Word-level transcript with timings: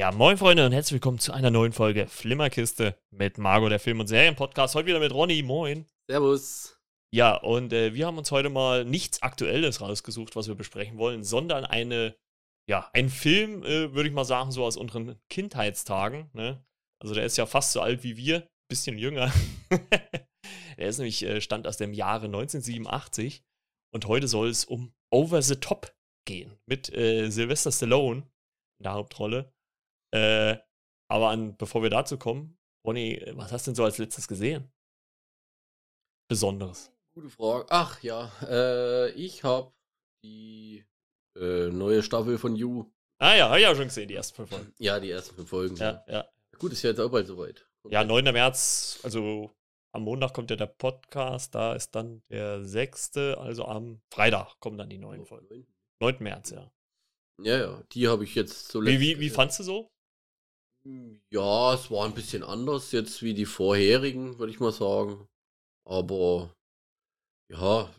Ja, 0.00 0.12
moin 0.12 0.38
Freunde 0.38 0.64
und 0.64 0.72
herzlich 0.72 0.94
willkommen 0.94 1.18
zu 1.18 1.30
einer 1.30 1.50
neuen 1.50 1.74
Folge 1.74 2.06
Flimmerkiste 2.06 2.96
mit 3.10 3.36
Margot, 3.36 3.70
der 3.70 3.78
Film- 3.78 4.00
und 4.00 4.06
Serienpodcast. 4.06 4.74
Heute 4.74 4.86
wieder 4.86 4.98
mit 4.98 5.12
Ronny, 5.12 5.42
moin. 5.42 5.84
Servus. 6.08 6.80
Ja, 7.14 7.34
und 7.36 7.74
äh, 7.74 7.92
wir 7.92 8.06
haben 8.06 8.16
uns 8.16 8.30
heute 8.30 8.48
mal 8.48 8.86
nichts 8.86 9.20
Aktuelles 9.20 9.82
rausgesucht, 9.82 10.36
was 10.36 10.48
wir 10.48 10.54
besprechen 10.54 10.96
wollen, 10.96 11.22
sondern 11.22 11.66
eine, 11.66 12.16
ja, 12.66 12.88
einen 12.94 13.10
Film, 13.10 13.62
äh, 13.62 13.92
würde 13.92 14.08
ich 14.08 14.14
mal 14.14 14.24
sagen, 14.24 14.52
so 14.52 14.64
aus 14.64 14.78
unseren 14.78 15.20
Kindheitstagen. 15.28 16.30
Ne? 16.32 16.64
Also 16.98 17.12
der 17.12 17.26
ist 17.26 17.36
ja 17.36 17.44
fast 17.44 17.72
so 17.72 17.82
alt 17.82 18.02
wie 18.02 18.16
wir, 18.16 18.48
bisschen 18.70 18.96
jünger. 18.96 19.30
der 20.78 20.88
ist 20.88 20.96
nämlich, 20.96 21.22
äh, 21.24 21.42
stammt 21.42 21.66
aus 21.66 21.76
dem 21.76 21.92
Jahre 21.92 22.24
1987 22.24 23.44
und 23.92 24.06
heute 24.06 24.28
soll 24.28 24.48
es 24.48 24.64
um 24.64 24.94
Over 25.12 25.42
the 25.42 25.56
Top 25.56 25.94
gehen 26.26 26.58
mit 26.64 26.90
äh, 26.90 27.28
Sylvester 27.28 27.70
Stallone 27.70 28.22
in 28.78 28.84
der 28.84 28.94
Hauptrolle. 28.94 29.52
Äh, 30.12 30.56
aber 31.10 31.30
an, 31.30 31.56
bevor 31.56 31.82
wir 31.82 31.90
dazu 31.90 32.18
kommen, 32.18 32.58
Ronny, 32.86 33.22
was 33.34 33.52
hast 33.52 33.66
du 33.66 33.70
denn 33.70 33.76
so 33.76 33.84
als 33.84 33.98
letztes 33.98 34.26
gesehen? 34.28 34.70
Besonderes. 36.28 36.92
Gute 37.14 37.28
Frage. 37.28 37.66
Ach 37.70 38.00
ja, 38.02 38.30
äh, 38.42 39.10
ich 39.12 39.42
habe 39.42 39.72
die 40.24 40.84
äh, 41.36 41.68
neue 41.68 42.02
Staffel 42.02 42.38
von 42.38 42.54
You. 42.54 42.90
Ah 43.18 43.34
ja, 43.34 43.48
habe 43.48 43.60
ich 43.60 43.66
auch 43.66 43.74
schon 43.74 43.88
gesehen, 43.88 44.08
die 44.08 44.14
ersten 44.14 44.36
fünf 44.36 44.50
Folgen. 44.50 44.72
Ja, 44.78 45.00
die 45.00 45.10
ersten 45.10 45.34
fünf 45.34 45.48
Folgen. 45.48 45.76
Ja, 45.76 46.04
ja. 46.06 46.28
Gut, 46.58 46.72
ist 46.72 46.82
ja 46.82 46.90
jetzt 46.90 47.00
auch 47.00 47.10
bald 47.10 47.26
soweit. 47.26 47.66
Ja, 47.88 48.04
9. 48.04 48.24
März, 48.24 49.00
also 49.02 49.50
am 49.92 50.02
Montag 50.02 50.34
kommt 50.34 50.50
ja 50.50 50.56
der 50.56 50.66
Podcast, 50.66 51.54
da 51.54 51.74
ist 51.74 51.94
dann 51.94 52.22
der 52.28 52.64
6., 52.64 53.16
also 53.16 53.64
am 53.64 54.00
Freitag 54.12 54.60
kommen 54.60 54.78
dann 54.78 54.90
die 54.90 54.98
neuen 54.98 55.24
Folgen. 55.24 55.66
9. 56.00 56.16
März, 56.20 56.50
ja. 56.50 56.70
Ja, 57.42 57.58
ja, 57.58 57.82
die 57.92 58.06
habe 58.06 58.24
ich 58.24 58.34
jetzt 58.34 58.68
so 58.68 58.84
Wie, 58.84 59.00
wie, 59.00 59.18
wie 59.18 59.30
fandst 59.30 59.58
du 59.58 59.62
so? 59.64 59.90
Ja, 61.30 61.74
es 61.74 61.90
war 61.90 62.06
ein 62.06 62.14
bisschen 62.14 62.42
anders 62.42 62.92
jetzt 62.92 63.22
wie 63.22 63.34
die 63.34 63.46
vorherigen, 63.46 64.38
würde 64.38 64.52
ich 64.52 64.60
mal 64.60 64.72
sagen. 64.72 65.28
Aber 65.84 66.54
ja, 67.50 67.90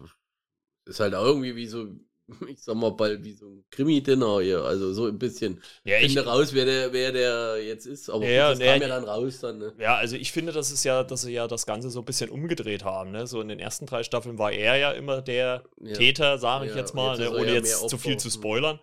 ist 0.86 1.00
halt 1.00 1.16
auch 1.16 1.26
irgendwie 1.26 1.56
wie 1.56 1.68
so, 1.68 1.88
ich 2.48 2.62
sag 2.64 2.76
mal 2.76 2.92
bald 2.92 3.24
wie 3.24 3.34
so 3.34 3.48
ein 3.50 3.66
Krimi-Dinner 3.72 4.42
hier. 4.42 4.64
Also 4.64 4.94
so 4.94 5.08
ein 5.08 5.20
bisschen. 5.20 5.62
Ja, 5.84 5.98
ich 6.00 6.14
finde 6.14 6.26
raus, 6.30 6.54
wer 6.54 6.66
der, 6.66 6.94
wer 6.94 7.12
der 7.12 7.64
jetzt 7.64 7.86
ist. 7.86 8.10
Aber 8.10 8.26
Ja, 8.26 8.50
das 8.50 8.60
nee, 8.60 8.66
kam 8.66 8.82
ja 8.82 8.88
dann 8.88 9.04
raus 9.04 9.40
dann. 9.40 9.60
Ne? 9.60 9.74
Ja, 9.80 9.96
also 9.96 10.16
ich 10.16 10.32
finde, 10.32 10.52
das 10.52 10.72
ist 10.72 10.84
ja, 10.84 11.04
dass 11.04 11.22
sie 11.24 11.34
ja 11.34 11.48
das 11.48 11.66
Ganze 11.66 11.90
so 11.90 12.00
ein 12.00 12.06
bisschen 12.06 12.30
umgedreht 12.30 12.84
haben. 12.84 13.12
Ne? 13.12 13.28
So 13.28 13.42
in 13.42 13.48
den 13.48 13.60
ersten 13.60 13.86
drei 13.86 14.04
Staffeln 14.04 14.38
war 14.38 14.52
er 14.52 14.78
ja 14.78 14.92
immer 14.92 15.22
der 15.22 15.64
Ja. 15.82 15.94
Täter, 15.94 16.38
sage 16.38 16.66
ich 16.66 16.72
Ja, 16.72 16.78
jetzt 16.78 16.94
mal, 16.94 17.20
jetzt 17.20 17.32
ne? 17.32 17.38
ohne 17.38 17.48
ja 17.48 17.54
jetzt 17.56 17.90
zu 17.90 17.98
viel 17.98 18.18
zu 18.18 18.30
spoilern. 18.30 18.80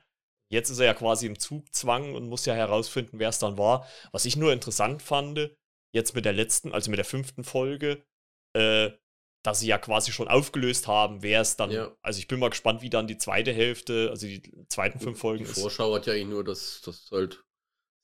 Jetzt 0.51 0.71
ist 0.71 0.79
er 0.79 0.87
ja 0.87 0.95
quasi 0.95 1.27
im 1.27 1.39
Zugzwang 1.39 2.15
und 2.15 2.29
muss 2.29 2.47
ja 2.47 2.55
herausfinden, 2.55 3.19
wer 3.19 3.29
es 3.29 3.39
dann 3.39 3.59
war. 3.59 3.87
Was 4.13 4.25
ich 4.25 4.37
nur 4.37 4.53
interessant 4.53 5.03
fand, 5.03 5.51
jetzt 5.95 6.15
mit 6.15 6.25
der 6.25 6.33
letzten, 6.33 6.73
also 6.73 6.91
mit 6.91 6.99
der 6.99 7.05
fünften 7.05 7.45
Folge, 7.45 8.03
äh, 8.55 8.91
dass 9.45 9.61
sie 9.61 9.69
ja 9.69 9.79
quasi 9.79 10.11
schon 10.13 10.29
aufgelöst 10.29 10.89
haben, 10.89 11.23
wer 11.23 11.41
es 11.41 11.57
dann. 11.57 11.71
Ja. 11.71 11.95
Also 12.03 12.19
ich 12.19 12.29
bin 12.29 12.41
mal 12.41 12.51
gespannt, 12.51 12.83
wie 12.83 12.91
dann 12.91 13.07
die 13.07 13.19
zweite 13.19 13.53
Hälfte, 13.53 14.09
also 14.11 14.27
die 14.27 14.43
zweiten 14.69 15.01
fünf 15.01 15.19
Folgen 15.19 15.45
Die 15.45 15.51
ist. 15.51 15.61
Vorschau 15.61 15.95
hat 15.95 16.07
ja 16.07 16.15
eigentlich 16.15 16.29
nur, 16.29 16.45
dass, 16.45 16.81
dass 16.81 17.11
halt 17.11 17.45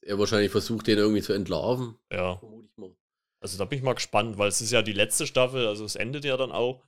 er 0.02 0.18
wahrscheinlich 0.18 0.52
versucht, 0.52 0.86
den 0.86 0.98
irgendwie 0.98 1.22
zu 1.22 1.32
entlarven. 1.32 1.98
Ja. 2.12 2.36
Vermute 2.36 2.66
ich 2.66 2.76
mal. 2.76 2.94
Also 3.42 3.58
da 3.58 3.64
bin 3.64 3.78
ich 3.78 3.84
mal 3.84 3.94
gespannt, 3.94 4.38
weil 4.38 4.48
es 4.48 4.60
ist 4.60 4.70
ja 4.70 4.82
die 4.82 4.92
letzte 4.92 5.26
Staffel, 5.26 5.66
also 5.66 5.84
es 5.84 5.96
endet 5.96 6.24
ja 6.24 6.36
dann 6.36 6.52
auch. 6.52 6.86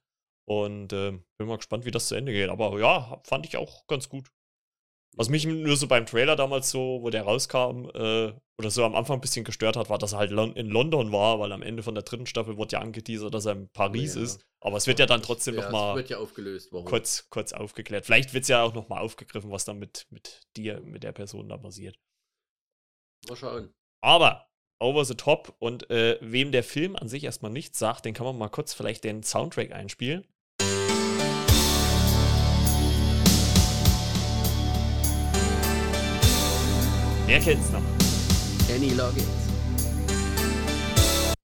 Und 0.49 0.93
ähm, 0.93 1.25
bin 1.39 1.49
mal 1.49 1.57
gespannt, 1.57 1.85
wie 1.85 1.91
das 1.91 2.07
zu 2.07 2.15
Ende 2.15 2.33
geht. 2.33 2.49
Aber 2.51 2.79
ja, 2.79 3.21
fand 3.25 3.47
ich 3.47 3.57
auch 3.57 3.87
ganz 3.89 4.09
gut. 4.09 4.31
Was 5.17 5.31
mich 5.31 5.47
nur 5.47 5.77
so 5.77 5.89
beim 5.89 6.05
Trailer 6.05 6.37
damals 6.37 6.71
so, 6.71 6.99
wo 7.01 7.09
der 7.09 7.23
rauskam, 7.23 7.89
äh, 7.95 8.35
oder 8.59 8.71
so 8.71 8.85
am 8.85 8.95
Anfang 8.95 9.19
ein 9.19 9.21
bisschen 9.21 9.45
gestört 9.45 9.77
hat, 9.77 9.89
war, 9.89 9.99
dass 9.99 10.13
er 10.13 10.19
halt 10.19 10.31
lon 10.31 10.55
in 10.55 10.69
London 10.69 11.11
war, 11.11 11.41
weil 11.41 11.53
am 11.53 11.63
Ende 11.63 11.83
von 11.83 11.95
der 11.95 12.05
dritten 12.05 12.27
Staffel 12.27 12.57
wurde 12.57 12.73
ja 12.73 12.81
angeteasert, 12.81 13.33
dass 13.33 13.47
er 13.47 13.53
in 13.53 13.69
Paris 13.71 14.15
Ja. 14.15 14.23
ist. 14.23 14.47
Aber 14.61 14.77
es 14.77 14.87
wird 14.87 14.99
ja 14.99 15.07
dann 15.07 15.23
trotzdem 15.23 15.55
ja, 15.55 15.61
noch 15.61 15.67
Es 15.69 15.73
mal 15.73 15.97
wird 15.97 16.11
ja 16.11 16.19
kurz, 16.85 17.29
kurz 17.31 17.53
aufgeklärt. 17.53 18.05
Vielleicht 18.05 18.35
wird 18.35 18.43
es 18.43 18.49
ja 18.49 18.63
auch 18.63 18.75
noch 18.75 18.89
mal 18.89 19.01
aufgegriffen, 19.01 19.51
was 19.51 19.65
dann 19.65 19.79
mit, 19.79 20.07
mit 20.11 20.43
dir, 20.57 20.81
mit 20.81 21.03
der 21.03 21.13
Person 21.13 21.49
da 21.49 21.57
passiert. 21.57 21.99
Mal 23.29 23.37
schauen. 23.37 23.75
Aber 24.03 24.51
over 24.79 25.05
the 25.05 25.15
top 25.15 25.55
und 25.59 25.89
äh, 25.91 26.19
wem 26.21 26.53
der 26.53 26.65
Film 26.65 26.97
an 26.97 27.09
sich 27.09 27.25
erstmal 27.25 27.51
nichts 27.51 27.79
sagt, 27.79 28.05
den 28.05 28.15
kann 28.15 28.27
man 28.27 28.37
mal 28.37 28.49
kurz 28.49 28.75
vielleicht 28.75 29.05
den 29.05 29.23
Soundtrack 29.23 29.73
einspielen. 29.73 30.27
Wer 37.27 37.41
kennt's 37.41 37.73
noch? 37.73 37.83
Kenny 38.69 38.91
Loggins. 38.91 39.27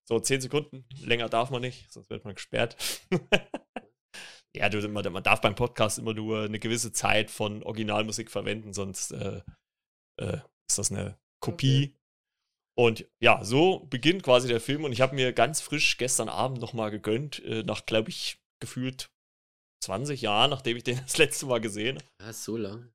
So, 0.08 0.20
10 0.20 0.42
Sekunden. 0.42 0.84
Länger 1.00 1.28
darf 1.28 1.50
man 1.50 1.60
nicht, 1.60 1.92
sonst 1.92 2.08
wird 2.08 2.24
man 2.24 2.36
gesperrt. 2.36 2.76
ja, 4.54 4.68
du, 4.68 4.88
man, 4.88 5.12
man 5.12 5.24
darf 5.24 5.40
beim 5.40 5.56
Podcast 5.56 5.98
immer 5.98 6.14
nur 6.14 6.44
eine 6.44 6.60
gewisse 6.60 6.92
Zeit 6.92 7.32
von 7.32 7.64
Originalmusik 7.64 8.30
verwenden, 8.30 8.72
sonst 8.72 9.10
äh, 9.10 9.42
äh, 10.20 10.38
ist 10.68 10.78
das 10.78 10.92
eine 10.92 11.18
Kopie. 11.40 11.96
Und 12.78 13.04
ja, 13.20 13.44
so 13.44 13.80
beginnt 13.90 14.22
quasi 14.22 14.46
der 14.46 14.60
Film 14.60 14.84
und 14.84 14.92
ich 14.92 15.00
habe 15.00 15.16
mir 15.16 15.32
ganz 15.32 15.60
frisch 15.60 15.96
gestern 15.98 16.28
Abend 16.28 16.60
nochmal 16.60 16.92
gegönnt, 16.92 17.42
äh, 17.44 17.64
nach, 17.64 17.86
glaube 17.86 18.10
ich, 18.10 18.40
gefühlt 18.60 19.10
20 19.82 20.22
Jahren, 20.22 20.50
nachdem 20.50 20.76
ich 20.76 20.84
den 20.84 20.98
das 21.02 21.18
letzte 21.18 21.46
Mal 21.46 21.60
gesehen 21.60 21.96
habe. 21.96 22.06
Ja, 22.22 22.32
so 22.32 22.56
lang. 22.56 22.92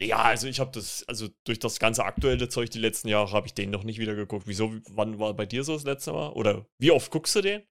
Ja, 0.00 0.18
also 0.22 0.46
ich 0.46 0.60
habe 0.60 0.70
das, 0.72 1.04
also 1.08 1.28
durch 1.44 1.58
das 1.58 1.78
ganze 1.78 2.04
aktuelle 2.04 2.48
Zeug 2.48 2.70
die 2.70 2.78
letzten 2.78 3.08
Jahre 3.08 3.32
habe 3.32 3.46
ich 3.46 3.54
den 3.54 3.70
noch 3.70 3.82
nicht 3.82 3.98
wieder 3.98 4.14
geguckt. 4.14 4.46
Wieso, 4.46 4.74
wann 4.90 5.18
war 5.18 5.32
bei 5.34 5.46
dir 5.46 5.64
so 5.64 5.72
das 5.72 5.84
letzte 5.84 6.12
Mal? 6.12 6.30
Oder 6.30 6.66
wie 6.78 6.90
oft 6.90 7.10
guckst 7.10 7.34
du 7.36 7.40
den? 7.40 7.62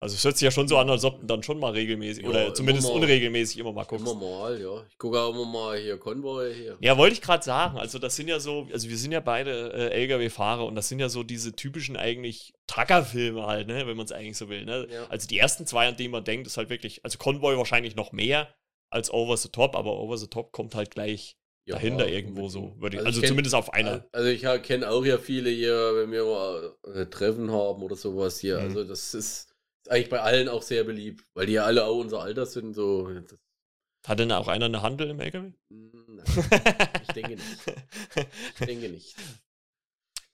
Also 0.00 0.14
es 0.14 0.24
hört 0.24 0.36
sich 0.36 0.44
ja 0.44 0.52
schon 0.52 0.68
so 0.68 0.78
an, 0.78 0.88
als 0.88 1.02
ob 1.04 1.20
du 1.20 1.26
dann 1.26 1.42
schon 1.42 1.58
mal 1.58 1.72
regelmäßig, 1.72 2.22
Ja, 2.22 2.30
oder 2.30 2.44
immer 2.44 2.54
zumindest 2.54 2.86
mal. 2.86 2.94
unregelmäßig 2.94 3.58
immer 3.58 3.72
mal 3.72 3.82
guckst. 3.84 4.06
Immer 4.06 4.14
mal, 4.14 4.60
ja. 4.60 4.84
Ich 4.88 4.96
gucke 4.96 5.18
auch 5.18 5.30
immer 5.34 5.44
mal 5.44 5.76
hier 5.76 5.98
Convoy 5.98 6.54
hier. 6.54 6.76
Ja, 6.80 6.96
wollte 6.96 7.14
ich 7.14 7.20
gerade 7.20 7.42
sagen. 7.42 7.78
Also 7.78 7.98
das 7.98 8.14
sind 8.14 8.28
ja 8.28 8.38
so, 8.38 8.68
also 8.72 8.88
wir 8.88 8.96
sind 8.96 9.10
ja 9.10 9.18
beide 9.18 9.72
äh, 9.72 10.02
LKW-Fahrer 10.02 10.66
und 10.66 10.76
das 10.76 10.88
sind 10.88 11.00
ja 11.00 11.08
so 11.08 11.24
diese 11.24 11.56
typischen 11.56 11.96
eigentlich 11.96 12.54
Trucker-Filme 12.68 13.44
halt, 13.44 13.66
ne, 13.66 13.88
wenn 13.88 13.96
man 13.96 14.06
es 14.06 14.12
eigentlich 14.12 14.36
so 14.36 14.48
will. 14.48 14.64
Ne? 14.64 14.86
Ja. 14.88 15.06
Also 15.08 15.26
die 15.26 15.38
ersten 15.38 15.66
zwei, 15.66 15.88
an 15.88 15.96
denen 15.96 16.12
man 16.12 16.22
denkt, 16.22 16.46
ist 16.46 16.58
halt 16.58 16.70
wirklich, 16.70 17.00
also 17.04 17.18
Convoy 17.18 17.56
wahrscheinlich 17.56 17.96
noch 17.96 18.12
mehr 18.12 18.54
als 18.90 19.10
Over 19.12 19.36
the 19.36 19.48
Top, 19.48 19.76
aber 19.76 19.98
Over 19.98 20.16
the 20.18 20.26
Top 20.28 20.52
kommt 20.52 20.74
halt 20.74 20.90
gleich 20.90 21.36
Ja, 21.64 21.74
dahinter 21.76 22.08
irgendwo 22.08 22.48
so, 22.48 22.74
würde 22.80 22.98
ich, 22.98 23.06
also, 23.06 23.20
ich 23.20 23.24
kenn- 23.24 23.28
zumindest 23.28 23.54
auf 23.54 23.72
einer. 23.72 24.06
Also 24.12 24.28
ich 24.28 24.42
kenne 24.62 24.90
auch 24.90 25.04
ja 25.04 25.18
viele 25.18 25.50
hier, 25.50 25.74
wenn 25.96 26.10
wir 26.12 26.24
mal 26.24 26.76
äh, 26.94 27.06
Treffen 27.06 27.50
haben 27.50 27.82
oder 27.82 27.96
sowas 27.96 28.38
hier. 28.40 28.56
Mhm. 28.58 28.64
Also 28.64 28.84
das 28.84 29.14
ist, 29.14 29.14
ist 29.14 29.54
eigentlich 29.90 30.08
bei 30.10 30.20
allen 30.20 30.48
auch 30.48 30.62
sehr 30.62 30.84
beliebt, 30.84 31.24
weil 31.34 31.46
die 31.46 31.54
ja 31.54 31.64
alle 31.64 31.84
auch 31.84 31.96
unser 31.98 32.20
Alter 32.20 32.46
sind. 32.46 32.74
So. 32.74 33.10
Hat 34.06 34.18
denn 34.18 34.32
auch 34.32 34.48
einer 34.48 34.66
eine 34.66 34.82
Handel 34.82 35.10
im 35.10 35.20
LKW? 35.20 35.52
Mm, 35.70 36.16
nein, 36.16 36.26
ich 37.02 37.08
denke 37.14 37.30
nicht. 37.36 37.46
Ich 38.60 38.66
denke 38.66 38.88
nicht. 38.88 39.16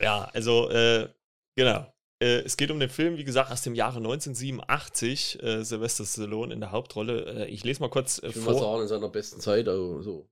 ja, 0.01 0.25
also, 0.33 0.69
äh, 0.71 1.09
genau. 1.57 1.93
Äh, 2.25 2.43
es 2.45 2.57
geht 2.57 2.71
um 2.71 2.81
den 2.81 2.89
Film, 2.89 3.19
wie 3.19 3.25
gesagt, 3.25 3.51
aus 3.51 3.61
dem 3.63 3.75
Jahre 3.75 3.99
1987. 3.99 5.43
Äh, 5.43 5.63
Sylvester 5.65 6.07
Stallone 6.07 6.55
in 6.55 6.61
der 6.61 6.73
Hauptrolle. 6.73 7.47
Äh, 7.47 7.51
ich 7.51 7.65
lese 7.65 7.81
mal 7.81 7.91
kurz 7.91 8.19
äh, 8.23 8.29
Ich 8.29 8.37
vor. 8.37 8.59
sagen, 8.59 8.83
in 8.83 8.89
seiner 8.89 9.11
besten 9.11 9.41
Zeit. 9.41 9.69
Also, 9.69 10.01
so. 10.01 10.29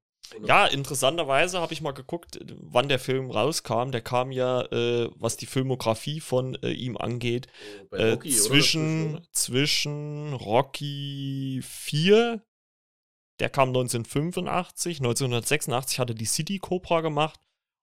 Ja, 0.47 0.67
interessanterweise 0.67 1.61
habe 1.61 1.75
ich 1.75 1.83
mal 1.83 1.93
geguckt, 1.93 2.39
wann 2.63 2.89
der 2.89 2.99
Film 2.99 3.31
rauskam. 3.31 3.91
Der 3.91 4.01
kam 4.01 4.33
ja, 4.33 4.63
äh, 4.73 5.11
was 5.17 5.37
die 5.37 5.45
Filmografie 5.45 6.21
von 6.21 6.55
äh, 6.63 6.71
ihm 6.71 6.97
angeht, 6.97 7.49
bei 7.91 7.99
äh, 7.99 8.11
Rocky, 8.13 8.31
oder? 8.31 8.39
zwischen, 8.39 9.13
Dazwischen. 9.13 9.33
zwischen 9.33 10.33
Rocky 10.33 11.61
4, 11.63 12.43
der 13.41 13.51
kam 13.51 13.69
1985, 13.71 14.99
1986 15.01 15.99
hatte 15.99 16.15
die 16.15 16.25
City 16.25 16.59
Cobra 16.59 17.03
gemacht 17.03 17.41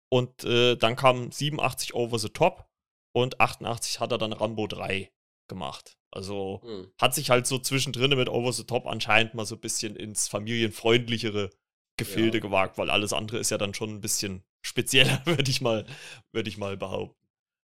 und 0.09 0.45
äh, 0.45 0.77
dann 0.77 0.97
kam 0.97 1.31
87 1.31 1.93
Over 1.93 2.19
the 2.19 2.31
Top 2.31 2.68
und 3.13 3.41
88 3.41 4.01
hat 4.01 4.13
er 4.13 4.19
dann 4.19 4.33
Rambo 4.33 4.67
3 4.67 5.11
gemacht. 5.49 5.97
Also 6.11 6.61
Hm. 6.65 6.93
hat 7.01 7.15
sich 7.15 7.31
halt 7.31 7.47
so 7.47 7.59
zwischendrin 7.59 8.11
mit 8.17 8.29
Over 8.29 8.53
the 8.53 8.65
Top 8.65 8.87
anscheinend 8.87 9.35
mal 9.35 9.45
so 9.47 9.57
ein 9.57 9.61
bisschen 9.61 9.97
ins 9.97 10.29
familienfreundlichere 10.29 11.51
Gefilde 11.99 12.39
Ja. 12.39 12.43
gewagt, 12.43 12.79
weil 12.79 12.91
alles 12.91 13.13
andere 13.13 13.39
ist 13.39 13.51
ja 13.51 13.59
dann 13.59 13.75
schon 13.75 13.91
ein 13.95 14.01
bisschen 14.01 14.45
spezieller, 14.65 15.21
würde 15.27 15.51
ich 15.51 15.61
mal, 15.61 15.85
würde 16.33 16.49
ich 16.49 16.59
mal 16.59 16.77
behaupten. 16.77 17.27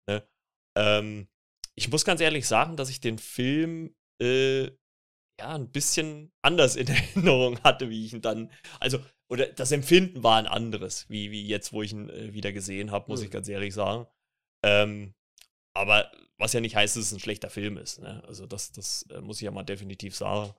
Ne? 0.10 0.28
Ähm, 0.78 1.28
ich 1.76 1.90
muss 1.90 2.06
ganz 2.06 2.22
ehrlich 2.22 2.48
sagen, 2.48 2.78
dass 2.78 2.90
ich 2.90 3.00
den 3.02 3.18
Film 3.18 3.96
äh, 4.22 4.66
ja 5.40 5.56
ein 5.56 5.72
bisschen 5.72 6.32
anders 6.42 6.76
in 6.76 6.88
Erinnerung 7.16 7.60
hatte, 7.64 7.90
wie 7.90 8.06
ich 8.06 8.14
ihn 8.14 8.22
dann, 8.22 8.52
also 8.80 9.00
oder 9.30 9.48
das 9.48 9.72
Empfinden 9.72 10.24
war 10.24 10.38
ein 10.38 10.48
anderes, 10.48 11.10
wie, 11.10 11.32
wie 11.32 11.46
jetzt, 11.48 11.72
wo 11.74 11.82
ich 11.82 11.92
ihn 11.94 12.10
äh, 12.10 12.34
wieder 12.34 12.52
gesehen 12.52 12.92
habe, 12.92 13.06
muss 13.10 13.20
Hm. 13.22 13.26
ich 13.26 13.32
ganz 13.32 13.48
ehrlich 13.48 13.74
sagen. 13.74 14.08
Ähm, 14.64 15.14
aber 15.74 16.12
was 16.38 16.54
ja 16.54 16.60
nicht 16.60 16.76
heißt, 16.76 16.96
dass 16.96 17.06
es 17.06 17.12
ein 17.12 17.20
schlechter 17.20 17.50
Film 17.50 17.78
ist. 17.78 18.00
Ne? 18.00 18.24
Also 18.28 18.46
das, 18.48 18.72
das 18.72 19.04
äh, 19.12 19.22
muss 19.22 19.38
ich 19.38 19.44
ja 19.44 19.52
mal 19.52 19.64
definitiv 19.64 20.16
sagen. 20.16 20.54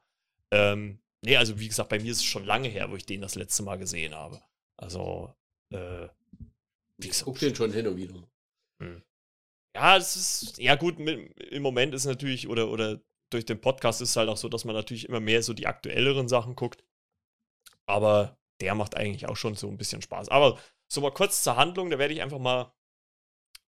Ähm, 0.53 1.01
nee, 1.25 1.37
also 1.37 1.59
wie 1.59 1.69
gesagt, 1.69 1.89
bei 1.89 1.99
mir 1.99 2.13
ist 2.13 2.19
es 2.19 2.25
schon 2.25 2.45
lange 2.45 2.69
her, 2.69 2.91
wo 2.91 2.97
ich 2.97 3.07
den 3.07 3.21
das 3.21 3.35
letzte 3.35 3.63
Mal 3.63 3.79
gesehen 3.79 4.15
habe. 4.15 4.41
Also, 4.77 5.35
äh, 5.73 6.09
Wie 6.99 7.09
gesagt, 7.09 7.25
guck 7.25 7.39
den 7.39 7.55
schon 7.55 7.73
hin 7.73 7.87
und 7.87 7.97
wieder. 7.97 8.15
Hm. 8.81 9.03
Ja, 9.75 9.97
es 9.97 10.17
ist, 10.17 10.59
ja 10.59 10.77
gut, 10.77 10.99
im 10.99 11.63
Moment 11.63 11.95
ist 11.95 12.05
natürlich, 12.05 12.49
oder, 12.49 12.71
oder 12.71 13.01
durch 13.31 13.47
den 13.47 13.61
Podcast 13.61 14.01
ist 14.03 14.11
es 14.11 14.17
halt 14.17 14.29
auch 14.29 14.37
so, 14.37 14.49
dass 14.49 14.65
man 14.65 14.75
natürlich 14.75 15.09
immer 15.09 15.21
mehr 15.21 15.43
so 15.43 15.55
die 15.55 15.67
aktuelleren 15.67 16.29
Sachen 16.29 16.55
guckt. 16.55 16.85
Aber 17.87 18.39
der 18.61 18.75
macht 18.75 18.97
eigentlich 18.97 19.27
auch 19.27 19.37
schon 19.37 19.55
so 19.55 19.69
ein 19.69 19.79
bisschen 19.79 20.03
Spaß. 20.03 20.29
Aber 20.29 20.59
so 20.93 21.01
mal 21.01 21.13
kurz 21.13 21.43
zur 21.43 21.57
Handlung, 21.57 21.91
da 21.91 21.99
werde 21.99 22.15
ich 22.15 22.23
einfach 22.23 22.39
mal 22.39 22.73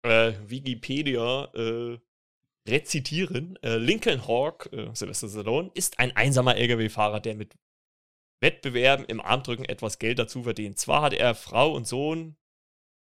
äh, 0.03 0.33
Wikipedia 0.45 1.45
äh, 1.53 2.00
rezitieren. 2.68 3.57
Äh, 3.63 3.77
Lincoln 3.77 4.27
Hawk, 4.27 4.69
äh, 4.71 4.89
Sylvester 4.94 5.30
Stallone, 5.30 5.71
ist 5.74 6.00
ein 6.00 6.15
einsamer 6.15 6.57
Lkw-Fahrer, 6.57 7.19
der 7.19 7.36
mit 7.36 7.56
Wettbewerben 8.42 9.06
im 9.06 9.21
Armdrücken 9.21 9.65
etwas 9.65 10.00
Geld 10.00 10.19
dazu 10.19 10.44
verdient. 10.44 10.80
Zwar 10.80 11.03
hat 11.03 11.13
er 11.13 11.36
Frau 11.36 11.74
und 11.74 11.88
Sohn, 11.88 12.36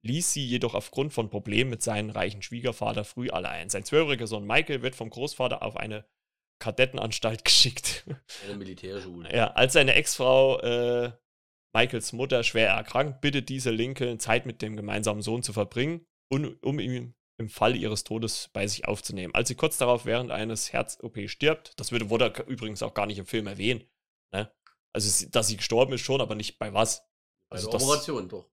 ließ 0.03 0.33
sie 0.33 0.47
jedoch 0.47 0.75
aufgrund 0.75 1.13
von 1.13 1.31
Problemen 1.31 1.71
mit 1.71 1.83
seinem 1.83 2.11
reichen 2.11 2.43
Schwiegervater 2.43 3.05
früh 3.05 3.31
allein. 3.31 3.69
Sein 3.69 3.85
zwölfjähriger 3.85 4.27
Sohn 4.27 4.47
Michael 4.47 4.83
wird 4.83 4.95
vom 4.95 5.11
Großvater 5.11 5.63
auf 5.63 5.77
eine 5.77 6.07
Kadettenanstalt 6.59 7.45
geschickt. 7.45 8.05
Eine 8.47 8.57
Militärschule. 8.57 9.35
Ja, 9.35 9.53
als 9.53 9.75
seine 9.75 9.95
Ex-Frau 9.95 10.61
äh, 10.61 11.13
Michaels 11.73 12.13
Mutter 12.13 12.43
schwer 12.43 12.71
erkrankt, 12.71 13.21
bittet 13.21 13.49
diese 13.49 13.71
Lincoln, 13.71 14.19
Zeit 14.19 14.47
mit 14.47 14.63
dem 14.63 14.77
gemeinsamen 14.77 15.23
Sohn 15.23 15.43
zu 15.43 15.53
verbringen, 15.53 16.07
um, 16.31 16.57
um 16.63 16.79
ihn 16.79 17.15
im 17.37 17.49
Fall 17.49 17.77
ihres 17.77 18.05
Todes 18.05 18.51
bei 18.53 18.67
sich 18.67 18.87
aufzunehmen. 18.87 19.35
Als 19.35 19.49
sie 19.49 19.55
kurz 19.55 19.79
darauf 19.79 20.05
während 20.05 20.31
eines 20.31 20.73
Herz-OP 20.73 21.29
stirbt, 21.29 21.73
das 21.81 21.91
wurde, 21.91 22.11
wurde 22.11 22.45
übrigens 22.47 22.83
auch 22.83 22.95
gar 22.95 23.07
nicht 23.07 23.19
im 23.19 23.27
Film 23.27 23.47
erwähnt, 23.47 23.87
ne? 24.33 24.53
Also, 24.93 25.27
dass 25.31 25.49
sie 25.49 25.57
gestorben 25.57 25.93
ist 25.93 26.01
schon, 26.01 26.21
aber 26.21 26.35
nicht 26.35 26.59
bei 26.59 26.75
was. 26.75 27.03
Also 27.49 27.71
bei 27.71 27.79
der 27.79 27.87
Operation 27.87 28.29
doch. 28.29 28.51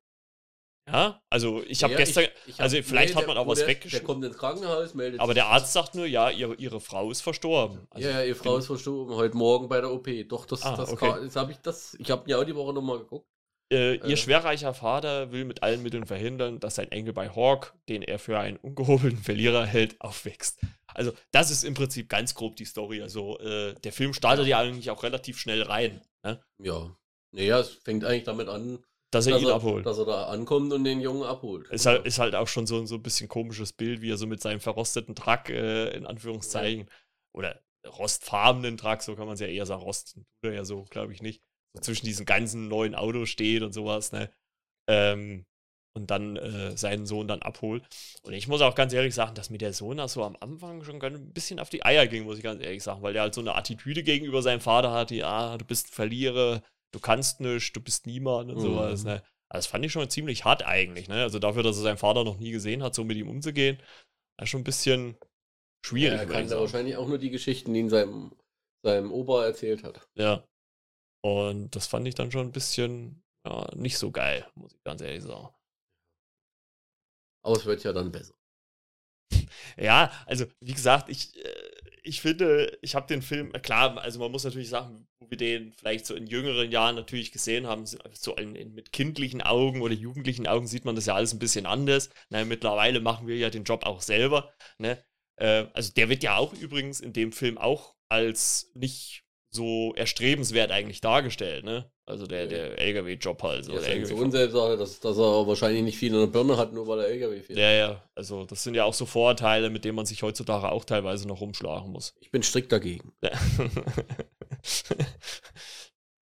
Ja, 0.88 1.22
also 1.30 1.62
ich 1.64 1.84
habe 1.84 1.94
ja, 1.94 2.00
gestern, 2.00 2.24
ich, 2.24 2.30
ich 2.48 2.54
hab, 2.54 2.62
also 2.62 2.82
vielleicht 2.82 3.14
nee, 3.14 3.20
hat 3.20 3.28
man 3.28 3.38
auch 3.38 3.48
was 3.48 3.68
weggeschrieben. 3.68 4.06
Der 4.06 4.14
kommt 4.14 4.24
ins 4.24 4.38
Krankenhaus, 4.38 4.94
meldet 4.94 5.20
Aber 5.20 5.34
der 5.34 5.48
Arzt 5.48 5.74
sagt 5.74 5.96
nur, 5.96 6.06
ja, 6.06 6.30
ihre, 6.30 6.56
ihre 6.56 6.80
Frau 6.80 7.12
ist 7.12 7.22
verstorben. 7.22 7.86
Also, 7.90 8.08
ja, 8.08 8.24
ihre 8.24 8.36
Frau 8.36 8.56
ist 8.56 8.68
verstorben, 8.68 9.14
heute 9.16 9.36
Morgen 9.36 9.68
bei 9.68 9.82
der 9.82 9.92
OP. 9.92 10.08
Doch, 10.30 10.46
das, 10.46 10.64
ah, 10.64 10.78
das, 10.78 10.90
okay. 10.90 11.14
das 11.24 11.36
habe 11.36 11.52
ich 11.52 11.58
das, 11.58 11.96
ich 11.96 12.10
habe 12.10 12.30
ja 12.30 12.40
auch 12.40 12.46
die 12.46 12.56
Woche 12.56 12.74
nochmal 12.74 13.00
geguckt. 13.00 13.28
Äh, 13.72 13.96
ihr 13.96 14.06
äh. 14.06 14.18
schwerreicher 14.18 14.74
Vater 14.74 15.32
will 15.32 15.46
mit 15.46 15.64
allen 15.64 15.84
Mitteln 15.84 16.06
verhindern, 16.06 16.60
dass 16.60 16.76
sein 16.76 16.92
Enkel 16.92 17.14
bei 17.14 17.30
Hawk, 17.30 17.74
den 17.90 18.02
er 18.02 18.18
für 18.20 18.40
einen 18.40 18.58
ungehobelten 18.58 19.22
Verlierer 19.22 19.66
hält, 19.66 20.00
aufwächst. 20.00 20.62
Also, 20.94 21.12
das 21.32 21.52
ist 21.52 21.64
im 21.64 21.74
Prinzip 21.74 22.10
ganz 22.10 22.34
grob 22.34 22.56
die 22.56 22.66
Story. 22.66 23.02
Also, 23.02 23.38
äh, 23.40 23.76
der 23.84 23.92
Film 23.92 24.14
startet 24.14 24.48
ja 24.48 24.60
eigentlich 24.60 24.90
auch 24.90 25.04
relativ 25.04 25.38
schnell 25.38 25.64
rein. 25.64 26.02
Ne? 26.24 26.42
Ja. 26.60 26.96
Naja, 27.32 27.60
es 27.60 27.70
fängt 27.70 28.06
eigentlich 28.06 28.24
damit 28.24 28.48
an, 28.48 28.80
dass 29.12 29.28
er 29.28 29.34
dass 29.34 29.42
ihn 29.42 29.48
er, 29.50 29.56
abholt. 29.56 29.86
Dass 29.86 29.98
er 29.98 30.06
da 30.06 30.28
ankommt 30.28 30.72
und 30.74 30.84
den 30.84 31.02
Jungen 31.02 31.24
abholt. 31.24 31.70
Ist 31.70 31.86
halt, 31.86 32.06
ist 32.06 32.20
halt 32.20 32.36
auch 32.36 32.48
schon 32.48 32.68
so, 32.68 32.86
so 32.86 32.96
ein 32.96 33.04
bisschen 33.04 33.28
komisches 33.28 33.74
Bild, 33.74 34.02
wie 34.02 34.12
er 34.12 34.18
so 34.18 34.28
mit 34.28 34.42
seinem 34.42 34.60
verrosteten 34.60 35.16
Truck, 35.16 35.50
äh, 35.50 35.90
in 35.96 36.06
Anführungszeichen, 36.06 36.88
ja. 36.88 36.94
oder 37.34 37.62
rostfarbenen 37.86 38.78
Truck, 38.78 39.02
so 39.02 39.16
kann 39.16 39.26
man 39.26 39.36
es 39.36 39.40
ja 39.40 39.48
eher 39.48 39.66
sagen, 39.66 39.82
rosten 39.82 40.26
tut 40.42 40.52
er 40.52 40.56
ja 40.56 40.66
so, 40.66 40.84
glaube 40.90 41.14
ich 41.14 41.22
nicht, 41.22 41.42
so 41.74 41.82
zwischen 41.82 42.06
diesen 42.06 42.26
ganzen 42.26 42.68
neuen 42.68 42.96
Autos 42.96 43.30
steht 43.30 43.64
und 43.64 43.74
sowas, 43.74 44.12
ne? 44.12 44.32
Ähm, 44.90 45.46
und 45.98 46.12
dann 46.12 46.38
äh, 46.38 46.78
seinen 46.78 47.08
Sohn 47.08 47.28
dann 47.28 47.42
abholt. 47.42 47.84
Und 48.22 48.34
ich 48.34 48.48
muss 48.48 48.62
auch 48.62 48.76
ganz 48.76 48.94
ehrlich 48.94 49.16
sagen, 49.16 49.34
dass 49.34 49.50
mir 49.50 49.58
der 49.58 49.74
Sohn 49.74 49.98
da 49.98 50.08
so 50.08 50.24
am 50.24 50.38
Anfang 50.40 50.84
schon 50.84 51.02
ein 51.02 51.34
bisschen 51.34 51.60
auf 51.60 51.70
die 51.70 51.84
Eier 51.84 52.06
ging, 52.06 52.24
muss 52.24 52.38
ich 52.38 52.44
ganz 52.44 52.64
ehrlich 52.64 52.84
sagen, 52.84 53.02
weil 53.02 53.14
der 53.14 53.24
halt 53.24 53.34
so 53.34 53.42
eine 53.42 53.56
Attitüde 53.56 54.04
gegenüber 54.04 54.44
seinem 54.44 54.62
Vater 54.62 54.92
hat, 54.92 55.10
ja, 55.10 55.28
ah, 55.28 55.58
du 55.58 55.66
bist 55.66 55.94
Verlierer, 55.94 56.62
du 56.92 57.00
kannst 57.00 57.42
nichts, 57.42 57.74
du 57.74 57.82
bist 57.82 58.06
niemand 58.06 58.52
und 58.52 58.58
mhm. 58.58 58.62
sowas. 58.62 59.04
Ne? 59.06 59.24
Also 59.50 59.66
das 59.66 59.68
fand 59.68 59.86
ich 59.86 59.92
schon 59.92 60.08
ziemlich 60.10 60.46
hart 60.46 60.64
eigentlich. 60.66 61.08
Ne? 61.08 61.24
Also 61.24 61.40
dafür, 61.40 61.64
dass 61.64 61.78
er 61.78 61.84
seinen 61.84 61.98
Vater 61.98 62.24
noch 62.24 62.38
nie 62.38 62.52
gesehen 62.52 62.84
hat, 62.84 62.94
so 62.94 63.04
mit 63.04 63.18
ihm 63.18 63.30
umzugehen, 63.30 63.82
ist 64.40 64.50
schon 64.50 64.62
ein 64.62 64.66
bisschen 64.66 65.18
schwierig. 65.84 66.20
Ja, 66.20 66.26
er 66.26 66.28
kann 66.28 66.48
da 66.48 66.60
wahrscheinlich 66.60 66.96
auch 66.96 67.08
nur 67.08 67.18
die 67.18 67.32
Geschichten, 67.32 67.74
die 67.74 67.80
ihn 67.80 67.90
seinem, 67.90 68.34
seinem 68.84 69.12
Opa 69.12 69.46
erzählt 69.46 69.84
hat. 69.84 70.08
Ja. 70.16 70.44
Und 71.28 71.76
das 71.76 71.88
fand 71.88 72.08
ich 72.08 72.16
dann 72.16 72.32
schon 72.32 72.48
ein 72.48 72.52
bisschen 72.52 73.22
ja, 73.46 73.68
nicht 73.76 73.98
so 73.98 74.12
geil, 74.12 74.46
muss 74.56 74.74
ich 74.74 74.84
ganz 74.84 75.02
ehrlich 75.02 75.24
sagen. 75.24 75.50
Aber 77.44 77.56
es 77.56 77.66
wird 77.66 77.84
ja 77.84 77.94
dann 77.94 78.12
besser. 78.12 78.34
ja, 79.78 80.12
also 80.26 80.46
wie 80.62 80.74
gesagt, 80.74 81.10
ich, 81.10 81.36
äh, 81.44 81.72
ich 82.04 82.22
finde, 82.22 82.78
ich 82.82 82.96
habe 82.96 83.08
den 83.08 83.22
Film, 83.22 83.54
äh, 83.54 83.60
klar, 83.60 83.98
also 83.98 84.20
man 84.20 84.32
muss 84.32 84.46
natürlich 84.46 84.70
sagen, 84.70 85.06
wo 85.20 85.30
wir 85.30 85.38
den 85.38 85.74
vielleicht 85.74 86.06
so 86.06 86.16
in 86.16 86.28
jüngeren 86.28 86.72
Jahren 86.72 86.96
natürlich 86.96 87.32
gesehen 87.32 87.68
haben, 87.68 87.86
so 87.86 88.36
in, 88.36 88.56
in, 88.56 88.74
mit 88.74 88.94
kindlichen 88.94 89.42
Augen 89.42 89.82
oder 89.82 89.94
jugendlichen 89.94 90.48
Augen 90.48 90.68
sieht 90.68 90.86
man 90.86 90.96
das 90.96 91.06
ja 91.06 91.16
alles 91.16 91.34
ein 91.34 91.40
bisschen 91.40 91.66
anders. 91.66 92.10
Na, 92.30 92.46
mittlerweile 92.46 93.02
machen 93.02 93.28
wir 93.28 93.38
ja 93.38 93.50
den 93.50 93.66
Job 93.66 93.86
auch 93.86 94.02
selber. 94.02 94.54
Ne? 94.78 95.04
Äh, 95.36 95.68
also 95.74 95.92
der 95.94 96.10
wird 96.10 96.24
ja 96.24 96.38
auch 96.38 96.54
übrigens 96.54 97.02
in 97.02 97.14
dem 97.14 97.34
Film 97.34 97.58
auch 97.58 97.96
als 98.10 98.72
nicht 98.74 99.27
so 99.50 99.94
erstrebenswert 99.96 100.72
eigentlich 100.72 101.02
dargestellt, 101.02 101.64
ne? 101.64 101.90
Also 102.06 102.26
der, 102.26 102.48
der 102.48 102.80
LKW-Job 102.80 103.44
halt. 103.44 103.66
So 103.66 103.74
ja, 103.74 103.82
sein 103.82 104.06
Sohn 104.06 104.32
selbst 104.32 104.54
sagt, 104.54 104.80
dass, 104.80 105.02
dass 105.02 105.18
er 105.18 105.46
wahrscheinlich 105.46 105.84
nicht 105.84 105.98
viel 105.98 106.14
in 106.14 106.20
der 106.22 106.28
Birne 106.28 106.56
hat, 106.56 106.72
nur 106.72 106.88
weil 106.88 107.00
er 107.00 107.08
LKW 107.10 107.42
fährt. 107.42 107.60
Ja, 107.60 107.72
ja. 107.72 108.02
Also 108.16 108.46
das 108.46 108.64
sind 108.64 108.76
ja 108.76 108.86
auch 108.86 108.94
so 108.94 109.06
Vorurteile, 109.06 109.70
mit 109.70 109.84
denen 109.84 109.98
man 109.98 110.06
sich 110.06 110.24
heutzutage 110.24 110.72
auch 110.72 110.86
teilweise 110.86 111.28
noch 111.28 111.42
rumschlagen 111.42 111.92
muss. 111.92 112.16
Ich 112.22 112.32
bin 112.32 112.44
strikt 112.44 112.72
dagegen. 112.72 113.12
Ja, 113.22 113.32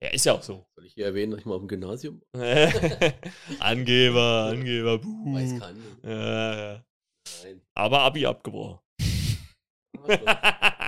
ja 0.02 0.10
ist 0.10 0.26
ja 0.26 0.34
auch 0.34 0.42
so. 0.42 0.66
Soll 0.76 0.86
ich 0.88 0.94
hier 0.94 1.06
erwähnen, 1.06 1.34
dass 1.34 1.42
ich 1.42 1.46
mal 1.46 1.54
auf 1.54 1.62
dem 1.62 1.68
Gymnasium 1.68 2.20
Angeber, 3.60 4.48
Angeber, 4.52 4.98
buh. 4.98 5.36
Weiß 5.36 5.60
kann. 5.60 5.78
Ja, 6.04 6.58
ja. 6.58 6.84
Nein. 7.44 7.62
Aber 7.76 8.00
Abi 8.00 8.26
abgebrochen. 8.26 8.80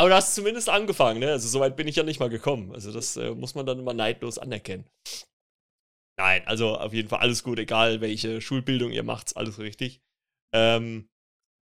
Aber 0.00 0.08
du 0.08 0.14
hast 0.14 0.34
zumindest 0.34 0.70
angefangen, 0.70 1.20
ne? 1.20 1.30
Also 1.30 1.46
soweit 1.46 1.76
bin 1.76 1.86
ich 1.86 1.96
ja 1.96 2.02
nicht 2.02 2.20
mal 2.20 2.30
gekommen. 2.30 2.72
Also 2.72 2.90
das 2.90 3.18
äh, 3.18 3.32
muss 3.34 3.54
man 3.54 3.66
dann 3.66 3.78
immer 3.78 3.92
neidlos 3.92 4.38
anerkennen. 4.38 4.88
Nein, 6.16 6.42
also 6.46 6.78
auf 6.78 6.94
jeden 6.94 7.10
Fall 7.10 7.18
alles 7.18 7.42
gut, 7.42 7.58
egal 7.58 8.00
welche 8.00 8.40
Schulbildung 8.40 8.92
ihr 8.92 9.02
macht, 9.02 9.36
alles 9.36 9.58
richtig. 9.58 10.00
Ähm, 10.54 11.10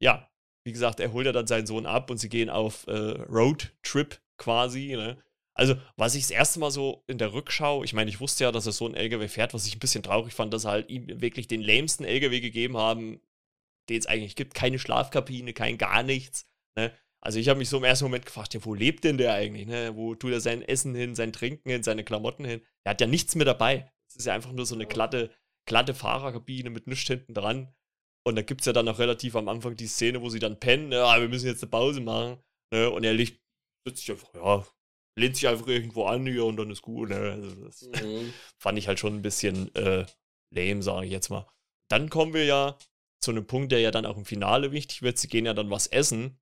ja, 0.00 0.30
wie 0.64 0.70
gesagt, 0.70 1.00
er 1.00 1.12
holt 1.12 1.26
ja 1.26 1.32
dann 1.32 1.48
seinen 1.48 1.66
Sohn 1.66 1.84
ab 1.84 2.12
und 2.12 2.18
sie 2.18 2.28
gehen 2.28 2.48
auf 2.48 2.86
äh, 2.86 2.92
Roadtrip 3.22 4.20
quasi, 4.36 4.94
ne? 4.94 5.20
Also, 5.54 5.74
was 5.96 6.14
ich 6.14 6.22
das 6.22 6.30
erste 6.30 6.60
Mal 6.60 6.70
so 6.70 7.02
in 7.08 7.18
der 7.18 7.32
Rückschau, 7.32 7.82
ich 7.82 7.92
meine, 7.92 8.08
ich 8.08 8.20
wusste 8.20 8.44
ja, 8.44 8.52
dass 8.52 8.66
er 8.66 8.72
so 8.72 8.86
ein 8.86 8.94
LKW 8.94 9.26
fährt, 9.26 9.52
was 9.52 9.66
ich 9.66 9.74
ein 9.74 9.80
bisschen 9.80 10.04
traurig 10.04 10.32
fand, 10.32 10.54
dass 10.54 10.64
er 10.64 10.70
halt 10.70 10.90
ihm 10.90 11.20
wirklich 11.20 11.48
den 11.48 11.60
lämsten 11.60 12.04
LKW 12.04 12.38
gegeben 12.38 12.76
haben, 12.76 13.20
den 13.88 13.98
es 13.98 14.06
eigentlich 14.06 14.36
gibt. 14.36 14.54
Keine 14.54 14.78
Schlafkabine, 14.78 15.54
kein 15.54 15.76
gar 15.76 16.04
nichts. 16.04 16.48
Ne? 16.76 16.92
Also 17.20 17.38
ich 17.38 17.48
habe 17.48 17.58
mich 17.58 17.68
so 17.68 17.78
im 17.78 17.84
ersten 17.84 18.04
Moment 18.04 18.26
gefragt, 18.26 18.54
ja, 18.54 18.64
wo 18.64 18.74
lebt 18.74 19.04
denn 19.04 19.18
der 19.18 19.34
eigentlich? 19.34 19.66
Ne? 19.66 19.96
Wo 19.96 20.14
tut 20.14 20.32
er 20.32 20.40
sein 20.40 20.62
Essen 20.62 20.94
hin, 20.94 21.14
sein 21.14 21.32
Trinken 21.32 21.68
hin, 21.68 21.82
seine 21.82 22.04
Klamotten 22.04 22.44
hin? 22.44 22.62
Er 22.84 22.90
hat 22.90 23.00
ja 23.00 23.06
nichts 23.06 23.34
mehr 23.34 23.44
dabei. 23.44 23.90
Es 24.08 24.16
ist 24.16 24.26
ja 24.26 24.34
einfach 24.34 24.52
nur 24.52 24.66
so 24.66 24.74
eine 24.74 24.86
glatte, 24.86 25.30
glatte 25.66 25.94
Fahrerkabine 25.94 26.70
mit 26.70 26.86
nichts 26.86 27.06
hinten 27.06 27.34
dran. 27.34 27.74
Und 28.24 28.36
da 28.36 28.42
gibt 28.42 28.60
es 28.60 28.66
ja 28.66 28.72
dann 28.72 28.88
auch 28.88 28.98
relativ 28.98 29.36
am 29.36 29.48
Anfang 29.48 29.74
die 29.76 29.86
Szene, 29.86 30.22
wo 30.22 30.28
sie 30.28 30.38
dann 30.38 30.60
pennen, 30.60 30.88
ne? 30.88 30.96
wir 30.96 31.28
müssen 31.28 31.46
jetzt 31.46 31.62
eine 31.62 31.70
Pause 31.70 32.00
machen. 32.00 32.38
Ne? 32.72 32.90
Und 32.90 33.04
er 33.04 33.14
liegt, 33.14 33.40
sitzt 33.86 34.00
sich 34.00 34.10
einfach, 34.10 34.34
ja, 34.34 34.66
lehnt 35.18 35.36
sich 35.36 35.48
einfach 35.48 35.66
irgendwo 35.66 36.04
an 36.04 36.26
hier 36.26 36.44
und 36.44 36.56
dann 36.56 36.70
ist 36.70 36.82
gut. 36.82 37.08
Ne? 37.08 37.16
Also 37.16 37.64
das 37.64 37.82
mhm. 37.82 38.32
fand 38.58 38.78
ich 38.78 38.86
halt 38.86 38.98
schon 38.98 39.14
ein 39.14 39.22
bisschen 39.22 39.74
äh, 39.74 40.06
lame, 40.54 40.82
sage 40.82 41.06
ich 41.06 41.12
jetzt 41.12 41.30
mal. 41.30 41.46
Dann 41.90 42.10
kommen 42.10 42.34
wir 42.34 42.44
ja 42.44 42.78
zu 43.20 43.30
einem 43.30 43.46
Punkt, 43.46 43.72
der 43.72 43.80
ja 43.80 43.90
dann 43.90 44.06
auch 44.06 44.16
im 44.16 44.24
Finale 44.24 44.72
wichtig 44.72 45.02
wird. 45.02 45.18
Sie 45.18 45.28
gehen 45.28 45.46
ja 45.46 45.54
dann 45.54 45.70
was 45.70 45.86
essen. 45.86 46.38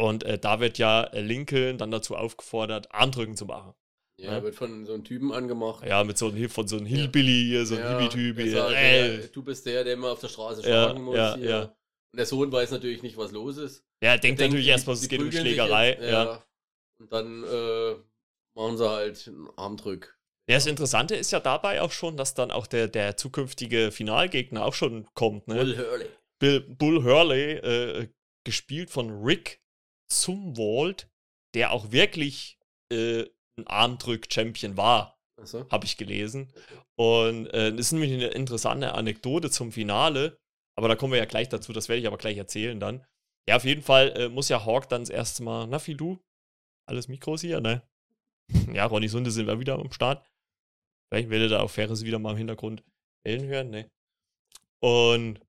Und 0.00 0.24
äh, 0.24 0.38
da 0.38 0.60
wird 0.60 0.78
ja 0.78 1.04
äh, 1.04 1.20
Lincoln 1.20 1.76
dann 1.76 1.90
dazu 1.90 2.16
aufgefordert, 2.16 2.90
Armdrücken 2.90 3.36
zu 3.36 3.44
machen. 3.44 3.74
Ja, 4.18 4.32
ja, 4.32 4.42
wird 4.42 4.54
von 4.54 4.86
so 4.86 4.94
einem 4.94 5.04
Typen 5.04 5.30
angemacht. 5.30 5.86
Ja, 5.86 6.04
mit 6.04 6.16
so 6.16 6.28
einem, 6.28 6.48
von 6.48 6.66
so 6.66 6.78
einem 6.78 6.86
Hillbilly 6.86 7.44
hier, 7.48 7.66
so 7.66 7.76
einem 7.76 7.84
ja, 7.84 7.98
Hippie-Typ. 8.00 8.38
Äh, 8.38 9.28
du 9.28 9.42
bist 9.42 9.66
der, 9.66 9.84
der 9.84 9.94
immer 9.94 10.12
auf 10.12 10.20
der 10.20 10.28
Straße 10.28 10.62
schlagen 10.62 11.02
muss. 11.02 11.16
Ja, 11.16 11.36
ja. 11.36 11.62
Und 11.64 12.16
der 12.16 12.26
Sohn 12.26 12.50
weiß 12.50 12.70
natürlich 12.70 13.02
nicht, 13.02 13.18
was 13.18 13.30
los 13.32 13.58
ist. 13.58 13.84
Ja, 14.02 14.12
er 14.12 14.18
denkt 14.18 14.40
natürlich 14.40 14.66
erstmal, 14.66 14.96
es 14.96 15.06
geht 15.06 15.20
um 15.20 15.30
Schlägerei. 15.30 15.90
Jetzt, 15.90 16.10
ja. 16.10 16.44
Und 16.98 17.12
dann 17.12 17.44
äh, 17.44 17.94
machen 18.54 18.78
sie 18.78 18.88
halt 18.88 19.28
einen 19.28 19.48
Armdrück. 19.56 20.18
Ja, 20.48 20.56
das 20.56 20.66
Interessante 20.66 21.14
ist 21.14 21.30
ja 21.30 21.40
dabei 21.40 21.82
auch 21.82 21.92
schon, 21.92 22.16
dass 22.16 22.34
dann 22.34 22.50
auch 22.50 22.66
der, 22.66 22.88
der 22.88 23.16
zukünftige 23.18 23.92
Finalgegner 23.92 24.64
auch 24.64 24.74
schon 24.74 25.06
kommt. 25.14 25.46
Ne? 25.46 25.56
Bull 25.56 25.78
Hurley. 25.78 26.06
Bill, 26.38 26.60
Bull 26.60 27.04
Hurley, 27.04 27.52
äh, 27.52 28.08
gespielt 28.44 28.90
von 28.90 29.10
Rick 29.22 29.59
zum 30.10 30.56
Vault, 30.56 31.08
der 31.54 31.72
auch 31.72 31.92
wirklich 31.92 32.58
äh, 32.92 33.24
ein 33.56 33.66
Armdrück-Champion 33.66 34.76
war. 34.76 35.18
So. 35.42 35.66
Habe 35.70 35.86
ich 35.86 35.96
gelesen. 35.96 36.52
Und 36.96 37.46
äh, 37.48 37.70
das 37.70 37.86
ist 37.86 37.92
nämlich 37.92 38.12
eine 38.12 38.28
interessante 38.28 38.92
Anekdote 38.92 39.50
zum 39.50 39.72
Finale. 39.72 40.38
Aber 40.76 40.88
da 40.88 40.96
kommen 40.96 41.12
wir 41.12 41.18
ja 41.18 41.24
gleich 41.24 41.48
dazu. 41.48 41.72
Das 41.72 41.88
werde 41.88 42.00
ich 42.00 42.06
aber 42.06 42.18
gleich 42.18 42.36
erzählen 42.36 42.78
dann. 42.78 43.06
Ja, 43.48 43.56
auf 43.56 43.64
jeden 43.64 43.82
Fall 43.82 44.12
äh, 44.16 44.28
muss 44.28 44.48
ja 44.48 44.64
Hawk 44.64 44.88
dann 44.88 45.02
das 45.02 45.10
erste 45.10 45.42
Mal. 45.42 45.66
Na, 45.66 45.78
du? 45.78 46.18
Alles 46.86 47.08
Mikros 47.08 47.40
hier, 47.40 47.60
ne? 47.60 47.82
ja, 48.72 48.84
Ronny 48.86 49.08
Sunde 49.08 49.30
sind 49.30 49.46
wir 49.46 49.60
wieder 49.60 49.78
am 49.78 49.92
Start. 49.92 50.26
Vielleicht 51.08 51.30
werdet 51.30 51.52
ihr 51.52 51.62
auch 51.62 51.70
Ferris 51.70 52.04
wieder 52.04 52.18
mal 52.18 52.32
im 52.32 52.36
Hintergrund. 52.36 52.84
Ellen 53.24 53.46
hören, 53.46 53.70
ne? 53.70 53.90
Und 54.80 55.40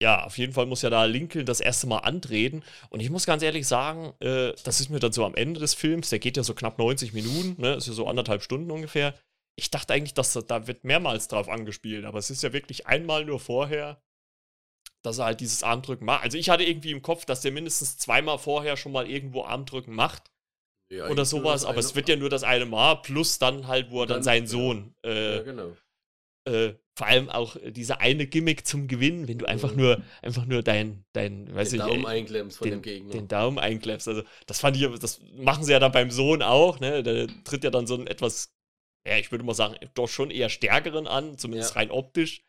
ja, 0.00 0.24
auf 0.24 0.38
jeden 0.38 0.52
Fall 0.52 0.66
muss 0.66 0.82
ja 0.82 0.90
da 0.90 1.04
Lincoln 1.04 1.44
das 1.44 1.60
erste 1.60 1.86
Mal 1.88 1.98
antreten. 1.98 2.62
Und 2.90 3.00
ich 3.00 3.10
muss 3.10 3.26
ganz 3.26 3.42
ehrlich 3.42 3.66
sagen, 3.66 4.12
äh, 4.20 4.52
das 4.64 4.80
ist 4.80 4.90
mir 4.90 5.00
dann 5.00 5.12
so 5.12 5.24
am 5.24 5.34
Ende 5.34 5.58
des 5.58 5.74
Films, 5.74 6.10
der 6.10 6.20
geht 6.20 6.36
ja 6.36 6.44
so 6.44 6.54
knapp 6.54 6.78
90 6.78 7.12
Minuten, 7.12 7.60
ne? 7.60 7.74
Ist 7.74 7.88
ja 7.88 7.92
so 7.92 8.06
anderthalb 8.06 8.42
Stunden 8.42 8.70
ungefähr. 8.70 9.14
Ich 9.56 9.70
dachte 9.70 9.92
eigentlich, 9.92 10.14
dass 10.14 10.32
da 10.32 10.66
wird 10.68 10.84
mehrmals 10.84 11.26
drauf 11.26 11.48
angespielt, 11.48 12.04
aber 12.04 12.18
es 12.20 12.30
ist 12.30 12.44
ja 12.44 12.52
wirklich 12.52 12.86
einmal 12.86 13.24
nur 13.24 13.40
vorher, 13.40 14.00
dass 15.02 15.18
er 15.18 15.24
halt 15.26 15.40
dieses 15.40 15.64
Armdrücken 15.64 16.04
macht. 16.04 16.22
Also 16.22 16.38
ich 16.38 16.48
hatte 16.48 16.62
irgendwie 16.62 16.92
im 16.92 17.02
Kopf, 17.02 17.24
dass 17.24 17.40
der 17.40 17.50
mindestens 17.50 17.98
zweimal 17.98 18.38
vorher 18.38 18.76
schon 18.76 18.92
mal 18.92 19.10
irgendwo 19.10 19.44
Armdrücken 19.44 19.94
macht. 19.94 20.30
Ja, 20.90 21.08
oder 21.08 21.26
sowas, 21.26 21.66
aber 21.66 21.80
es 21.80 21.94
wird 21.96 22.08
ja 22.08 22.16
nur 22.16 22.30
das 22.30 22.44
eine 22.44 22.64
Mal, 22.64 23.02
plus 23.02 23.38
dann 23.38 23.66
halt, 23.66 23.90
wo 23.90 24.02
er 24.02 24.06
dann, 24.06 24.16
dann 24.16 24.22
seinen 24.22 24.46
Sohn 24.46 24.94
äh, 25.04 25.36
ja, 25.36 25.42
genau. 25.42 25.76
Äh, 26.48 26.74
vor 26.98 27.06
allem 27.06 27.28
auch 27.30 27.56
diese 27.64 28.00
eine 28.00 28.26
Gimmick 28.26 28.66
zum 28.66 28.88
Gewinnen, 28.88 29.28
wenn 29.28 29.38
du 29.38 29.46
einfach 29.46 29.72
nur, 29.74 30.02
einfach 30.20 30.46
nur 30.46 30.62
dein, 30.62 31.04
dein, 31.12 31.54
weiß 31.54 31.70
den 31.70 31.80
ich, 31.80 31.86
Daumen 31.86 32.06
einklemmst 32.06 32.58
von 32.58 32.66
den, 32.66 32.78
dem 32.78 32.82
Gegner. 32.82 33.12
Den 33.12 33.28
Daumen 33.28 33.58
einklemmst. 33.58 34.08
Also, 34.08 34.22
das 34.46 34.58
fand 34.58 34.76
ich, 34.76 34.88
das 34.98 35.20
machen 35.36 35.62
sie 35.62 35.70
ja 35.72 35.78
dann 35.78 35.92
beim 35.92 36.10
Sohn 36.10 36.42
auch, 36.42 36.80
ne? 36.80 37.04
Da 37.04 37.26
tritt 37.44 37.62
ja 37.62 37.70
dann 37.70 37.86
so 37.86 37.94
ein 37.94 38.08
etwas, 38.08 38.52
ja, 39.06 39.16
ich 39.16 39.30
würde 39.30 39.44
mal 39.44 39.54
sagen, 39.54 39.76
doch 39.94 40.08
schon 40.08 40.32
eher 40.32 40.48
stärkeren 40.48 41.06
an, 41.06 41.38
zumindest 41.38 41.74
ja. 41.74 41.80
rein 41.80 41.92
optisch, 41.92 42.42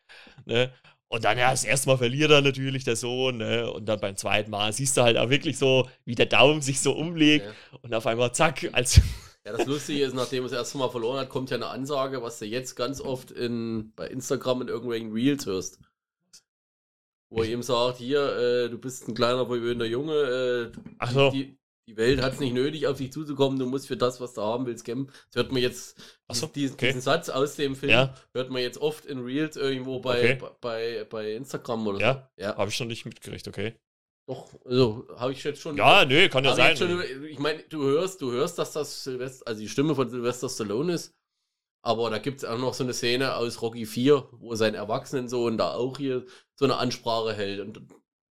ne? 0.46 0.72
Und 1.12 1.24
dann, 1.24 1.38
ja, 1.38 1.50
das 1.50 1.64
erste 1.64 1.88
Mal 1.88 1.98
verliert 1.98 2.30
er 2.30 2.40
natürlich 2.40 2.84
der 2.84 2.96
Sohn, 2.96 3.36
ne? 3.36 3.70
Und 3.70 3.86
dann 3.86 4.00
beim 4.00 4.16
zweiten 4.16 4.50
Mal 4.50 4.72
siehst 4.72 4.96
du 4.96 5.02
halt 5.02 5.16
auch 5.16 5.30
wirklich 5.30 5.58
so, 5.58 5.88
wie 6.04 6.16
der 6.16 6.26
Daumen 6.26 6.60
sich 6.60 6.80
so 6.80 6.92
umlegt 6.92 7.46
ja. 7.46 7.78
und 7.82 7.94
auf 7.94 8.06
einmal 8.06 8.32
zack, 8.32 8.68
als 8.72 9.00
ja, 9.50 9.56
das 9.56 9.66
Lustige 9.66 10.04
ist, 10.04 10.14
nachdem 10.14 10.44
er 10.44 10.48
das 10.50 10.58
erste 10.58 10.78
Mal 10.78 10.90
verloren 10.90 11.18
hat, 11.18 11.28
kommt 11.28 11.50
ja 11.50 11.56
eine 11.56 11.68
Ansage, 11.68 12.22
was 12.22 12.38
du 12.38 12.46
jetzt 12.46 12.76
ganz 12.76 13.00
oft 13.00 13.30
in, 13.30 13.92
bei 13.96 14.06
Instagram 14.06 14.62
in 14.62 14.68
irgendwelchen 14.68 15.12
Reels 15.12 15.46
hörst. 15.46 15.80
Wo 17.28 17.42
er 17.42 17.48
ihm 17.48 17.62
sagt, 17.62 17.98
hier, 17.98 18.36
äh, 18.36 18.68
du 18.70 18.78
bist 18.78 19.06
ein 19.06 19.14
kleiner, 19.14 19.46
verwöhnter 19.46 19.84
Junge, 19.84 20.72
äh, 20.74 20.78
Ach 20.98 21.12
so. 21.12 21.30
die, 21.30 21.58
die 21.86 21.96
Welt 21.96 22.20
hat 22.22 22.34
es 22.34 22.40
nicht 22.40 22.54
nötig, 22.54 22.86
auf 22.86 22.98
dich 22.98 23.12
zuzukommen, 23.12 23.58
du 23.58 23.66
musst 23.66 23.86
für 23.86 23.96
das, 23.96 24.20
was 24.20 24.34
du 24.34 24.42
haben 24.42 24.66
willst, 24.66 24.84
kämpfen. 24.84 25.12
Das 25.30 25.42
hört 25.42 25.52
man 25.52 25.62
jetzt, 25.62 25.96
so, 26.30 26.46
diesen, 26.46 26.74
okay. 26.74 26.86
diesen, 26.88 27.00
Satz 27.00 27.28
aus 27.28 27.56
dem 27.56 27.76
Film, 27.76 27.92
ja. 27.92 28.14
hört 28.32 28.50
man 28.50 28.62
jetzt 28.62 28.78
oft 28.78 29.06
in 29.06 29.20
Reels 29.20 29.56
irgendwo 29.56 30.00
bei, 30.00 30.36
okay. 30.36 30.50
bei, 30.60 31.06
bei 31.08 31.32
Instagram 31.34 31.86
oder 31.86 32.00
ja. 32.00 32.14
so. 32.36 32.42
Ja, 32.42 32.56
habe 32.56 32.70
ich 32.70 32.76
schon 32.76 32.88
nicht 32.88 33.04
mitgekriegt, 33.04 33.46
okay. 33.46 33.74
Doch, 34.30 34.48
also 34.64 35.08
habe 35.16 35.32
ich 35.32 35.42
jetzt 35.42 35.60
schon. 35.60 35.76
Ja, 35.76 36.04
nö, 36.04 36.28
kann 36.28 36.44
ja 36.44 36.54
sein. 36.54 36.76
Schon, 36.76 37.02
ich 37.28 37.40
meine, 37.40 37.64
du 37.64 37.82
hörst, 37.82 38.22
du 38.22 38.30
hörst, 38.30 38.60
dass 38.60 38.70
das 38.70 39.02
Silvester, 39.02 39.44
also 39.48 39.60
die 39.60 39.68
Stimme 39.68 39.96
von 39.96 40.08
Sylvester 40.08 40.48
Stallone 40.48 40.92
ist. 40.92 41.16
Aber 41.82 42.10
da 42.10 42.18
gibt 42.18 42.38
es 42.38 42.44
auch 42.44 42.56
noch 42.56 42.72
so 42.72 42.84
eine 42.84 42.94
Szene 42.94 43.34
aus 43.34 43.60
Rocky 43.60 43.86
4, 43.86 44.28
wo 44.30 44.54
sein 44.54 44.76
Erwachsenensohn 44.76 45.58
da 45.58 45.72
auch 45.72 45.98
hier 45.98 46.26
so 46.54 46.64
eine 46.64 46.76
Ansprache 46.76 47.32
hält. 47.32 47.58
Und 47.58 47.82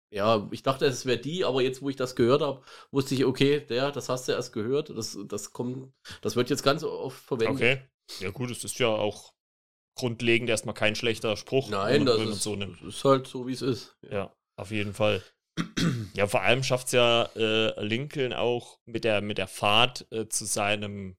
ja, 0.09 0.47
ich 0.51 0.63
dachte, 0.63 0.85
es 0.85 1.05
wäre 1.05 1.17
die, 1.17 1.43
aber 1.43 1.61
jetzt, 1.61 1.81
wo 1.81 1.89
ich 1.89 1.97
das 1.97 2.15
gehört 2.15 2.43
habe, 2.43 2.61
wusste 2.91 3.13
ich, 3.13 3.25
okay, 3.25 3.59
der, 3.59 3.91
das 3.91 4.07
hast 4.07 4.29
du 4.29 4.31
erst 4.31 4.53
gehört. 4.53 4.91
Das, 4.91 5.17
das 5.27 5.51
kommt, 5.51 5.91
das 6.21 6.37
wird 6.37 6.49
jetzt 6.49 6.63
ganz 6.63 6.85
oft 6.85 7.21
verwendet. 7.21 7.55
Okay. 7.57 7.81
Ja, 8.21 8.29
gut, 8.31 8.51
es 8.51 8.63
ist 8.63 8.79
ja 8.79 8.87
auch 8.87 9.33
grundlegend 9.95 10.49
erstmal 10.49 10.75
kein 10.75 10.95
schlechter 10.95 11.35
Spruch. 11.35 11.69
Nein, 11.69 12.05
das 12.05 12.21
ist, 12.21 12.43
so 12.43 12.55
das 12.55 12.69
ist 12.87 13.03
halt 13.03 13.27
so, 13.27 13.47
wie 13.47 13.51
es 13.51 13.61
ist. 13.61 13.97
Ja. 14.03 14.11
ja, 14.11 14.35
auf 14.55 14.71
jeden 14.71 14.93
Fall. 14.93 15.21
Ja, 16.15 16.27
vor 16.27 16.41
allem 16.41 16.63
schafft 16.63 16.87
es 16.87 16.93
ja 16.93 17.29
äh, 17.35 17.81
Lincoln 17.83 18.33
auch 18.33 18.79
mit 18.85 19.03
der, 19.03 19.21
mit 19.21 19.37
der 19.37 19.47
Fahrt 19.47 20.05
äh, 20.11 20.27
zu 20.27 20.45
seinem, 20.45 21.17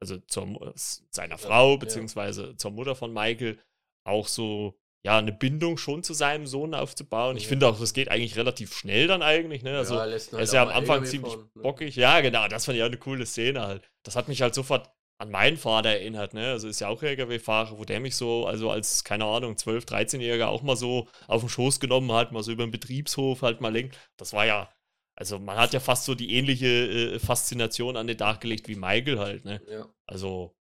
also 0.00 0.18
zur, 0.18 0.74
seiner 1.10 1.38
Frau, 1.38 1.72
ja, 1.72 1.76
beziehungsweise 1.76 2.48
ja. 2.48 2.56
zur 2.56 2.70
Mutter 2.70 2.94
von 2.94 3.12
Michael, 3.12 3.58
auch 4.04 4.28
so, 4.28 4.78
ja, 5.04 5.18
eine 5.18 5.32
Bindung 5.32 5.76
schon 5.78 6.02
zu 6.02 6.14
seinem 6.14 6.46
Sohn 6.46 6.74
aufzubauen. 6.74 7.36
Ja. 7.36 7.42
Ich 7.42 7.48
finde 7.48 7.66
auch, 7.66 7.78
das 7.78 7.94
geht 7.94 8.10
eigentlich 8.10 8.36
relativ 8.36 8.74
schnell 8.74 9.06
dann 9.06 9.22
eigentlich, 9.22 9.62
ne? 9.62 9.78
Also, 9.78 9.94
er 9.94 10.00
halt 10.02 10.14
ist 10.14 10.52
ja 10.52 10.62
am 10.62 10.68
Anfang 10.68 11.04
ziemlich 11.04 11.32
fahren, 11.32 11.50
ne? 11.54 11.62
bockig. 11.62 11.96
Ja, 11.96 12.20
genau, 12.20 12.46
das 12.48 12.64
fand 12.64 12.76
ich 12.76 12.82
auch 12.82 12.88
eine 12.88 12.98
coole 12.98 13.26
Szene 13.26 13.62
halt. 13.62 13.90
Das 14.02 14.16
hat 14.16 14.28
mich 14.28 14.42
halt 14.42 14.54
sofort 14.54 14.90
an 15.18 15.30
meinen 15.30 15.56
Vater 15.56 15.90
erinnert, 15.90 16.32
ne? 16.32 16.50
Also 16.50 16.68
ist 16.68 16.80
ja 16.80 16.88
auch 16.88 17.02
LKW-Fahrer, 17.02 17.76
wo 17.76 17.84
der 17.84 17.98
mich 17.98 18.14
so, 18.14 18.46
also 18.46 18.70
als, 18.70 19.02
keine 19.02 19.24
Ahnung, 19.24 19.54
12-, 19.54 19.86
13-Jähriger 19.86 20.46
auch 20.46 20.62
mal 20.62 20.76
so 20.76 21.08
auf 21.26 21.40
den 21.40 21.48
Schoß 21.48 21.80
genommen 21.80 22.12
hat, 22.12 22.30
mal 22.30 22.44
so 22.44 22.52
über 22.52 22.64
den 22.64 22.70
Betriebshof 22.70 23.42
halt 23.42 23.60
mal 23.60 23.72
lenkt. 23.72 23.98
Das 24.16 24.32
war 24.32 24.46
ja, 24.46 24.72
also 25.16 25.40
man 25.40 25.56
hat 25.56 25.72
ja 25.72 25.80
fast 25.80 26.04
so 26.04 26.14
die 26.14 26.34
ähnliche 26.34 26.66
äh, 27.14 27.18
Faszination 27.18 27.96
an 27.96 28.06
den 28.06 28.16
Tag 28.16 28.40
gelegt 28.40 28.68
wie 28.68 28.76
Michael 28.76 29.18
halt, 29.18 29.44
ne? 29.44 29.60
Ja. 29.68 29.88
Also, 30.06 30.54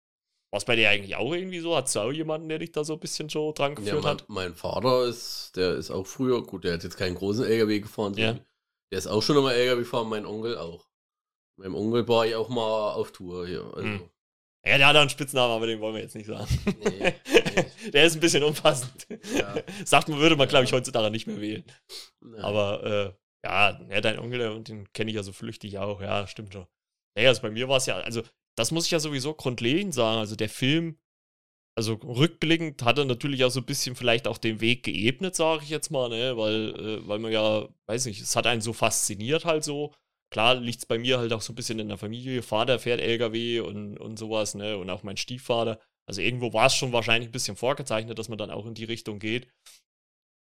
was 0.51 0.63
bei 0.63 0.77
dir 0.77 0.89
eigentlich 0.89 1.17
auch 1.17 1.33
irgendwie 1.33 1.59
so? 1.59 1.75
Hat 1.75 1.93
du 1.93 1.99
auch 1.99 2.13
jemanden, 2.13 2.47
der 2.47 2.59
dich 2.59 2.71
da 2.71 2.85
so 2.85 2.93
ein 2.93 2.99
bisschen 3.01 3.27
so 3.27 3.51
dran 3.51 3.75
geführt 3.75 3.95
ja, 3.95 4.01
mein, 4.01 4.11
hat? 4.11 4.25
Mein 4.29 4.55
Vater 4.55 5.05
ist, 5.05 5.51
der 5.57 5.73
ist 5.75 5.91
auch 5.91 6.07
früher, 6.07 6.41
gut, 6.41 6.63
der 6.63 6.75
hat 6.75 6.83
jetzt 6.85 6.97
keinen 6.97 7.15
großen 7.15 7.43
LKW 7.43 7.81
gefahren, 7.81 8.13
ja. 8.13 8.39
der 8.89 8.97
ist 8.97 9.07
auch 9.07 9.21
schon 9.21 9.35
einmal 9.35 9.55
LKW 9.55 9.81
gefahren, 9.81 10.07
mein 10.07 10.25
Onkel 10.25 10.57
auch. 10.57 10.87
Meinem 11.57 11.75
Onkel 11.75 12.07
war 12.07 12.25
ich 12.25 12.35
auch 12.35 12.49
mal 12.49 12.93
auf 12.93 13.11
Tour 13.11 13.45
hier. 13.45 13.65
Also. 13.73 13.81
Hm. 13.81 14.09
Ja, 14.67 14.77
der 14.79 14.87
hat 14.87 14.95
einen 14.95 15.09
Spitznamen, 15.09 15.53
aber 15.53 15.67
den 15.67 15.79
wollen 15.79 15.93
wir 15.93 16.01
jetzt 16.01 16.15
nicht 16.15 16.25
sagen. 16.25 16.47
Nee, 16.65 17.13
nee. 17.53 17.89
der 17.91 18.05
ist 18.05 18.15
ein 18.15 18.19
bisschen 18.19 18.43
unpassend. 18.43 19.07
Ja. 19.37 19.55
Sagt 19.85 20.09
man, 20.09 20.19
würde 20.19 20.35
man, 20.35 20.47
glaube 20.47 20.65
ich, 20.65 20.73
heutzutage 20.73 21.11
nicht 21.11 21.27
mehr 21.27 21.39
wählen. 21.39 21.63
Nee. 22.21 22.39
Aber 22.39 22.83
äh, 22.83 23.47
ja, 23.47 23.79
ja, 23.89 24.01
dein 24.01 24.17
Onkel, 24.17 24.49
und 24.49 24.67
den 24.67 24.91
kenne 24.91 25.11
ich 25.11 25.15
ja 25.15 25.23
so 25.23 25.33
flüchtig 25.33 25.77
auch, 25.77 26.01
ja, 26.01 26.25
stimmt 26.25 26.53
schon. 26.53 26.65
Naja, 27.15 27.29
also 27.29 27.43
bei 27.43 27.51
mir 27.51 27.69
war 27.69 27.77
es 27.77 27.85
ja, 27.85 27.97
also 27.97 28.23
das 28.57 28.71
muss 28.71 28.85
ich 28.85 28.91
ja 28.91 28.99
sowieso 28.99 29.35
grundlegend 29.35 29.93
sagen. 29.93 30.17
Also 30.17 30.35
der 30.35 30.49
Film, 30.49 30.97
also 31.77 31.93
rückblickend 31.93 32.83
hat 32.83 32.97
er 32.97 33.05
natürlich 33.05 33.43
auch 33.43 33.51
so 33.51 33.59
ein 33.59 33.65
bisschen 33.65 33.95
vielleicht 33.95 34.27
auch 34.27 34.37
den 34.37 34.61
Weg 34.61 34.83
geebnet, 34.83 35.35
sage 35.35 35.63
ich 35.63 35.69
jetzt 35.69 35.91
mal, 35.91 36.09
ne? 36.09 36.35
Weil, 36.37 36.75
äh, 36.75 37.07
weil 37.07 37.19
man 37.19 37.31
ja, 37.31 37.67
weiß 37.87 38.05
nicht, 38.05 38.21
es 38.21 38.35
hat 38.35 38.47
einen 38.47 38.61
so 38.61 38.73
fasziniert 38.73 39.45
halt 39.45 39.63
so. 39.63 39.93
Klar 40.31 40.55
liegt 40.55 40.79
es 40.79 40.85
bei 40.85 40.97
mir 40.97 41.19
halt 41.19 41.33
auch 41.33 41.41
so 41.41 41.53
ein 41.53 41.55
bisschen 41.55 41.79
in 41.79 41.87
der 41.87 41.97
Familie. 41.97 42.41
Vater 42.41 42.79
fährt 42.79 42.99
LKW 42.99 43.61
und, 43.61 43.97
und 43.97 44.17
sowas, 44.17 44.55
ne? 44.55 44.77
Und 44.77 44.89
auch 44.89 45.03
mein 45.03 45.17
Stiefvater. 45.17 45.79
Also 46.07 46.21
irgendwo 46.21 46.53
war 46.53 46.67
es 46.67 46.75
schon 46.75 46.91
wahrscheinlich 46.91 47.29
ein 47.29 47.33
bisschen 47.33 47.55
vorgezeichnet, 47.55 48.19
dass 48.19 48.29
man 48.29 48.37
dann 48.37 48.51
auch 48.51 48.65
in 48.65 48.73
die 48.73 48.83
Richtung 48.83 49.19
geht. 49.19 49.47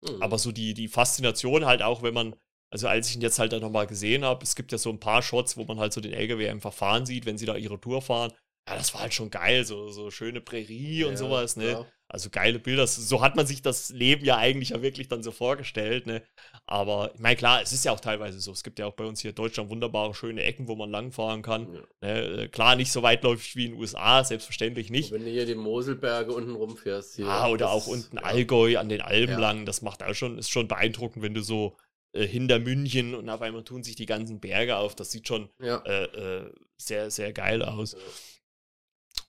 Mhm. 0.03 0.23
Aber 0.23 0.39
so 0.39 0.53
die, 0.53 0.75
die 0.75 0.89
Faszination 0.89 1.67
halt 1.67 1.83
auch, 1.83 2.03
wenn 2.03 2.15
man, 2.15 2.37
also 2.71 2.89
als 2.89 3.09
ich 3.09 3.17
ihn 3.17 3.23
jetzt 3.23 3.39
halt 3.39 3.53
dann 3.53 3.61
nochmal 3.61 3.87
gesehen 3.87 4.25
habe, 4.25 4.43
es 4.45 4.55
gibt 4.55 4.73
ja 4.73 4.79
so 4.79 4.91
ein 4.91 5.01
paar 5.01 5.23
Shots, 5.23 5.57
wo 5.57 5.65
man 5.65 5.79
halt 5.79 5.93
so 5.93 6.01
den 6.01 6.13
LKW 6.13 6.49
einfach 6.49 6.73
fahren 6.73 7.05
sieht, 7.07 7.27
wenn 7.27 7.39
sie 7.39 7.47
da 7.47 7.57
ihre 7.57 7.81
Tour 7.81 8.01
fahren. 8.01 8.33
Ja, 8.71 8.77
das 8.77 8.95
war 8.95 9.00
halt 9.00 9.15
schon 9.15 9.31
geil, 9.31 9.65
so, 9.65 9.89
so 9.89 10.12
schöne 10.12 10.41
Prärie 10.41 11.00
ja, 11.00 11.09
und 11.09 11.17
sowas, 11.17 11.57
ne? 11.57 11.71
Ja. 11.73 11.87
Also 12.07 12.31
geile 12.31 12.61
Bilder. 12.61 12.87
So 12.87 13.21
hat 13.21 13.35
man 13.35 13.45
sich 13.45 13.62
das 13.62 13.91
Leben 13.91 14.25
ja 14.25 14.37
eigentlich 14.37 14.69
ja 14.69 14.81
wirklich 14.81 15.09
dann 15.09 15.25
so 15.25 15.33
vorgestellt, 15.33 16.07
ne? 16.07 16.23
Aber 16.67 17.11
ich 17.12 17.21
meine, 17.21 17.35
klar, 17.35 17.62
es 17.62 17.73
ist 17.73 17.85
ja 17.85 17.91
auch 17.91 17.99
teilweise 17.99 18.39
so. 18.39 18.53
Es 18.53 18.62
gibt 18.62 18.79
ja 18.79 18.87
auch 18.87 18.95
bei 18.95 19.05
uns 19.05 19.21
hier 19.21 19.31
in 19.31 19.35
Deutschland 19.35 19.71
wunderbare, 19.71 20.15
schöne 20.15 20.45
Ecken, 20.45 20.69
wo 20.69 20.77
man 20.77 20.89
langfahren 20.89 21.43
kann. 21.43 21.75
Ja. 21.75 21.81
Ne? 22.00 22.43
Äh, 22.43 22.49
klar, 22.49 22.77
nicht 22.77 22.93
so 22.93 23.03
weitläufig 23.03 23.57
wie 23.57 23.67
in 23.67 23.73
den 23.73 23.81
USA, 23.81 24.23
selbstverständlich 24.23 24.89
nicht. 24.91 25.11
Wenn 25.11 25.25
du 25.25 25.31
hier 25.31 25.47
die 25.47 25.57
Moselberge 25.57 26.33
unten 26.33 26.55
rumfährst. 26.55 27.17
Hier, 27.17 27.27
ah, 27.27 27.49
oder 27.49 27.73
auch 27.73 27.89
unten 27.89 28.19
ja. 28.19 28.23
Allgäu 28.23 28.79
an 28.79 28.89
den 28.89 29.00
Alpen 29.00 29.39
lang, 29.39 29.67
das 29.67 29.83
macht 29.83 30.05
auch 30.05 30.15
schon, 30.15 30.39
ist 30.39 30.50
schon 30.50 30.69
beeindruckend, 30.69 31.25
wenn 31.25 31.35
du 31.35 31.43
so 31.43 31.77
äh, 32.12 32.25
hinter 32.25 32.61
München 32.61 33.17
und 33.17 33.29
auf 33.29 33.43
einmal 33.43 33.65
tun 33.65 33.83
sich 33.83 33.97
die 33.97 34.07
ganzen 34.07 34.39
Berge 34.39 34.77
auf. 34.77 34.95
Das 34.95 35.11
sieht 35.11 35.27
schon 35.27 35.50
äh, 35.59 36.05
äh 36.05 36.53
sehr, 36.77 37.11
sehr 37.11 37.33
geil 37.33 37.62
aus. 37.62 37.95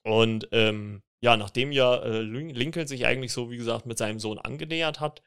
Und 0.04 0.48
ähm, 0.52 1.02
ja, 1.22 1.36
nachdem 1.36 1.72
ja 1.72 1.96
äh, 2.02 2.20
Lincoln 2.20 2.86
sich 2.86 3.06
eigentlich 3.06 3.32
so, 3.32 3.50
wie 3.50 3.56
gesagt, 3.56 3.86
mit 3.86 3.98
seinem 3.98 4.18
Sohn 4.18 4.38
angenähert 4.38 5.00
hat, 5.00 5.22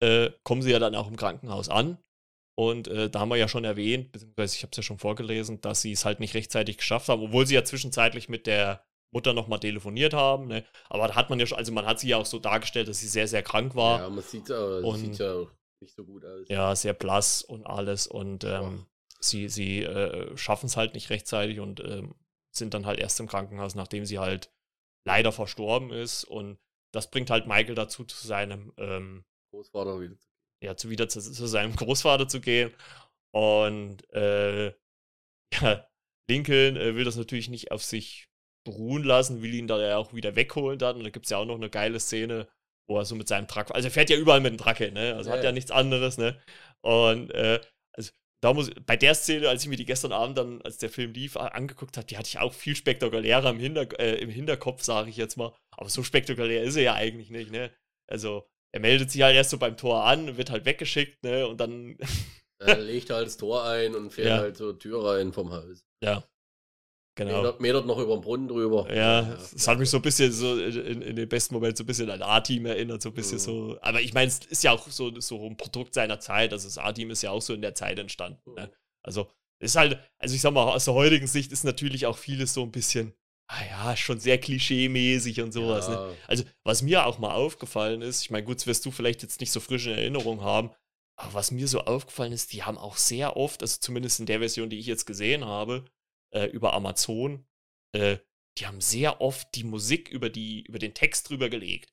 äh, 0.00 0.30
kommen 0.44 0.62
sie 0.62 0.70
ja 0.70 0.78
dann 0.78 0.94
auch 0.94 1.08
im 1.08 1.16
Krankenhaus 1.16 1.68
an. 1.68 1.98
Und 2.56 2.88
äh, 2.88 3.08
da 3.08 3.20
haben 3.20 3.30
wir 3.30 3.36
ja 3.36 3.48
schon 3.48 3.64
erwähnt, 3.64 4.12
beziehungsweise 4.12 4.56
ich 4.56 4.62
habe 4.62 4.70
es 4.72 4.76
ja 4.76 4.82
schon 4.82 4.98
vorgelesen, 4.98 5.60
dass 5.60 5.80
sie 5.80 5.92
es 5.92 6.04
halt 6.04 6.20
nicht 6.20 6.34
rechtzeitig 6.34 6.76
geschafft 6.78 7.08
haben, 7.08 7.22
obwohl 7.22 7.46
sie 7.46 7.54
ja 7.54 7.64
zwischenzeitlich 7.64 8.28
mit 8.28 8.46
der 8.46 8.84
Mutter 9.12 9.32
nochmal 9.32 9.60
telefoniert 9.60 10.14
haben. 10.14 10.48
Ne? 10.48 10.64
Aber 10.88 11.08
da 11.08 11.16
hat 11.16 11.30
man 11.30 11.40
ja 11.40 11.46
schon, 11.46 11.58
also 11.58 11.72
man 11.72 11.86
hat 11.86 12.00
sie 12.00 12.08
ja 12.08 12.18
auch 12.18 12.26
so 12.26 12.38
dargestellt, 12.38 12.88
dass 12.88 12.98
sie 12.98 13.08
sehr, 13.08 13.28
sehr 13.28 13.42
krank 13.42 13.74
war. 13.74 14.00
Ja, 14.00 14.10
man 14.10 14.22
sieht, 14.22 14.50
äh, 14.50 14.54
und, 14.54 14.98
sieht 14.98 15.18
ja 15.18 15.46
nicht 15.80 15.94
so 15.94 16.04
gut 16.04 16.24
aus. 16.24 16.48
Ja, 16.48 16.76
sehr 16.76 16.92
blass 16.92 17.42
und 17.42 17.66
alles. 17.66 18.06
Und 18.06 18.44
ähm, 18.44 18.86
sie, 19.18 19.48
sie 19.48 19.82
äh, 19.82 20.36
schaffen 20.36 20.66
es 20.66 20.76
halt 20.76 20.94
nicht 20.94 21.10
rechtzeitig 21.10 21.60
und 21.60 21.80
ähm, 21.80 22.14
sind 22.54 22.74
dann 22.74 22.86
halt 22.86 22.98
erst 22.98 23.20
im 23.20 23.28
Krankenhaus, 23.28 23.74
nachdem 23.74 24.04
sie 24.04 24.18
halt 24.18 24.52
leider 25.06 25.32
verstorben 25.32 25.90
ist. 25.90 26.24
Und 26.24 26.58
das 26.92 27.10
bringt 27.10 27.30
halt 27.30 27.46
Michael 27.46 27.74
dazu, 27.74 28.04
zu 28.04 28.26
seinem 28.26 28.72
ähm, 28.76 29.24
Großvater 29.52 30.00
wieder 30.00 30.18
zu 30.18 30.28
Ja, 30.62 30.76
zu, 30.76 30.90
wieder 30.90 31.08
zu, 31.08 31.20
zu, 31.20 31.46
seinem 31.46 31.76
Großvater 31.76 32.28
zu 32.28 32.40
gehen. 32.40 32.72
Und 33.32 34.08
äh, 34.12 34.68
ja, 35.54 35.86
Lincoln 36.28 36.76
äh, 36.76 36.94
will 36.94 37.04
das 37.04 37.16
natürlich 37.16 37.48
nicht 37.48 37.72
auf 37.72 37.82
sich 37.82 38.28
beruhen 38.64 39.04
lassen, 39.04 39.42
will 39.42 39.54
ihn 39.54 39.66
da 39.66 39.80
ja 39.80 39.96
auch 39.96 40.12
wieder 40.12 40.36
wegholen 40.36 40.78
dann. 40.78 40.96
Und 40.96 41.04
da 41.04 41.10
gibt 41.10 41.26
es 41.26 41.30
ja 41.30 41.38
auch 41.38 41.46
noch 41.46 41.56
eine 41.56 41.70
geile 41.70 41.98
Szene, 41.98 42.48
wo 42.88 42.98
er 42.98 43.04
so 43.04 43.14
mit 43.14 43.28
seinem 43.28 43.46
Truck, 43.46 43.70
also 43.70 43.86
er 43.88 43.92
fährt 43.92 44.10
ja 44.10 44.16
überall 44.16 44.40
mit 44.40 44.52
dem 44.52 44.58
Truck 44.58 44.78
hin, 44.78 44.94
ne? 44.94 45.14
Also 45.14 45.30
ja, 45.30 45.36
hat 45.36 45.44
ja, 45.44 45.50
ja 45.50 45.52
nichts 45.52 45.70
anderes, 45.70 46.18
ne? 46.18 46.40
Und 46.82 47.30
äh, 47.30 47.60
also 47.92 48.10
da 48.42 48.54
muss, 48.54 48.70
bei 48.86 48.96
der 48.96 49.14
Szene, 49.14 49.48
als 49.48 49.62
ich 49.62 49.68
mir 49.68 49.76
die 49.76 49.84
gestern 49.84 50.12
Abend 50.12 50.38
dann, 50.38 50.62
als 50.62 50.78
der 50.78 50.88
Film 50.88 51.12
lief, 51.12 51.36
angeguckt 51.36 51.96
habe, 51.96 52.06
die 52.06 52.16
hatte 52.16 52.28
ich 52.28 52.38
auch 52.38 52.54
viel 52.54 52.74
spektakulärer 52.74 53.50
im, 53.50 53.58
Hinter, 53.58 54.00
äh, 54.00 54.14
im 54.20 54.30
Hinterkopf, 54.30 54.82
sage 54.82 55.10
ich 55.10 55.16
jetzt 55.16 55.36
mal. 55.36 55.54
Aber 55.76 55.90
so 55.90 56.02
spektakulär 56.02 56.62
ist 56.62 56.76
er 56.76 56.82
ja 56.82 56.94
eigentlich 56.94 57.30
nicht, 57.30 57.50
ne? 57.50 57.70
Also, 58.10 58.48
er 58.72 58.80
meldet 58.80 59.10
sich 59.10 59.22
halt 59.22 59.36
erst 59.36 59.50
so 59.50 59.58
beim 59.58 59.76
Tor 59.76 60.04
an, 60.04 60.36
wird 60.36 60.50
halt 60.50 60.64
weggeschickt, 60.64 61.22
ne? 61.22 61.46
Und 61.46 61.60
dann. 61.60 61.98
er 62.58 62.78
legt 62.78 63.10
halt 63.10 63.26
das 63.26 63.36
Tor 63.36 63.64
ein 63.64 63.94
und 63.94 64.10
fährt 64.10 64.28
ja. 64.28 64.38
halt 64.38 64.56
so 64.56 64.72
Tür 64.72 65.04
rein 65.04 65.32
vom 65.32 65.50
Haus. 65.52 65.84
Ja. 66.02 66.24
Genau. 67.16 67.54
Metert, 67.58 67.86
noch 67.86 67.98
über 67.98 68.16
den 68.16 68.22
Brunnen 68.22 68.48
drüber. 68.48 68.92
Ja, 68.94 69.34
es 69.34 69.66
ja, 69.66 69.72
hat 69.72 69.78
mich 69.78 69.90
so 69.90 69.98
ein 69.98 70.02
bisschen 70.02 70.32
so 70.32 70.58
in, 70.58 71.02
in 71.02 71.16
den 71.16 71.28
besten 71.28 71.54
Momenten 71.54 71.76
so 71.76 71.82
ein 71.82 71.86
bisschen 71.86 72.08
an 72.08 72.22
A-Team 72.22 72.66
erinnert, 72.66 73.02
so 73.02 73.10
ein 73.10 73.14
bisschen 73.14 73.38
mhm. 73.38 73.42
so. 73.42 73.78
Aber 73.82 74.00
ich 74.00 74.14
meine, 74.14 74.28
es 74.28 74.38
ist 74.46 74.62
ja 74.62 74.72
auch 74.72 74.88
so, 74.88 75.20
so 75.20 75.44
ein 75.44 75.56
Produkt 75.56 75.94
seiner 75.94 76.20
Zeit. 76.20 76.52
Also 76.52 76.68
das 76.68 76.78
A-Team 76.78 77.10
ist 77.10 77.22
ja 77.22 77.30
auch 77.30 77.42
so 77.42 77.52
in 77.52 77.62
der 77.62 77.74
Zeit 77.74 77.98
entstanden. 77.98 78.40
Ne? 78.46 78.52
Mhm. 78.52 78.68
Ne? 78.68 78.72
Also, 79.02 79.28
ist 79.60 79.76
halt, 79.76 79.98
also 80.18 80.34
ich 80.34 80.40
sag 80.40 80.52
mal, 80.52 80.64
aus 80.64 80.86
der 80.86 80.94
heutigen 80.94 81.26
Sicht 81.26 81.52
ist 81.52 81.64
natürlich 81.64 82.06
auch 82.06 82.16
vieles 82.16 82.54
so 82.54 82.62
ein 82.62 82.72
bisschen, 82.72 83.12
ah 83.46 83.62
ja, 83.68 83.96
schon 83.96 84.18
sehr 84.18 84.38
klischee-mäßig 84.38 85.42
und 85.42 85.52
sowas. 85.52 85.88
Ne? 85.88 85.94
Ja. 85.94 86.06
Ne? 86.06 86.16
Also, 86.26 86.44
was 86.64 86.82
mir 86.82 87.06
auch 87.06 87.18
mal 87.18 87.34
aufgefallen 87.34 88.02
ist, 88.02 88.22
ich 88.22 88.30
meine, 88.30 88.44
gut, 88.44 88.56
das 88.56 88.66
wirst 88.66 88.86
du 88.86 88.90
vielleicht 88.90 89.22
jetzt 89.22 89.40
nicht 89.40 89.52
so 89.52 89.60
frisch 89.60 89.86
in 89.86 89.92
Erinnerung 89.92 90.42
haben, 90.42 90.70
aber 91.16 91.34
was 91.34 91.50
mir 91.50 91.68
so 91.68 91.80
aufgefallen 91.80 92.32
ist, 92.32 92.52
die 92.54 92.62
haben 92.62 92.78
auch 92.78 92.96
sehr 92.96 93.36
oft, 93.36 93.60
also 93.60 93.78
zumindest 93.78 94.20
in 94.20 94.26
der 94.26 94.38
Version, 94.38 94.70
die 94.70 94.78
ich 94.78 94.86
jetzt 94.86 95.04
gesehen 95.04 95.44
habe, 95.44 95.84
äh, 96.34 96.46
über 96.46 96.74
Amazon, 96.74 97.46
äh, 97.92 98.18
die 98.58 98.66
haben 98.66 98.80
sehr 98.80 99.20
oft 99.20 99.54
die 99.54 99.64
Musik 99.64 100.08
über, 100.08 100.28
die, 100.28 100.62
über 100.62 100.78
den 100.78 100.94
Text 100.94 101.28
drüber 101.28 101.48
gelegt. 101.48 101.92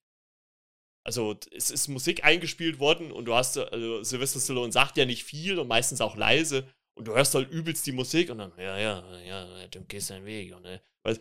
Also 1.06 1.38
es 1.51 1.72
ist 1.72 1.88
Musik 1.88 2.25
eingespielt 2.25 2.79
worden 2.79 3.12
und 3.12 3.25
du 3.25 3.34
hast, 3.34 3.58
also 3.58 4.03
Sylvester 4.03 4.41
Stallone 4.41 4.74
sagt 4.74 4.98
ja 4.98 5.06
nicht 5.06 5.24
viel 5.24 5.58
und 5.58 5.67
meistens 5.67 6.01
auch 6.01 6.17
leise 6.17 6.67
und 6.98 7.08
du 7.08 7.13
hörst 7.13 7.34
halt 7.36 7.50
übelst 7.50 7.86
die 7.86 7.94
Musik 7.94 8.29
und 8.29 8.39
dann, 8.39 8.51
ja, 8.58 8.77
ja, 8.77 9.22
ja, 9.22 9.67
du 9.67 9.86
gehst 9.86 10.10
deinen 10.10 10.25
Weg. 10.25 10.53
Und, 10.53 10.63
ne? 10.63 10.82
das, 11.03 11.20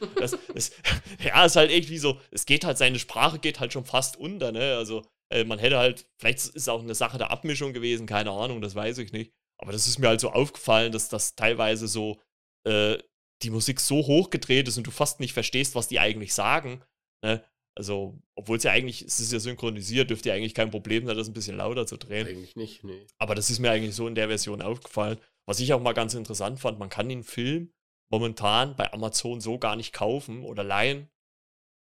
das, 0.53 0.73
ja, 1.25 1.45
ist 1.45 1.57
halt 1.57 1.71
irgendwie 1.71 1.99
so, 1.99 2.21
es 2.31 2.47
geht 2.47 2.65
halt, 2.65 2.79
seine 2.79 2.99
Sprache 2.99 3.39
geht 3.39 3.61
halt 3.61 3.73
schon 3.73 3.85
fast 3.85 4.17
unter, 4.17 4.51
ne? 4.53 4.77
Also 4.77 5.05
äh, 5.31 5.45
man 5.45 5.59
hätte 5.59 5.79
halt, 5.79 6.07
vielleicht 6.19 6.39
ist 6.39 6.57
es 6.57 6.69
auch 6.69 6.83
eine 6.83 6.95
Sache 6.95 7.19
der 7.19 7.31
Abmischung 7.31 7.73
gewesen, 7.73 8.07
keine 8.07 8.31
Ahnung, 8.31 8.61
das 8.61 8.75
weiß 8.75 8.99
ich 8.99 9.13
nicht. 9.13 9.33
Aber 9.59 9.73
das 9.73 9.87
ist 9.87 9.99
mir 9.99 10.09
halt 10.09 10.21
so 10.21 10.31
aufgefallen, 10.31 10.93
dass 10.93 11.09
das 11.09 11.35
teilweise 11.37 11.89
so 11.89 12.21
äh, 12.67 12.99
die 13.43 13.51
Musik 13.51 13.81
so 13.81 13.97
hochgedreht 14.07 14.69
ist 14.69 14.77
und 14.77 14.87
du 14.87 14.91
fast 14.91 15.21
nicht 15.21 15.33
verstehst, 15.33 15.75
was 15.75 15.89
die 15.89 16.01
eigentlich 16.01 16.35
sagen. 16.35 16.83
Ne? 17.23 17.45
Also, 17.75 18.19
obwohl 18.35 18.57
es 18.57 18.63
ja 18.63 18.73
eigentlich, 18.73 19.03
es 19.03 19.21
ist 19.21 19.33
ja 19.33 19.39
synchronisiert, 19.39 20.09
dürfte 20.09 20.31
ja 20.31 20.35
eigentlich 20.35 20.55
kein 20.55 20.71
Problem 20.71 21.07
sein, 21.07 21.17
das 21.17 21.29
ein 21.29 21.35
bisschen 21.35 21.59
lauter 21.59 21.87
zu 21.87 21.99
drehen. 21.99 22.27
Eigentlich 22.27 22.57
nicht, 22.57 22.85
nee. 22.85 23.07
Aber 23.19 23.35
das 23.35 23.51
ist 23.51 23.59
mir 23.59 23.71
eigentlich 23.71 23.95
so 23.95 24.09
in 24.09 24.15
der 24.15 24.29
Version 24.29 24.63
aufgefallen. 24.63 25.19
Was 25.47 25.61
ich 25.61 25.73
auch 25.75 25.81
mal 25.81 25.93
ganz 25.93 26.15
interessant 26.15 26.59
fand, 26.59 26.79
man 26.79 26.89
kann 26.89 27.09
den 27.09 27.23
Film 27.23 27.73
momentan 28.11 28.77
bei 28.77 28.93
Amazon 28.93 29.41
so 29.41 29.59
gar 29.59 29.77
nicht 29.77 29.93
kaufen 29.93 30.43
oder 30.43 30.65
leihen. 30.65 31.09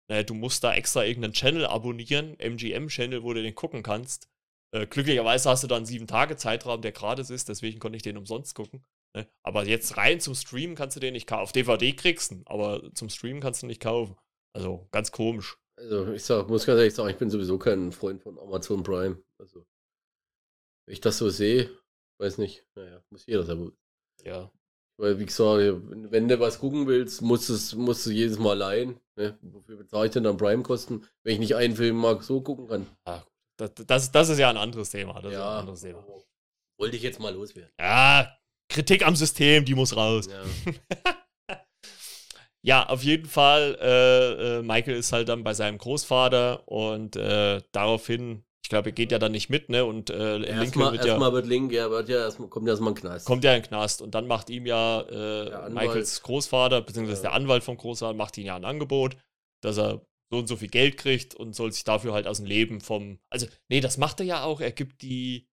Äh, 0.09 0.23
du 0.23 0.35
musst 0.35 0.63
da 0.63 0.73
extra 0.75 1.03
irgendeinen 1.03 1.33
Channel 1.33 1.65
abonnieren, 1.65 2.37
MGM-Channel, 2.39 3.23
wo 3.23 3.33
du 3.33 3.41
den 3.41 3.55
gucken 3.55 3.81
kannst. 3.81 4.29
Äh, 4.71 4.85
glücklicherweise 4.85 5.49
hast 5.49 5.63
du 5.63 5.67
da 5.67 5.77
einen 5.77 5.85
7-Tage-Zeitraum, 5.85 6.81
der 6.81 6.91
gratis 6.91 7.31
ist, 7.31 7.49
deswegen 7.49 7.79
konnte 7.79 7.97
ich 7.97 8.03
den 8.03 8.17
umsonst 8.17 8.53
gucken. 8.53 8.85
Ne? 9.19 9.27
Aber 9.43 9.65
jetzt 9.65 9.97
rein 9.97 10.19
zum 10.19 10.35
Streamen 10.35 10.75
kannst 10.75 10.95
du 10.95 10.99
den 10.99 11.13
nicht 11.13 11.27
kaufen. 11.27 11.43
Auf 11.43 11.51
DVD 11.51 11.93
kriegst 11.93 12.31
du 12.31 12.41
aber 12.45 12.93
zum 12.93 13.09
Streamen 13.09 13.41
kannst 13.41 13.63
du 13.63 13.67
nicht 13.67 13.81
kaufen. 13.81 14.15
Also 14.53 14.87
ganz 14.91 15.11
komisch. 15.11 15.57
Also 15.75 16.11
ich 16.11 16.23
sag, 16.23 16.49
muss 16.49 16.65
ganz 16.65 16.77
ehrlich 16.79 16.93
sagen, 16.93 17.09
ich 17.09 17.17
bin 17.17 17.29
sowieso 17.29 17.57
kein 17.57 17.91
Freund 17.91 18.21
von 18.21 18.37
Amazon 18.39 18.83
Prime. 18.83 19.21
Also, 19.37 19.65
wenn 20.85 20.93
ich 20.93 21.01
das 21.01 21.17
so 21.17 21.29
sehe, 21.29 21.69
weiß 22.17 22.37
nicht, 22.37 22.65
naja, 22.75 23.01
muss 23.09 23.25
jeder 23.25 23.43
selber. 23.43 23.71
Ja. 24.23 24.51
Weil, 24.97 25.17
wie 25.19 25.25
gesagt, 25.25 25.81
wenn 26.11 26.27
du 26.27 26.39
was 26.41 26.59
gucken 26.59 26.87
willst, 26.87 27.21
musst, 27.21 27.49
es, 27.49 27.73
musst 27.73 28.05
du 28.05 28.11
jedes 28.11 28.37
Mal 28.37 28.57
leihen. 28.57 28.99
Ne? 29.15 29.37
Wofür 29.41 29.77
bezahle 29.77 30.07
ich 30.07 30.11
denn 30.11 30.25
dann 30.25 30.35
Prime-Kosten, 30.35 31.05
wenn 31.23 31.33
ich 31.33 31.39
nicht 31.39 31.55
einen 31.55 31.75
Film 31.75 31.95
mag, 31.95 32.21
so 32.23 32.41
gucken 32.41 32.67
kann? 32.67 32.87
Ach, 33.05 33.25
das, 33.55 33.71
das, 33.87 34.11
das, 34.11 34.29
ist 34.29 34.39
ja 34.39 34.49
ein 34.49 34.57
anderes 34.57 34.89
Thema. 34.89 35.21
Das 35.21 35.31
ja, 35.31 35.53
ein 35.53 35.59
anderes 35.59 35.81
Thema. 35.81 36.05
Wollte 36.77 36.97
ich 36.97 37.03
jetzt 37.03 37.19
mal 37.19 37.33
loswerden. 37.33 37.71
Ja, 37.79 38.38
Kritik 38.69 39.05
am 39.05 39.15
System, 39.15 39.65
die 39.65 39.75
muss 39.75 39.95
raus. 39.95 40.27
Ja, 40.27 41.55
ja 42.61 42.89
auf 42.89 43.03
jeden 43.03 43.27
Fall, 43.27 43.77
äh, 43.81 44.59
äh, 44.59 44.61
Michael 44.61 44.97
ist 44.97 45.11
halt 45.11 45.29
dann 45.29 45.43
bei 45.43 45.53
seinem 45.53 45.77
Großvater 45.77 46.67
und 46.67 47.15
äh, 47.15 47.61
daraufhin 47.71 48.43
ich 48.69 48.71
glaube, 48.71 48.89
er 48.89 48.91
geht 48.93 49.11
ja 49.11 49.17
dann 49.17 49.31
nicht 49.31 49.49
mit, 49.49 49.69
ne? 49.69 49.83
Und 49.83 50.11
äh, 50.11 50.47
ja, 50.47 50.61
Lincoln 50.61 50.91
wird 50.91 51.03
ja. 51.03 51.13
Erstmal 51.13 51.33
wird 51.33 51.47
Link, 51.47 51.71
ja, 51.71 51.89
wird 51.89 52.07
ja 52.07 52.17
erstmal, 52.17 52.49
kommt 52.49 52.67
ja 52.67 52.73
erstmal 52.73 52.91
in 52.91 52.97
den 52.97 53.01
Knast. 53.01 53.25
Kommt 53.25 53.43
ja 53.43 53.55
in 53.55 53.63
den 53.63 53.67
Knast 53.67 53.99
und 53.99 54.13
dann 54.13 54.27
macht 54.27 54.51
ihm 54.51 54.67
ja 54.67 55.01
äh, 55.01 55.71
Michaels 55.71 56.21
Großvater, 56.21 56.81
beziehungsweise 56.81 57.23
der 57.23 57.33
Anwalt 57.33 57.63
vom 57.63 57.77
Großvater, 57.77 58.13
macht 58.13 58.37
ihm 58.37 58.45
ja 58.45 58.55
ein 58.55 58.65
Angebot, 58.65 59.17
dass 59.61 59.79
er 59.79 60.05
so 60.29 60.37
und 60.37 60.47
so 60.47 60.55
viel 60.55 60.67
Geld 60.67 60.97
kriegt 60.97 61.33
und 61.33 61.55
soll 61.55 61.71
sich 61.71 61.83
dafür 61.83 62.13
halt 62.13 62.27
aus 62.27 62.37
dem 62.37 62.45
Leben 62.45 62.79
vom. 62.79 63.17
Also, 63.31 63.47
nee, 63.69 63.81
das 63.81 63.97
macht 63.97 64.19
er 64.19 64.27
ja 64.27 64.43
auch. 64.43 64.61
Er 64.61 64.71
gibt 64.71 65.01
die, 65.01 65.47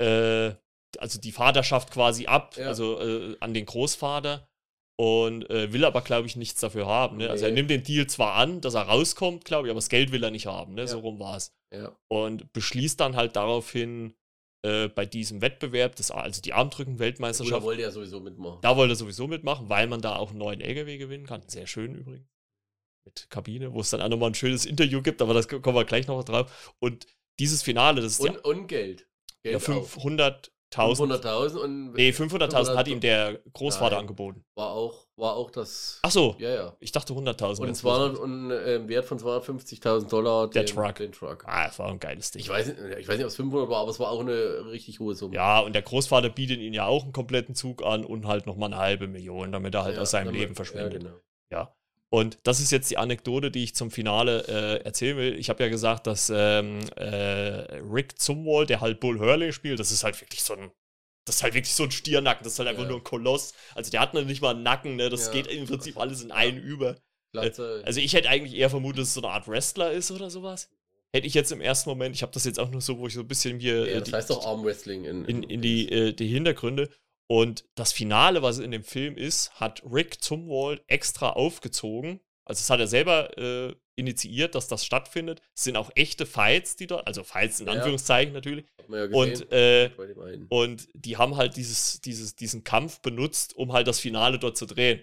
äh, 0.00 0.52
also 0.98 1.20
die 1.20 1.32
Vaterschaft 1.32 1.90
quasi 1.90 2.26
ab, 2.26 2.56
ja. 2.56 2.66
also 2.66 3.00
äh, 3.00 3.36
an 3.40 3.54
den 3.54 3.66
Großvater 3.66 4.48
und 4.96 5.48
äh, 5.50 5.72
will 5.72 5.84
aber, 5.84 6.00
glaube 6.00 6.26
ich, 6.26 6.36
nichts 6.36 6.60
dafür 6.60 6.86
haben. 6.86 7.18
Ne? 7.18 7.24
Nee. 7.24 7.30
Also 7.30 7.44
er 7.44 7.52
nimmt 7.52 7.70
den 7.70 7.84
Deal 7.84 8.06
zwar 8.06 8.34
an, 8.34 8.60
dass 8.60 8.74
er 8.74 8.82
rauskommt, 8.82 9.44
glaube 9.44 9.68
ich, 9.68 9.70
aber 9.70 9.78
das 9.78 9.88
Geld 9.88 10.10
will 10.10 10.24
er 10.24 10.30
nicht 10.30 10.46
haben. 10.46 10.74
Ne? 10.74 10.82
Ja. 10.82 10.86
So 10.88 10.98
rum 11.00 11.20
war 11.20 11.36
es. 11.36 11.54
Ja. 11.72 11.96
Und 12.08 12.52
beschließt 12.52 12.98
dann 12.98 13.14
halt 13.14 13.36
daraufhin 13.36 14.14
äh, 14.62 14.88
bei 14.88 15.06
diesem 15.06 15.40
Wettbewerb, 15.40 15.94
das, 15.96 16.10
also 16.10 16.42
die 16.42 16.52
Armdrücken-Weltmeisterschaft. 16.52 17.60
Da 17.60 17.64
wollte 17.64 17.82
er 17.82 17.92
sowieso 17.92 18.18
mitmachen. 18.18 18.58
Da 18.60 18.76
wollte 18.76 18.94
er 18.94 18.96
sowieso 18.96 19.28
mitmachen, 19.28 19.68
weil 19.68 19.86
man 19.86 20.00
da 20.00 20.16
auch 20.16 20.30
einen 20.30 20.38
neuen 20.38 20.60
LKW 20.60 20.98
gewinnen 20.98 21.26
kann. 21.26 21.42
Sehr 21.46 21.68
schön 21.68 21.94
übrigens. 21.94 22.26
Mit 23.04 23.30
Kabine, 23.30 23.72
wo 23.72 23.80
es 23.80 23.90
dann 23.90 24.02
auch 24.02 24.08
nochmal 24.08 24.30
ein 24.30 24.34
schönes 24.34 24.66
Interview 24.66 25.00
gibt, 25.00 25.22
aber 25.22 25.32
das 25.32 25.46
kommen 25.46 25.76
wir 25.76 25.84
gleich 25.84 26.08
noch 26.08 26.24
drauf. 26.24 26.74
Und 26.80 27.06
dieses 27.38 27.62
Finale, 27.62 28.00
das 28.00 28.14
ist. 28.14 28.20
Und, 28.20 28.34
ja, 28.34 28.40
und 28.40 28.66
Geld. 28.66 29.06
Geld 29.44 29.52
ja, 29.52 29.58
500, 29.60 30.52
500.000 30.72 31.56
und. 31.56 31.92
Nee, 31.92 32.10
500.000 32.10 32.76
hat 32.76 32.88
ihm 32.88 33.00
der 33.00 33.40
Großvater 33.52 33.96
Nein, 33.96 34.00
angeboten. 34.00 34.44
War 34.54 34.70
auch, 34.70 35.06
war 35.16 35.34
auch 35.34 35.50
das. 35.50 35.98
Ach 36.02 36.10
so. 36.10 36.36
Ja, 36.38 36.50
ja. 36.50 36.76
Ich 36.80 36.92
dachte 36.92 37.14
100.000. 37.14 37.60
Und, 37.60 37.74
200, 37.74 38.18
und 38.18 38.50
äh, 38.50 38.86
Wert 38.88 39.06
von 39.06 39.18
250.000 39.18 40.08
Dollar. 40.08 40.50
Der 40.50 40.64
den, 40.64 40.74
Truck. 40.74 40.94
Den 40.96 41.12
Truck. 41.12 41.44
Ah, 41.46 41.66
das 41.66 41.78
war 41.78 41.88
ein 41.88 41.98
geiles 41.98 42.30
Ding. 42.30 42.40
Ich 42.40 42.48
weiß, 42.48 42.66
nicht, 42.66 42.78
ich 42.98 43.08
weiß 43.08 43.16
nicht, 43.16 43.24
ob 43.24 43.30
es 43.30 43.36
500 43.36 43.68
war, 43.68 43.80
aber 43.80 43.90
es 43.90 43.98
war 43.98 44.10
auch 44.10 44.20
eine 44.20 44.66
richtig 44.70 45.00
hohe 45.00 45.14
Summe. 45.14 45.34
Ja, 45.34 45.60
und 45.60 45.74
der 45.74 45.82
Großvater 45.82 46.28
bietet 46.28 46.58
ihn 46.60 46.74
ja 46.74 46.86
auch 46.86 47.04
einen 47.04 47.12
kompletten 47.12 47.54
Zug 47.54 47.82
an 47.82 48.04
und 48.04 48.26
halt 48.26 48.46
nochmal 48.46 48.72
eine 48.72 48.80
halbe 48.80 49.08
Million, 49.08 49.52
damit 49.52 49.74
er 49.74 49.84
halt 49.84 49.96
ja, 49.96 50.02
aus 50.02 50.10
seinem 50.10 50.26
damit, 50.26 50.40
Leben 50.40 50.54
verschwindet. 50.54 50.92
Ja, 50.92 50.98
genau. 50.98 51.20
Ja. 51.50 51.77
Und 52.10 52.38
das 52.42 52.60
ist 52.60 52.72
jetzt 52.72 52.90
die 52.90 52.96
Anekdote, 52.96 53.50
die 53.50 53.64
ich 53.64 53.74
zum 53.74 53.90
Finale 53.90 54.44
äh, 54.48 54.84
erzählen 54.84 55.16
will. 55.18 55.38
Ich 55.38 55.50
habe 55.50 55.62
ja 55.62 55.68
gesagt, 55.68 56.06
dass 56.06 56.32
ähm, 56.34 56.80
äh, 56.96 57.76
Rick 57.82 58.18
Zumwalt, 58.18 58.70
der 58.70 58.80
halt 58.80 59.00
Bull 59.00 59.18
Hurley 59.18 59.52
spielt, 59.52 59.78
das 59.78 59.90
ist 59.90 60.04
halt 60.04 60.18
wirklich 60.20 60.42
so 60.42 60.54
ein 60.54 60.70
das 61.28 61.36
ist 61.36 61.42
halt 61.42 61.52
wirklich 61.52 61.74
so 61.74 61.84
ein 61.84 61.90
Stiernacken, 61.90 62.42
das 62.42 62.54
ist 62.54 62.58
halt 62.58 62.70
einfach 62.70 62.84
ja. 62.84 62.88
nur 62.88 62.98
ein 62.98 63.04
Koloss. 63.04 63.52
Also 63.74 63.90
der 63.90 64.00
hat 64.00 64.14
noch 64.14 64.24
nicht 64.24 64.40
mal 64.40 64.54
einen 64.54 64.62
Nacken, 64.62 64.96
ne? 64.96 65.10
Das 65.10 65.26
ja. 65.26 65.32
geht 65.32 65.46
im 65.46 65.66
Prinzip 65.66 65.98
alles 65.98 66.22
in 66.22 66.32
einen 66.32 66.58
über. 66.58 66.96
Glatze. 67.32 67.82
Also 67.84 68.00
ich 68.00 68.14
hätte 68.14 68.28
eigentlich 68.30 68.58
eher 68.58 68.70
vermutet, 68.70 69.02
dass 69.02 69.08
es 69.08 69.14
so 69.14 69.20
eine 69.20 69.30
Art 69.30 69.46
Wrestler 69.46 69.92
ist 69.92 70.10
oder 70.10 70.30
sowas. 70.30 70.70
Hätte 71.12 71.26
ich 71.26 71.34
jetzt 71.34 71.52
im 71.52 71.60
ersten 71.60 71.90
Moment, 71.90 72.14
ich 72.14 72.22
habe 72.22 72.32
das 72.32 72.44
jetzt 72.44 72.58
auch 72.58 72.70
nur 72.70 72.80
so, 72.80 72.98
wo 72.98 73.06
ich 73.06 73.14
so 73.14 73.20
ein 73.20 73.28
bisschen 73.28 73.58
mir. 73.58 73.86
Ja, 73.86 73.86
äh, 73.86 73.98
das 73.98 74.08
die, 74.08 74.14
heißt 74.14 74.30
doch 74.30 74.46
Armwrestling 74.46 75.04
in, 75.04 75.24
in, 75.26 75.42
in 75.42 75.60
die, 75.60 75.90
äh, 75.90 76.12
die 76.12 76.28
Hintergründe. 76.28 76.88
Und 77.30 77.64
das 77.74 77.92
Finale, 77.92 78.42
was 78.42 78.58
in 78.58 78.70
dem 78.70 78.84
Film 78.84 79.16
ist, 79.16 79.52
hat 79.60 79.82
Rick 79.84 80.22
Zumwalt 80.22 80.82
extra 80.86 81.30
aufgezogen. 81.30 82.20
Also 82.46 82.60
das 82.60 82.70
hat 82.70 82.80
er 82.80 82.86
selber 82.86 83.36
äh, 83.36 83.74
initiiert, 83.96 84.54
dass 84.54 84.68
das 84.68 84.86
stattfindet. 84.86 85.42
Es 85.54 85.64
sind 85.64 85.76
auch 85.76 85.90
echte 85.94 86.24
Fights, 86.24 86.76
die 86.76 86.86
dort, 86.86 87.06
also 87.06 87.24
Fights 87.24 87.60
in 87.60 87.66
ja, 87.66 87.74
Anführungszeichen 87.74 88.32
natürlich. 88.32 88.64
Ja 88.88 89.04
und, 89.04 89.52
äh, 89.52 89.90
und 90.48 90.88
die 90.94 91.18
haben 91.18 91.36
halt 91.36 91.56
dieses, 91.56 92.00
dieses, 92.00 92.34
diesen 92.34 92.64
Kampf 92.64 93.00
benutzt, 93.00 93.54
um 93.54 93.74
halt 93.74 93.86
das 93.86 94.00
Finale 94.00 94.38
dort 94.38 94.56
zu 94.56 94.64
drehen. 94.64 95.02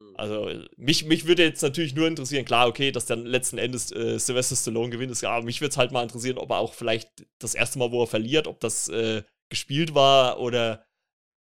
Mhm. 0.00 0.16
Also 0.16 0.50
mich, 0.76 1.04
mich 1.04 1.26
würde 1.26 1.42
jetzt 1.42 1.62
natürlich 1.62 1.94
nur 1.94 2.06
interessieren, 2.06 2.46
klar, 2.46 2.68
okay, 2.68 2.92
dass 2.92 3.04
dann 3.04 3.26
letzten 3.26 3.58
Endes 3.58 3.92
äh, 3.92 4.18
Sylvester 4.18 4.56
Stallone 4.56 4.88
gewinnt, 4.88 5.12
ist, 5.12 5.22
aber 5.24 5.44
mich 5.44 5.60
würde 5.60 5.72
es 5.72 5.76
halt 5.76 5.92
mal 5.92 6.02
interessieren, 6.02 6.38
ob 6.38 6.50
er 6.50 6.58
auch 6.58 6.72
vielleicht 6.72 7.26
das 7.38 7.54
erste 7.54 7.78
Mal, 7.78 7.92
wo 7.92 8.02
er 8.02 8.06
verliert, 8.06 8.46
ob 8.46 8.60
das 8.60 8.88
äh, 8.88 9.22
gespielt 9.50 9.94
war 9.94 10.40
oder 10.40 10.86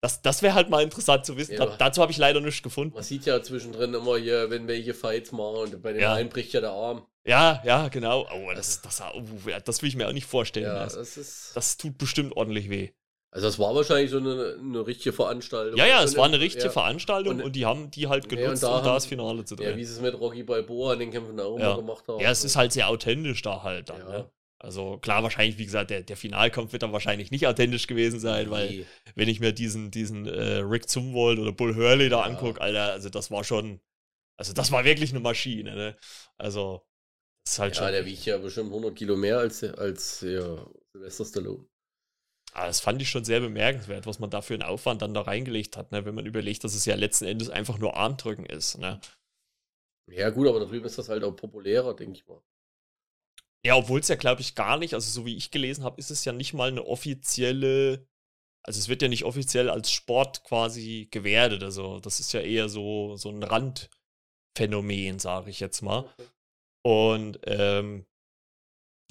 das, 0.02 0.22
das 0.22 0.42
wäre 0.42 0.56
halt 0.56 0.70
mal 0.70 0.82
interessant 0.82 1.26
zu 1.26 1.38
wissen. 1.38 1.54
Ja. 1.54 1.66
Da, 1.66 1.76
dazu 1.78 2.02
habe 2.02 2.12
ich 2.12 2.18
leider 2.18 2.42
nichts 2.42 2.64
gefunden. 2.64 2.96
Man 2.96 3.04
sieht 3.04 3.26
ja 3.26 3.42
zwischendrin 3.42 3.94
immer 3.94 4.18
hier, 4.18 4.50
wenn 4.50 4.68
welche 4.68 4.96
Fights 4.96 5.32
machen 5.32 5.58
und 5.58 5.82
bei 5.82 5.94
den 5.94 6.02
ja. 6.02 6.16
einen 6.16 6.30
bricht 6.30 6.54
ja 6.54 6.62
der 6.62 6.72
Arm. 6.72 7.06
Ja, 7.24 7.62
ja, 7.64 7.88
genau. 7.88 8.28
Oh, 8.34 8.52
das, 8.56 8.82
das, 8.82 9.02
oh, 9.14 9.22
das 9.64 9.82
will 9.84 9.90
ich 9.90 9.96
mir 9.96 10.08
auch 10.08 10.14
nicht 10.14 10.26
vorstellen. 10.26 10.66
Ja, 10.66 10.82
also, 10.82 10.98
das, 10.98 11.18
ist 11.18 11.52
das 11.56 11.78
tut 11.78 12.00
bestimmt 12.00 12.36
ordentlich 12.36 12.70
weh. 12.72 12.90
Also 13.30 13.48
es 13.48 13.60
war 13.60 13.74
wahrscheinlich 13.76 14.10
so 14.12 14.18
eine, 14.18 14.58
eine 14.60 14.86
richtige 14.86 15.14
Veranstaltung. 15.14 15.78
Ja, 15.78 15.86
ja, 15.86 16.04
es 16.04 16.18
war 16.18 16.26
eine 16.26 16.40
richtige 16.40 16.66
ja. 16.66 16.72
Veranstaltung 16.72 17.36
und, 17.36 17.44
und, 17.44 17.56
die 17.56 17.66
haben 17.66 17.90
die 17.90 18.08
halt 18.08 18.28
genutzt, 18.28 18.64
da 18.64 18.80
um 18.80 18.84
da 18.84 18.96
das 18.96 19.06
Finale 19.06 19.46
zu 19.46 19.56
drehen. 19.56 19.70
Ja, 19.70 19.78
wie 19.78 19.86
sie 19.86 19.94
es 19.94 20.02
mit 20.02 20.20
Rocky 20.20 20.44
Balboa 20.44 20.94
in 20.94 21.00
den 21.00 21.12
Kämpfen 21.12 21.40
auch 21.40 21.58
ja. 21.58 21.76
gemacht 21.76 22.06
haben. 22.10 22.20
Ja, 22.20 22.30
es 22.30 22.44
ist 22.44 22.58
halt 22.58 22.74
sehr 22.74 22.90
authentisch 22.90 23.42
da 23.42 23.64
halt 23.64 23.90
dann. 23.90 24.00
Ja. 24.00 24.10
Ne? 24.10 24.32
Also 24.64 25.00
klar, 25.00 25.24
wahrscheinlich, 25.24 25.58
wie 25.58 25.66
gesagt, 25.66 25.90
der, 25.90 26.04
der 26.04 26.16
Finalkampf 26.16 26.72
wird 26.72 26.84
dann 26.84 26.94
wahrscheinlich 26.94 27.32
nicht 27.32 27.48
authentisch 27.48 27.88
gewesen 27.88 28.20
sein, 28.20 28.52
weil 28.52 28.70
nee. 28.70 28.86
wenn 29.16 29.28
ich 29.28 29.40
mir 29.40 29.54
diesen, 29.54 29.90
diesen 29.90 30.28
äh, 30.28 30.58
Rick 30.60 30.88
Zumwalt 30.88 31.40
oder 31.40 31.52
Bull 31.52 31.76
Hurley 31.76 32.10
da 32.10 32.20
ja. 32.20 32.26
angucke, 32.26 32.62
Alter, 32.62 32.92
also 32.92 33.10
das 33.10 33.32
war 33.32 33.44
schon, 33.44 33.82
also 34.38 34.54
das 34.54 34.72
war 34.72 34.86
wirklich 34.86 35.10
eine 35.12 35.20
Maschine, 35.20 35.76
ne? 35.76 35.98
Also 36.38 36.86
Das 37.46 37.54
ist 37.56 37.60
halt 37.60 37.76
ja, 37.76 37.84
schon. 37.84 37.92
der 37.92 38.06
wiegt 38.06 38.26
ja 38.26 38.38
bestimmt 38.38 38.70
100 38.70 38.96
Kilo 38.96 39.18
mehr 39.18 39.40
als, 39.40 39.64
als 39.64 40.22
ja, 40.22 40.66
Sylvester 40.94 41.26
Stallone. 41.26 41.66
Ah, 42.54 42.68
das 42.68 42.82
fand 42.82 43.02
ich 43.02 43.10
schon 43.10 43.24
sehr 43.26 43.40
bemerkenswert, 43.40 44.06
was 44.06 44.20
man 44.20 44.30
da 44.30 44.42
für 44.42 44.54
einen 44.54 44.64
Aufwand 44.64 45.02
dann 45.02 45.14
da 45.14 45.22
reingelegt 45.22 45.78
hat, 45.78 45.92
ne? 45.92 46.06
wenn 46.06 46.16
man 46.16 46.26
überlegt, 46.26 46.64
dass 46.64 46.76
es 46.76 46.86
ja 46.86 46.96
letzten 46.96 47.26
Endes 47.26 47.50
einfach 47.50 47.78
nur 47.78 47.96
Armdrücken 47.96 48.46
ist. 48.46 48.78
Ne? 48.78 49.00
Ja, 50.08 50.30
gut, 50.30 50.48
aber 50.48 50.60
da 50.60 50.66
drüben 50.66 50.86
ist 50.86 50.98
das 50.98 51.10
halt 51.10 51.24
auch 51.24 51.36
populärer, 51.36 51.96
denke 51.96 52.20
ich 52.20 52.28
mal. 52.28 52.42
Ja, 53.66 53.76
obwohl 53.76 54.00
es 54.00 54.08
ja, 54.08 54.16
glaube 54.16 54.42
ich, 54.42 54.56
gar 54.56 54.78
nicht, 54.78 54.94
also 54.96 55.12
so 55.12 55.26
wie 55.26 55.36
ich 55.38 55.52
gelesen 55.52 55.84
habe, 55.84 56.00
ist 56.00 56.10
es 56.12 56.26
ja 56.26 56.34
nicht 56.34 56.54
mal 56.54 56.70
eine 56.70 56.86
offizielle, 56.86 58.08
also 58.64 58.80
es 58.80 58.90
wird 58.90 59.02
ja 59.02 59.08
nicht 59.08 59.24
offiziell 59.26 59.70
als 59.70 59.92
Sport 59.92 60.44
quasi 60.44 61.08
gewertet. 61.12 61.64
Also 61.64 62.00
das 62.00 62.20
ist 62.20 62.34
ja 62.34 62.42
eher 62.42 62.70
so, 62.70 63.16
so 63.18 63.30
ein 63.30 63.44
Randphänomen, 63.44 65.20
sage 65.20 65.50
ich 65.52 65.60
jetzt 65.60 65.82
mal. 65.82 66.10
Und 66.84 67.40
ähm, 67.46 68.06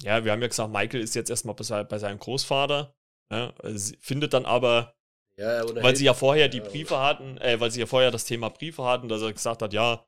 ja, 0.03 0.25
wir 0.25 0.31
haben 0.31 0.41
ja 0.41 0.47
gesagt, 0.47 0.71
Michael 0.71 1.01
ist 1.01 1.15
jetzt 1.15 1.29
erstmal 1.29 1.55
bei, 1.55 1.83
bei 1.83 1.99
seinem 1.99 2.19
Großvater, 2.19 2.95
ja, 3.31 3.53
also 3.59 3.93
findet 3.99 4.33
dann 4.33 4.45
aber, 4.45 4.95
Ja, 5.37 5.63
weil 5.83 5.95
sie 5.95 6.05
ja 6.05 6.13
vorher 6.13 6.49
die 6.49 6.59
Briefe 6.59 6.99
hatten, 6.99 7.37
äh, 7.37 7.59
weil 7.59 7.71
sie 7.71 7.79
ja 7.79 7.85
vorher 7.85 8.11
das 8.11 8.25
Thema 8.25 8.49
Briefe 8.49 8.83
hatten, 8.83 9.07
dass 9.09 9.21
er 9.21 9.31
gesagt 9.33 9.61
hat, 9.61 9.73
ja, 9.73 10.05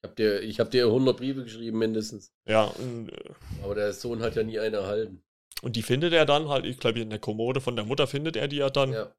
Ich 0.00 0.04
habe 0.04 0.14
dir, 0.14 0.40
ich 0.42 0.60
hab 0.60 0.70
dir 0.70 0.86
100 0.86 1.16
Briefe 1.16 1.42
geschrieben, 1.44 1.78
mindestens. 1.78 2.32
ja, 2.46 2.64
und, 2.64 3.10
äh, 3.10 3.30
Aber 3.64 3.74
der 3.74 3.92
Sohn 3.92 4.22
hat 4.22 4.36
ja 4.36 4.42
nie 4.44 4.58
einen 4.58 4.74
erhalten. 4.74 5.22
und 5.62 5.74
die 5.74 5.82
findet 5.82 6.12
er 6.12 6.24
dann 6.24 6.48
halt, 6.48 6.66
ich 6.66 6.78
glaube, 6.78 7.00
in 7.00 7.10
der 7.10 7.18
Kommode 7.18 7.60
von 7.60 7.74
der 7.74 7.84
Mutter 7.84 8.06
findet 8.06 8.36
er 8.36 8.46
die 8.48 8.56
ja 8.56 8.70
dann. 8.70 8.92
Ja. 8.92 9.12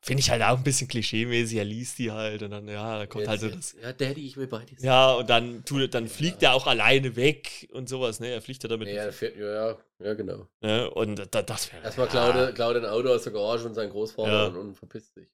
Finde 0.00 0.20
ich 0.20 0.30
halt 0.30 0.42
auch 0.42 0.56
ein 0.56 0.62
bisschen 0.62 0.86
klischee-mäßig, 0.88 1.58
er 1.58 1.64
liest 1.64 1.98
die 1.98 2.12
halt 2.12 2.42
und 2.42 2.50
dann, 2.52 2.68
ja, 2.68 2.98
da 3.00 3.06
kommt 3.06 3.26
halt 3.26 3.40
so 3.40 3.48
das. 3.48 3.74
Ja, 3.82 3.92
Daddy, 3.92 4.24
ich 4.26 4.36
will 4.36 4.46
bei 4.46 4.64
dir 4.64 4.76
sein. 4.78 4.86
Ja, 4.86 5.12
und 5.14 5.28
dann, 5.28 5.64
tut, 5.64 5.92
dann 5.92 6.06
fliegt 6.06 6.40
er 6.42 6.54
auch 6.54 6.66
alleine 6.68 7.16
weg 7.16 7.68
und 7.72 7.88
sowas, 7.88 8.20
ne? 8.20 8.28
Er 8.28 8.40
fliegt 8.40 8.62
ja 8.62 8.68
damit. 8.68 8.88
Ja, 8.88 9.10
fährt, 9.10 9.36
ja, 9.36 9.70
ja, 9.70 9.78
ja, 9.98 10.14
genau. 10.14 10.46
Ne? 10.60 10.88
Und 10.90 11.26
da, 11.34 11.42
das 11.42 11.72
wäre. 11.72 11.82
Erstmal 11.84 12.06
ja, 12.08 12.52
klaut 12.52 12.76
er, 12.76 12.82
ein 12.82 12.88
Auto 12.88 13.08
aus 13.08 13.24
der 13.24 13.32
Garage 13.32 13.64
von 13.64 13.74
seinem 13.74 13.90
Großvater 13.90 14.32
Ja. 14.32 14.46
und, 14.46 14.56
und 14.56 14.74
verpisst 14.76 15.14
sich. 15.14 15.28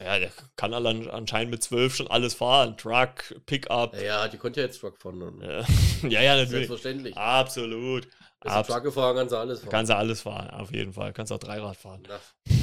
Ja, 0.00 0.18
der 0.18 0.30
kann 0.56 0.72
anscheinend 0.74 1.50
mit 1.50 1.62
zwölf 1.62 1.96
schon 1.96 2.06
alles 2.06 2.34
fahren. 2.34 2.76
Truck, 2.76 3.34
Pickup. 3.46 4.00
Ja, 4.00 4.28
die 4.28 4.36
konnte 4.38 4.60
ja 4.60 4.66
jetzt 4.66 4.78
Truck 4.80 4.96
fahren. 4.98 5.40
Ja, 5.42 5.64
ja, 6.08 6.22
ja, 6.22 6.32
natürlich. 6.36 6.68
Selbstverständlich. 6.68 7.16
Absolut. 7.16 8.04
Ist 8.06 8.12
Abs 8.52 8.68
Truck 8.68 8.84
gefahren, 8.84 9.16
kannst 9.16 9.32
du 9.32 9.36
alles 9.36 9.60
fahren. 9.60 9.70
kannst 9.70 9.90
du 9.90 9.96
alles 9.96 10.22
fahren, 10.22 10.50
auf 10.50 10.72
jeden 10.72 10.92
Fall. 10.92 11.12
Kannst 11.12 11.32
auch 11.32 11.38
Dreirad 11.38 11.76
fahren. 11.76 12.02
Na. 12.08 12.20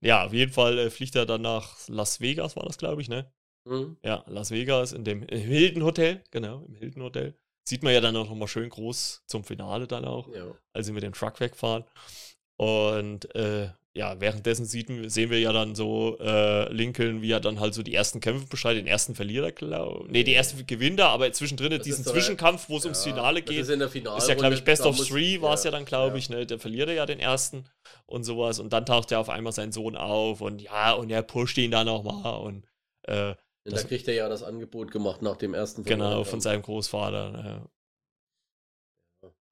Ja, 0.00 0.24
auf 0.26 0.32
jeden 0.32 0.52
Fall 0.52 0.78
äh, 0.78 0.90
fliegt 0.90 1.16
er 1.16 1.24
dann 1.26 1.42
nach 1.42 1.76
Las 1.88 2.20
Vegas, 2.20 2.56
war 2.56 2.64
das, 2.64 2.76
glaube 2.78 3.00
ich, 3.00 3.08
ne? 3.08 3.32
Hm? 3.66 3.96
Ja, 4.04 4.22
Las 4.26 4.50
Vegas 4.50 4.92
in 4.92 5.02
dem 5.02 5.22
im 5.22 5.40
Hilton 5.40 5.82
Hotel, 5.82 6.22
genau, 6.30 6.62
im 6.66 6.74
Hilton 6.74 7.02
Hotel. 7.02 7.34
Sieht 7.66 7.82
man 7.82 7.92
ja 7.94 8.00
dann 8.02 8.14
auch 8.16 8.28
nochmal 8.28 8.46
schön 8.48 8.68
groß 8.68 9.22
zum 9.26 9.44
Finale 9.44 9.86
dann 9.86 10.04
auch, 10.04 10.28
Ja. 10.34 10.54
als 10.74 10.86
sie 10.86 10.92
mit 10.92 11.02
dem 11.02 11.14
Truck 11.14 11.40
wegfahren. 11.40 11.84
Und 12.56 13.34
äh, 13.34 13.70
ja, 13.96 14.20
währenddessen 14.20 14.64
sieht, 14.66 14.88
sehen 15.10 15.30
wir 15.30 15.38
ja 15.38 15.52
dann 15.52 15.74
so 15.76 16.18
äh, 16.18 16.72
Lincoln, 16.72 17.22
wie 17.22 17.30
er 17.30 17.38
dann 17.40 17.60
halt 17.60 17.74
so 17.74 17.82
die 17.84 17.94
ersten 17.94 18.18
Kämpfe 18.20 18.46
beschreibt, 18.46 18.76
den 18.76 18.88
ersten 18.88 19.14
Verlierer, 19.14 19.52
glaube 19.52 20.10
Ne, 20.10 20.24
die 20.24 20.34
ersten 20.34 20.66
Gewinner, 20.66 21.06
aber 21.06 21.30
zwischendrin 21.32 21.70
Das 21.70 21.82
diesen 21.82 22.04
Zwischenkampf, 22.04 22.68
wo 22.68 22.76
es 22.78 22.84
ums 22.84 23.04
Ja, 23.04 23.12
Finale 23.12 23.40
das 23.42 23.50
geht. 23.50 23.60
Ist, 23.60 23.68
in 23.70 23.78
der 23.78 23.88
Finale 23.88 24.18
Ist 24.18 24.28
ja, 24.28 24.34
glaube 24.34 24.54
ich, 24.54 24.64
Best 24.64 24.84
of 24.84 24.96
Three 24.96 25.40
war 25.40 25.54
es 25.54 25.62
ja 25.64 25.70
dann, 25.70 25.84
glaube 25.84 26.14
ja. 26.14 26.18
ich, 26.18 26.28
ne? 26.28 26.44
Der 26.44 26.58
verliert 26.58 26.88
er 26.88 26.94
ja 26.96 27.06
den 27.06 27.20
ersten 27.20 27.64
und 28.06 28.24
sowas. 28.24 28.58
Und 28.58 28.72
dann 28.72 28.84
taucht 28.84 29.12
ja 29.12 29.20
auf 29.20 29.28
einmal 29.28 29.52
sein 29.52 29.70
Sohn 29.70 29.94
auf 29.96 30.40
und 30.40 30.60
ja, 30.60 30.92
und 30.92 31.10
er 31.10 31.22
pusht 31.22 31.56
ihn 31.58 31.70
dann 31.70 31.86
nochmal 31.86 32.40
und 32.40 32.64
äh, 33.06 33.28
Und 33.30 33.36
Das- 33.72 33.82
da 33.82 33.88
kriegt 33.88 34.08
er 34.08 34.14
ja 34.14 34.28
das 34.28 34.42
Angebot 34.42 34.90
gemacht 34.90 35.22
nach 35.22 35.36
dem 35.36 35.54
ersten 35.54 35.84
genau, 35.84 36.06
Finale. 36.08 36.24
von 36.24 36.40
seinem 36.40 36.62
Großvater. 36.62 37.30
Ne? 37.30 37.68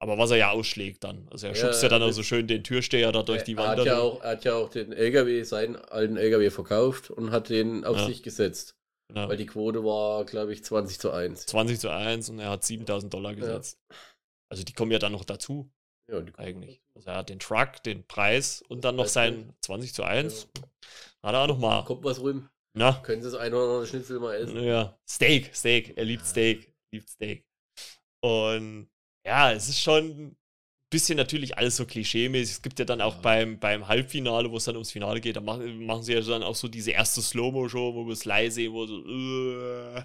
Aber 0.03 0.17
was 0.17 0.31
er 0.31 0.35
ja 0.37 0.51
ausschlägt 0.51 1.05
dann. 1.05 1.29
Also 1.31 1.47
er 1.47 1.53
Ja, 1.53 1.61
schubst 1.61 1.81
ja 1.81 1.87
dann 1.87 2.03
auch 2.03 2.11
so 2.11 2.23
schön 2.23 2.45
den 2.45 2.61
Türsteher 2.61 3.13
da 3.13 3.23
durch 3.23 3.43
die 3.43 3.53
er, 3.53 3.59
Wand. 3.59 3.79
hat 3.79 3.85
ja 3.85 3.93
dann. 3.93 4.01
auch, 4.01 4.21
er 4.21 4.31
hat 4.31 4.43
ja 4.43 4.53
auch 4.55 4.69
den 4.69 4.91
LKW, 4.91 5.43
seinen 5.43 5.77
alten 5.77 6.17
LKW 6.17 6.49
verkauft 6.49 7.09
und 7.09 7.31
hat 7.31 7.47
den 7.47 7.85
auf 7.85 7.95
Ja. 7.95 8.05
sich 8.07 8.21
gesetzt. 8.21 8.75
Genau. 9.07 9.29
Weil 9.29 9.37
die 9.37 9.45
Quote 9.45 9.85
war, 9.85 10.25
glaube 10.25 10.51
ich, 10.51 10.61
20 10.61 10.99
zu 10.99 11.11
1. 11.11 11.45
20 11.45 11.79
zu 11.79 11.89
1 11.89 12.29
und 12.29 12.39
er 12.39 12.49
hat 12.49 12.65
7000 12.65 13.13
Dollar 13.13 13.33
gesetzt. 13.33 13.79
Also 14.51 14.63
die 14.65 14.73
kommen 14.73 14.91
ja 14.91 14.99
dann 14.99 15.13
noch 15.13 15.23
dazu, 15.23 15.71
Ja, 16.11 16.19
die 16.19 16.33
eigentlich. 16.37 16.81
Also 16.95 17.09
er 17.11 17.15
hat 17.15 17.29
den 17.29 17.39
Truck, 17.39 17.81
den 17.83 18.05
Preis 18.05 18.61
und 18.67 18.83
dann 18.83 18.97
noch 18.97 19.07
sein 19.07 19.53
20 19.61 19.93
zu 19.93 20.03
1. 20.03 20.49
Hat 21.23 21.33
er 21.33 21.43
auch 21.43 21.47
noch 21.47 21.59
mal. 21.59 21.85
Kommt 21.85 22.03
was 22.03 22.19
rum. 22.19 22.49
Na, 22.75 22.91
Können 23.03 23.21
Sie 23.21 23.31
das 23.31 23.39
ein 23.39 23.53
oder 23.53 23.63
andere 23.63 23.87
Schnitzel 23.87 24.19
mal 24.19 24.33
essen? 24.35 24.61
Ja, 24.61 24.97
Steak, 25.09 25.55
Steak. 25.55 25.95
Er 25.95 26.03
liebt 26.03 26.25
Steak. 26.25 26.73
Liebt 26.91 27.07
Steak. 27.09 27.45
Und 28.21 28.89
ja, 29.25 29.51
es 29.51 29.69
ist 29.69 29.81
schon 29.81 30.05
ein 30.09 30.37
bisschen 30.91 31.17
natürlich 31.17 31.57
alles 31.57 31.77
so 31.77 31.85
klischee-mäßig. 31.85 32.55
Es 32.57 32.61
gibt 32.61 32.77
ja 32.79 32.85
dann 32.85 33.01
auch 33.01 33.15
Ja. 33.15 33.21
beim, 33.21 33.59
beim 33.59 33.87
Halbfinale, 33.87 34.51
wo 34.51 34.57
es 34.57 34.65
dann 34.65 34.75
ums 34.75 34.91
Finale 34.91 35.21
geht, 35.21 35.35
da 35.37 35.41
machen, 35.41 35.85
machen 35.85 36.03
sie 36.03 36.13
ja 36.13 36.21
dann 36.21 36.43
auch 36.43 36.55
so 36.55 36.67
diese 36.67 36.91
erste 36.91 37.21
Slow-Mo-Show, 37.21 37.95
wo 37.95 38.07
wir 38.07 38.15
Sly 38.15 38.51
sehen, 38.51 38.73
wo 38.73 38.85
so. 38.85 39.03
äh, 39.05 40.03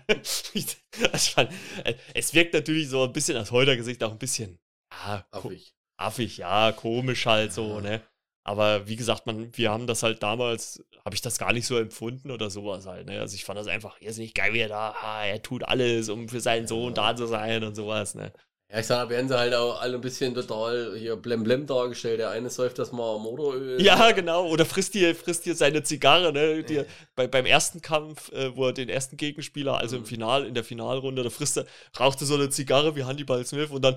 es 2.14 2.34
wirkt 2.34 2.54
natürlich 2.54 2.88
so 2.88 3.04
ein 3.04 3.12
bisschen 3.12 3.36
aus 3.36 3.50
heutiger 3.50 3.76
Gesicht 3.76 4.02
auch 4.02 4.12
ein 4.12 4.18
bisschen 4.18 4.58
ja, 4.92 5.26
Affig. 5.30 5.74
affig, 5.98 6.38
ja, 6.38 6.72
komisch 6.72 7.26
halt 7.26 7.52
so, 7.52 7.76
Ja. 7.76 7.80
ne? 7.80 8.02
Aber 8.44 8.88
wie 8.88 8.96
gesagt, 8.96 9.26
man, 9.26 9.54
wir 9.58 9.70
haben 9.70 9.86
das 9.86 10.02
halt 10.02 10.22
damals, 10.22 10.82
habe 11.04 11.14
ich 11.14 11.20
das 11.20 11.36
gar 11.38 11.52
nicht 11.52 11.66
so 11.66 11.76
empfunden 11.76 12.30
oder 12.30 12.48
sowas 12.48 12.86
halt, 12.86 13.06
ne? 13.06 13.20
Also 13.20 13.34
ich 13.34 13.44
fand 13.44 13.58
das 13.58 13.66
einfach 13.66 14.00
irrsinnig 14.00 14.32
geil, 14.32 14.54
wie 14.54 14.60
er 14.60 14.68
da, 14.68 14.92
ah, 14.92 15.26
er 15.26 15.42
tut 15.42 15.64
alles, 15.64 16.08
um 16.08 16.30
für 16.30 16.40
seinen 16.40 16.66
Sohn 16.66 16.94
da 16.94 17.14
zu 17.14 17.26
sein 17.26 17.62
und 17.62 17.74
sowas, 17.74 18.14
ne? 18.14 18.32
Ja, 18.70 18.80
ich 18.80 18.86
sag, 18.86 19.08
werden 19.08 19.28
sie 19.28 19.38
halt 19.38 19.54
auch 19.54 19.80
alle 19.80 19.94
ein 19.94 20.02
bisschen 20.02 20.34
total 20.34 20.94
hier 20.98 21.16
blem-blem 21.16 21.66
dargestellt. 21.66 22.20
Der 22.20 22.28
eine 22.30 22.50
säuft 22.50 22.78
das 22.78 22.92
mal 22.92 23.18
Motoröl. 23.18 23.80
Ja, 23.80 24.10
genau. 24.10 24.46
Oder 24.46 24.66
frisst 24.66 24.92
hier, 24.92 25.14
frisst 25.16 25.44
hier 25.44 25.54
seine 25.54 25.82
Zigarre, 25.82 26.34
ne? 26.34 26.62
Die, 26.62 26.82
bei, 27.14 27.26
beim 27.26 27.46
ersten 27.46 27.80
Kampf, 27.80 28.30
äh, 28.32 28.54
wo 28.54 28.66
er 28.66 28.74
den 28.74 28.90
ersten 28.90 29.16
Gegenspieler, 29.16 29.78
also 29.78 29.96
im 29.96 30.02
Mhm. 30.02 30.06
Final, 30.06 30.46
in 30.46 30.52
der 30.52 30.64
Finalrunde, 30.64 31.22
da 31.22 31.30
frisst 31.30 31.56
er, 31.56 31.64
rauchte 31.98 32.26
so 32.26 32.34
eine 32.34 32.50
Zigarre 32.50 32.94
wie 32.94 33.04
Hannibal 33.04 33.42
Smith 33.46 33.70
und 33.70 33.80
dann 33.80 33.96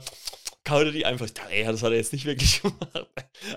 kaut 0.64 0.86
er 0.86 0.92
die 0.94 1.06
einfach. 1.06 1.26
Ich 1.26 1.34
dachte, 1.34 1.52
ey, 1.52 1.66
das 1.66 1.84
hat 1.84 1.92
er 1.92 1.98
jetzt 1.98 2.14
nicht 2.14 2.24
wirklich 2.26 2.62
gemacht. 2.62 3.08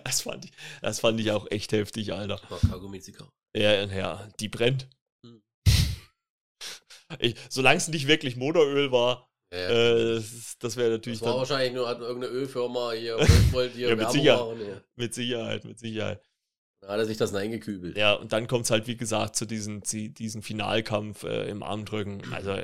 Das 0.02 0.22
fand 0.22 0.46
ich, 0.46 0.52
das 0.82 0.98
fand 0.98 1.20
ich 1.20 1.30
auch 1.30 1.48
echt 1.48 1.70
heftig, 1.70 2.12
Alter. 2.12 2.40
War 2.48 2.58
Kaugummi-Zigarre. 2.58 3.30
Ja, 3.56 3.84
ja, 3.84 4.28
die 4.40 4.48
brennt. 4.48 4.88
Hm. 5.24 5.40
Ich, 7.20 7.36
Solange 7.48 7.76
es 7.76 7.86
nicht 7.86 8.08
wirklich 8.08 8.34
Motoröl 8.34 8.90
war, 8.90 9.30
Ja, 9.54 10.16
äh, 10.16 10.22
das, 10.58 10.76
wäre 10.76 10.90
natürlich 10.90 11.20
das 11.20 11.26
war 11.26 11.32
dann 11.34 11.38
wahrscheinlich 11.40 11.72
nur 11.74 11.88
hat 11.88 12.00
irgendeine 12.00 12.32
Ölfirma 12.32 12.92
hier, 12.92 13.16
wollte 13.52 13.76
hier 13.76 13.88
Ja, 13.90 13.96
mit 13.96 14.10
Sicherheit. 14.10 14.40
machen. 14.40 14.60
Ja. 14.68 14.80
mit 14.96 15.14
Sicherheit, 15.14 15.64
mit 15.64 15.78
Sicherheit. 15.78 16.22
Da 16.80 16.88
hat 16.88 16.98
er 16.98 17.06
sich 17.06 17.16
das 17.16 17.32
reingekübelt. 17.32 17.96
Ja, 17.96 18.14
und 18.14 18.32
dann 18.32 18.46
kommt 18.46 18.64
es 18.64 18.70
halt, 18.70 18.86
wie 18.86 18.96
gesagt, 18.96 19.36
zu 19.36 19.46
diesem, 19.46 19.82
diesem 19.82 20.42
Finalkampf 20.42 21.22
äh, 21.22 21.48
im 21.48 21.62
Armdrücken. 21.62 22.22
Also, 22.32 22.56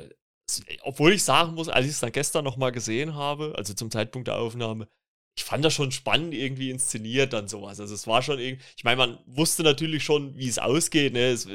obwohl 0.82 1.12
ich 1.12 1.22
sagen 1.22 1.54
muss, 1.54 1.68
als 1.68 1.86
ich 1.86 1.92
es 1.92 2.00
dann 2.00 2.12
gestern 2.12 2.44
nochmal 2.44 2.72
gesehen 2.72 3.14
habe, 3.14 3.54
also 3.56 3.72
zum 3.72 3.90
Zeitpunkt 3.90 4.28
der 4.28 4.36
Aufnahme, 4.36 4.88
ich 5.38 5.44
fand 5.44 5.64
das 5.64 5.72
schon 5.72 5.92
spannend 5.92 6.34
irgendwie 6.34 6.70
inszeniert 6.70 7.32
dann 7.32 7.48
sowas. 7.48 7.80
Also 7.80 7.94
es 7.94 8.06
war 8.06 8.20
schon 8.20 8.38
irgendwie, 8.38 8.64
ich 8.76 8.84
meine, 8.84 8.96
man 8.96 9.18
wusste 9.26 9.62
natürlich 9.62 10.02
schon, 10.02 10.36
wie 10.36 10.48
es 10.48 10.58
ausgeht, 10.58 11.12
ne? 11.12 11.30
Es, 11.30 11.46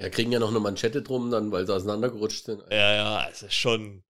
Ja, 0.00 0.08
kriegen 0.08 0.32
ja 0.32 0.38
noch 0.38 0.48
eine 0.48 0.60
Manschette 0.60 1.02
drum, 1.02 1.30
dann, 1.30 1.52
weil 1.52 1.66
sie 1.66 1.74
auseinandergerutscht 1.74 2.46
sind. 2.46 2.62
ja, 2.70 2.94
ja, 2.94 3.28
es 3.30 3.42
ist 3.42 3.54
schon. 3.54 4.02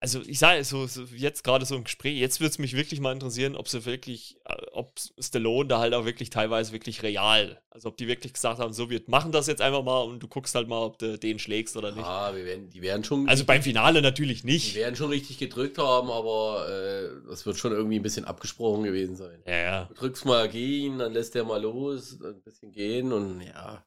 Also 0.00 0.20
ich 0.26 0.40
sage 0.40 0.64
so, 0.64 0.88
so 0.88 1.04
jetzt 1.14 1.44
gerade 1.44 1.64
so 1.64 1.76
im 1.76 1.84
Gespräch, 1.84 2.18
jetzt 2.18 2.40
würde 2.40 2.50
es 2.50 2.58
mich 2.58 2.74
wirklich 2.74 2.98
mal 2.98 3.12
interessieren, 3.12 3.54
ob 3.54 3.68
sie 3.68 3.86
wirklich, 3.86 4.36
äh, 4.46 4.56
ob 4.72 4.98
Stallone 5.20 5.68
da 5.68 5.78
halt 5.78 5.94
auch 5.94 6.04
wirklich 6.04 6.28
teilweise 6.28 6.72
wirklich 6.72 7.04
real, 7.04 7.62
also 7.70 7.88
ob 7.88 7.96
die 7.96 8.08
wirklich 8.08 8.32
gesagt 8.32 8.58
haben, 8.58 8.72
so 8.72 8.90
wir 8.90 9.00
machen 9.06 9.30
das 9.30 9.46
jetzt 9.46 9.62
einfach 9.62 9.84
mal 9.84 10.00
und 10.00 10.20
du 10.20 10.26
guckst 10.26 10.56
halt 10.56 10.66
mal, 10.66 10.82
ob 10.82 10.98
du 10.98 11.16
den 11.16 11.38
schlägst 11.38 11.76
oder 11.76 11.92
nicht. 11.92 12.04
Ah, 12.04 12.34
wir 12.34 12.44
werden, 12.44 12.68
die 12.68 12.82
werden 12.82 13.04
schon. 13.04 13.28
Also 13.28 13.44
beim 13.44 13.62
Finale 13.62 14.02
natürlich 14.02 14.40
die 14.40 14.48
nicht. 14.48 14.74
werden 14.74 14.96
schon 14.96 15.10
richtig 15.10 15.38
gedrückt 15.38 15.78
haben, 15.78 16.10
aber 16.10 16.68
äh, 16.68 17.28
das 17.28 17.46
wird 17.46 17.58
schon 17.58 17.70
irgendwie 17.70 18.00
ein 18.00 18.02
bisschen 18.02 18.24
abgesprochen 18.24 18.82
gewesen 18.82 19.14
sein. 19.14 19.40
Ja, 19.46 19.56
ja. 19.56 19.84
Du 19.84 19.94
drückst 19.94 20.24
mal 20.24 20.48
gehen, 20.48 20.98
dann 20.98 21.12
lässt 21.12 21.36
der 21.36 21.44
mal 21.44 21.62
los, 21.62 22.18
ein 22.20 22.42
bisschen 22.42 22.72
gehen 22.72 23.12
und 23.12 23.40
ja. 23.42 23.84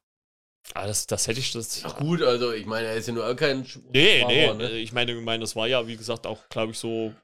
Aber 0.74 0.86
das, 0.86 1.06
das 1.06 1.26
hätte 1.26 1.40
ich 1.40 1.52
das. 1.52 1.82
Ja, 1.82 1.90
gut, 1.92 2.22
also 2.22 2.52
ich 2.52 2.66
meine, 2.66 2.88
er 2.88 2.96
ist 2.96 3.08
ja 3.08 3.14
nur 3.14 3.26
auch 3.26 3.36
kein 3.36 3.66
Nee, 3.92 4.20
Fahrer, 4.20 4.32
nee, 4.32 4.54
ne? 4.54 4.70
äh, 4.70 4.78
ich 4.78 4.92
meine, 4.92 5.12
ich 5.12 5.24
meine, 5.24 5.40
das 5.40 5.56
war 5.56 5.66
ja, 5.66 5.86
wie 5.86 5.96
gesagt, 5.96 6.26
auch, 6.26 6.48
glaube 6.48 6.72
ich, 6.72 6.78
so, 6.78 7.14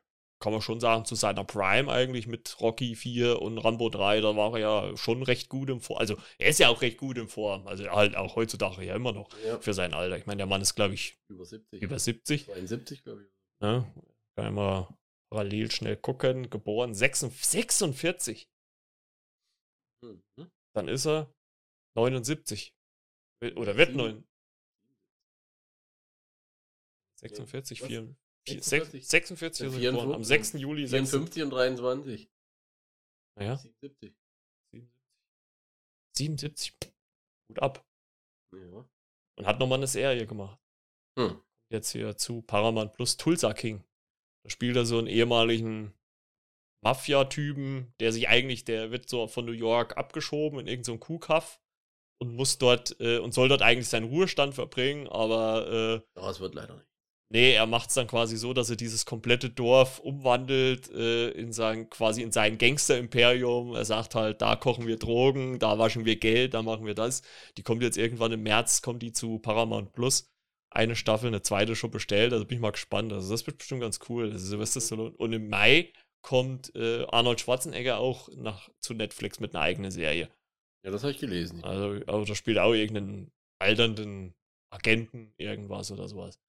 kann 0.41 0.53
man 0.53 0.63
schon 0.63 0.81
sagen, 0.81 1.05
zu 1.05 1.15
seiner 1.15 1.45
Prime 1.45 1.91
eigentlich 1.91 2.27
mit 2.27 2.61
Rocky 2.61 2.95
4 2.97 3.41
und 3.41 3.59
Rambo 3.59 3.89
3, 3.91 4.21
da 4.21 4.37
war 4.37 4.55
er 4.55 4.59
ja 4.59 4.97
schon 4.97 5.23
recht 5.23 5.49
gut 5.49 5.71
im 5.71 5.81
Form. 5.81 5.99
Also, 5.99 6.17
er 6.39 6.49
ist 6.49 6.59
ja 6.59 6.69
auch 6.69 6.83
recht 6.83 6.99
gut 6.99 7.19
in 7.19 7.29
Form. 7.29 7.67
Also, 7.67 7.89
halt 7.91 8.17
auch 8.17 8.37
heutzutage 8.37 8.85
ja 8.85 8.95
immer 8.95 9.13
noch 9.13 9.29
Ja, 9.47 9.59
für 9.61 9.75
sein 9.75 9.95
Alter. 9.95 10.17
Ich 10.17 10.27
meine, 10.27 10.39
der 10.39 10.47
Mann 10.47 10.61
ist, 10.61 10.75
glaube 10.75 10.95
ich, 10.95 11.19
über 11.29 11.45
70. 11.45 11.83
über 11.83 11.99
70. 11.99 12.47
72, 12.47 13.05
glaube 13.05 13.23
ich. 13.23 13.29
Ne? 13.61 13.87
Kann 14.37 14.47
ich 14.47 14.53
mal 14.53 14.89
parallel 15.31 15.71
schnell 15.71 15.97
gucken. 15.97 16.51
Geboren 16.51 16.95
46. 16.95 17.51
46. 17.51 18.49
Hm. 20.05 20.23
hm. 20.39 20.51
Dann 20.75 20.89
ist 20.89 21.07
er 21.07 21.33
79. 21.97 22.75
Oder 23.43 23.77
wird 23.77 23.89
Sieben. 23.89 23.99
9. 23.99 24.25
46, 27.17 27.83
Was? 27.83 27.89
4, 27.89 28.17
46, 28.47 29.07
46 29.07 29.61
Ja, 29.61 29.91
ist 29.91 29.97
geboren, 29.97 30.13
am 30.13 30.25
6. 30.25 30.55
Juli 30.55 30.87
54 30.89 31.43
und 31.45 31.51
23. 31.51 32.31
Naja, 33.37 33.57
77. 33.57 34.15
77. 36.17 36.75
Gut 37.49 37.59
ab. 37.61 37.87
Ja. 38.53 38.89
Und 39.39 39.47
hat 39.47 39.59
nochmal 39.61 39.79
eine 39.79 39.87
Serie 39.87 40.27
gemacht. 40.27 40.61
Hm. 41.19 41.41
Jetzt 41.71 41.93
hier 41.93 42.17
zu 42.17 42.43
Paramount 42.43 42.93
Plus 42.93 43.17
Tulsa 43.17 43.55
King. 43.55 43.83
Da 44.45 44.51
spielt 44.51 44.77
er 44.77 44.85
so 44.85 44.99
einen 44.99 45.07
ehemaligen 45.07 45.95
Mafia-Typen, 46.85 47.95
der 48.01 48.13
sich 48.13 48.29
eigentlich, 48.29 48.65
der 48.65 48.91
wird 48.91 49.09
so 49.09 49.27
von 49.29 49.47
New 49.47 49.53
York 49.53 49.97
abgeschoben 49.97 50.59
in 50.59 50.67
irgendeinen 50.67 50.99
so 50.99 50.99
Kuhkaff 50.99 51.62
und 52.23 52.37
muss 52.37 52.59
dort 52.59 52.97
äh, 53.01 53.19
und 53.19 53.35
soll 53.35 53.49
dort 53.49 53.63
eigentlich 53.63 53.89
seinen 53.89 54.09
Ruhestand 54.09 54.55
verbringen, 54.55 55.09
aber 55.09 56.03
äh, 56.17 56.21
Ja, 56.21 56.31
es 56.31 56.39
wird 56.39 56.55
leider 56.55 56.75
nicht. 56.75 56.87
Nee, 57.31 57.55
er 57.55 57.67
macht 57.67 57.89
es 57.89 57.95
dann 57.95 58.07
quasi 58.07 58.37
so, 58.37 58.53
dass 58.53 58.71
er 58.71 58.77
dieses 58.77 59.07
komplette 59.07 59.49
Dorf 59.51 59.99
umwandelt 59.99 60.91
äh, 60.93 61.31
in 61.31 61.53
sein, 61.53 61.89
quasi 61.91 62.23
in 62.23 62.31
sein 62.31 62.59
Gangster-Imperium. 62.59 63.75
Er 63.75 63.87
sagt 63.87 64.15
halt, 64.15 64.41
da 64.43 64.55
kochen 64.55 64.87
wir 64.87 64.99
Drogen, 64.99 65.59
da 65.59 65.79
waschen 65.79 66.05
wir 66.05 66.17
Geld, 66.17 66.55
da 66.55 66.63
machen 66.63 66.85
wir 66.85 66.95
das. 66.95 67.23
Die 67.57 67.63
kommt 67.63 67.83
jetzt 67.83 67.97
irgendwann 67.97 68.33
im 68.33 68.43
März, 68.43 68.83
kommt 68.83 69.03
die 69.03 69.13
zu 69.13 69.39
Paramount 69.39 69.93
Plus. 69.95 70.31
Eine 70.71 70.95
Staffel, 70.95 71.29
eine 71.29 71.43
zweite 71.43 71.75
schon 71.75 71.91
bestellt, 71.91 72.35
also 72.35 72.45
bin 72.45 72.59
ich 72.59 72.63
mal 72.63 72.71
gespannt. 72.71 73.13
Also 73.13 73.33
das 73.33 73.47
wird 73.47 73.59
bestimmt 73.59 73.81
ganz 73.81 73.99
cool. 74.09 74.31
Also 74.31 74.47
Sylvester 74.47 74.81
Stallone. 74.83 75.17
Und 75.17 75.33
im 75.33 75.49
Mai 75.49 75.91
kommt 76.21 76.75
äh, 76.77 77.05
Arnold 77.07 77.41
Schwarzenegger 77.41 77.99
auch 77.99 78.29
nach, 78.37 78.69
zu 78.81 78.95
Netflix 78.95 79.41
mit 79.41 79.55
einer 79.55 79.65
eigenen 79.65 79.91
Serie. 79.91 80.29
Ja, 80.85 80.91
das 80.91 81.03
habe 81.03 81.13
ich 81.13 81.19
gelesen. 81.19 81.63
Also, 81.65 82.05
also 82.07 82.25
da 82.25 82.35
spielt 82.35 82.59
auch 82.59 82.73
irgendeinen 82.73 83.31
alternden 83.61 84.35
Agenten, 84.71 85.33
irgendwas 85.37 85.91
oder 85.93 86.09
sowas. 86.09 86.41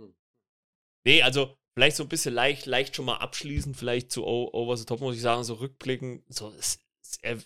Hm. 0.00 0.14
Nee, 1.06 1.22
also 1.22 1.56
vielleicht 1.74 1.96
so 1.96 2.02
ein 2.02 2.08
bisschen 2.08 2.34
leicht, 2.34 2.66
leicht 2.66 2.96
schon 2.96 3.06
mal 3.06 3.16
abschließend, 3.16 3.76
vielleicht 3.76 4.10
zu 4.10 4.26
Over 4.26 4.76
the 4.76 4.84
Top, 4.84 5.00
muss 5.00 5.16
ich 5.16 5.22
sagen, 5.22 5.44
so 5.44 5.54
rückblicken. 5.54 6.22
So, 6.28 6.52
es, 6.58 6.80
es, 7.02 7.18
er, 7.22 7.38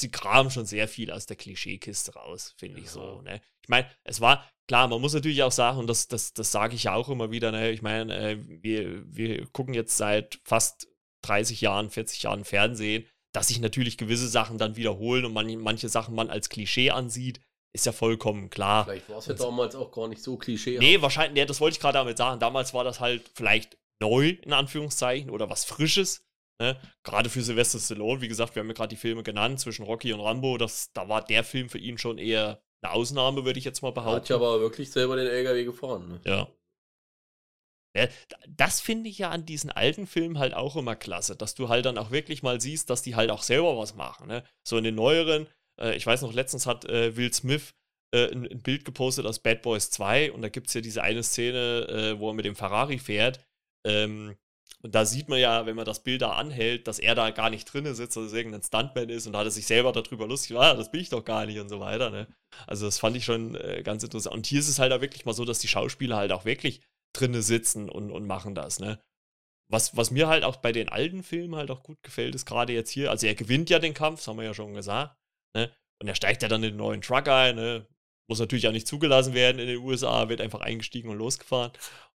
sie 0.00 0.10
graben 0.10 0.50
schon 0.50 0.66
sehr 0.66 0.88
viel 0.88 1.10
aus 1.12 1.26
der 1.26 1.36
Klischeekiste 1.36 2.14
raus, 2.14 2.54
finde 2.58 2.80
ich 2.80 2.90
so. 2.90 3.22
Ja. 3.24 3.32
Ne? 3.34 3.40
Ich 3.62 3.68
meine, 3.68 3.88
es 4.02 4.20
war, 4.20 4.50
klar, 4.66 4.88
man 4.88 5.00
muss 5.00 5.14
natürlich 5.14 5.42
auch 5.42 5.52
sagen, 5.52 5.78
und 5.78 5.86
das, 5.86 6.08
das, 6.08 6.34
das 6.34 6.50
sage 6.50 6.74
ich 6.74 6.84
ja 6.84 6.94
auch 6.94 7.08
immer 7.08 7.30
wieder, 7.30 7.52
ne? 7.52 7.70
ich 7.70 7.82
meine, 7.82 8.16
äh, 8.16 8.38
wir, 8.40 9.04
wir 9.14 9.46
gucken 9.48 9.74
jetzt 9.74 9.96
seit 9.96 10.40
fast 10.44 10.88
30 11.22 11.60
Jahren, 11.60 11.90
40 11.90 12.24
Jahren 12.24 12.44
Fernsehen, 12.44 13.06
dass 13.32 13.48
sich 13.48 13.60
natürlich 13.60 13.98
gewisse 13.98 14.28
Sachen 14.28 14.58
dann 14.58 14.76
wiederholen 14.76 15.24
und 15.24 15.32
man, 15.32 15.54
manche 15.58 15.88
Sachen 15.88 16.14
man 16.14 16.30
als 16.30 16.48
Klischee 16.48 16.90
ansieht, 16.90 17.40
ist 17.74 17.86
ja 17.86 17.92
vollkommen 17.92 18.50
klar. 18.50 18.84
Vielleicht 18.84 19.08
war 19.08 19.18
es 19.18 19.26
ja 19.26 19.34
damals 19.34 19.74
auch 19.74 19.90
gar 19.90 20.08
nicht 20.08 20.22
so 20.22 20.36
klischee. 20.36 20.78
Nee, 20.78 21.00
wahrscheinlich, 21.00 21.34
nee, 21.34 21.46
das 21.46 21.60
wollte 21.60 21.74
ich 21.74 21.80
gerade 21.80 21.98
damit 21.98 22.18
sagen. 22.18 22.38
Damals 22.38 22.74
war 22.74 22.84
das 22.84 23.00
halt 23.00 23.30
vielleicht 23.34 23.78
neu, 24.00 24.36
in 24.42 24.52
Anführungszeichen, 24.52 25.30
oder 25.30 25.48
was 25.48 25.64
Frisches. 25.64 26.26
Ne? 26.60 26.78
Gerade 27.02 27.30
für 27.30 27.42
Sylvester 27.42 27.78
Stallone, 27.78 28.20
wie 28.20 28.28
gesagt, 28.28 28.54
wir 28.54 28.60
haben 28.60 28.68
ja 28.68 28.74
gerade 28.74 28.90
die 28.90 29.00
Filme 29.00 29.22
genannt 29.22 29.60
zwischen 29.60 29.84
Rocky 29.84 30.12
und 30.12 30.20
Rambo. 30.20 30.58
Das, 30.58 30.92
da 30.92 31.08
war 31.08 31.24
der 31.24 31.44
Film 31.44 31.70
für 31.70 31.78
ihn 31.78 31.96
schon 31.96 32.18
eher 32.18 32.62
eine 32.82 32.92
Ausnahme, 32.92 33.44
würde 33.44 33.58
ich 33.58 33.64
jetzt 33.64 33.80
mal 33.80 33.88
Hat 33.88 33.94
behaupten. 33.94 34.26
ja 34.28 34.36
aber 34.36 34.60
wirklich 34.60 34.90
selber 34.90 35.16
den 35.16 35.26
LKW 35.26 35.64
gefahren. 35.64 36.08
Ne? 36.08 36.20
Ja. 36.26 36.48
Das 38.48 38.80
finde 38.80 39.10
ich 39.10 39.18
ja 39.18 39.30
an 39.30 39.44
diesen 39.44 39.70
alten 39.70 40.06
Filmen 40.06 40.38
halt 40.38 40.54
auch 40.54 40.76
immer 40.76 40.96
klasse, 40.96 41.36
dass 41.36 41.54
du 41.54 41.68
halt 41.68 41.84
dann 41.84 41.98
auch 41.98 42.10
wirklich 42.10 42.42
mal 42.42 42.60
siehst, 42.60 42.90
dass 42.90 43.02
die 43.02 43.16
halt 43.16 43.30
auch 43.30 43.42
selber 43.42 43.76
was 43.76 43.94
machen. 43.94 44.28
Ne? 44.28 44.44
So 44.66 44.78
in 44.78 44.84
den 44.84 44.94
neueren, 44.94 45.46
äh, 45.80 45.94
ich 45.96 46.06
weiß 46.06 46.22
noch, 46.22 46.32
letztens 46.32 46.66
hat 46.66 46.84
äh, 46.86 47.16
Will 47.16 47.32
Smith 47.32 47.74
äh, 48.14 48.30
ein, 48.30 48.46
ein, 48.46 48.62
Bild 48.62 48.84
gepostet 48.84 49.26
aus 49.26 49.40
Bad 49.40 49.62
Boys 49.62 49.90
2 49.90 50.32
und 50.32 50.42
da 50.42 50.48
gibt 50.48 50.68
es 50.68 50.74
ja 50.74 50.80
diese 50.80 51.02
eine 51.02 51.22
Szene, 51.22 51.86
äh, 51.88 52.18
wo 52.18 52.30
er 52.30 52.34
mit 52.34 52.44
dem 52.44 52.56
Ferrari 52.56 52.98
fährt. 52.98 53.40
Ähm, 53.86 54.36
und 54.82 54.94
da 54.96 55.04
sieht 55.04 55.28
man 55.28 55.38
ja, 55.38 55.64
wenn 55.64 55.76
man 55.76 55.84
das 55.84 56.02
Bild 56.02 56.22
da 56.22 56.32
anhält, 56.32 56.88
dass 56.88 56.98
er 56.98 57.14
da 57.14 57.30
gar 57.30 57.50
nicht 57.50 57.66
drin 57.66 57.94
sitzt, 57.94 58.16
dass 58.16 58.24
es 58.24 58.32
irgendein 58.32 58.62
Stuntman 58.62 59.08
ist 59.10 59.26
und 59.26 59.32
da 59.32 59.40
hat 59.40 59.46
er 59.46 59.52
sich 59.52 59.66
selber 59.66 59.92
darüber 59.92 60.26
lustig 60.26 60.56
ah, 60.56 60.74
das 60.74 60.90
bin 60.90 61.00
ich 61.00 61.08
doch 61.08 61.24
gar 61.24 61.46
nicht 61.46 61.60
und 61.60 61.68
so 61.68 61.78
weiter. 61.78 62.10
Ne? 62.10 62.26
Also 62.66 62.86
das 62.86 62.98
fand 62.98 63.16
ich 63.16 63.24
schon 63.24 63.54
äh, 63.54 63.82
ganz 63.84 64.02
interessant. 64.02 64.34
Und 64.34 64.46
hier 64.46 64.58
ist 64.58 64.68
es 64.68 64.80
halt 64.80 64.92
auch 64.92 65.00
wirklich 65.00 65.24
mal 65.24 65.34
so, 65.34 65.44
dass 65.44 65.60
die 65.60 65.68
Schauspieler 65.68 66.16
halt 66.16 66.32
auch 66.32 66.44
wirklich 66.44 66.80
drinne 67.12 67.42
sitzen 67.42 67.88
und, 67.88 68.10
und 68.10 68.26
machen 68.26 68.54
das, 68.54 68.78
ne? 68.80 69.00
Was, 69.70 69.96
was 69.96 70.10
mir 70.10 70.28
halt 70.28 70.44
auch 70.44 70.56
bei 70.56 70.70
den 70.72 70.88
alten 70.90 71.22
Filmen 71.22 71.56
halt 71.56 71.70
auch 71.70 71.82
gut 71.82 72.02
gefällt, 72.02 72.34
ist 72.34 72.44
gerade 72.44 72.72
jetzt 72.74 72.90
hier, 72.90 73.10
also 73.10 73.26
er 73.26 73.34
gewinnt 73.34 73.70
ja 73.70 73.78
den 73.78 73.94
Kampf, 73.94 74.20
das 74.20 74.28
haben 74.28 74.36
wir 74.36 74.44
ja 74.44 74.54
schon 74.54 74.74
gesagt, 74.74 75.16
ne? 75.56 75.72
Und 76.00 76.08
er 76.08 76.14
steigt 76.14 76.42
ja 76.42 76.48
dann 76.48 76.62
in 76.62 76.70
den 76.72 76.76
neuen 76.78 77.00
Truck 77.00 77.28
ein, 77.28 77.56
ne? 77.56 77.86
Muss 78.28 78.38
natürlich 78.38 78.68
auch 78.68 78.72
nicht 78.72 78.86
zugelassen 78.86 79.34
werden 79.34 79.58
in 79.58 79.66
den 79.66 79.78
USA, 79.78 80.28
wird 80.28 80.40
einfach 80.40 80.60
eingestiegen 80.60 81.08
und 81.08 81.18
losgefahren. 81.18 81.72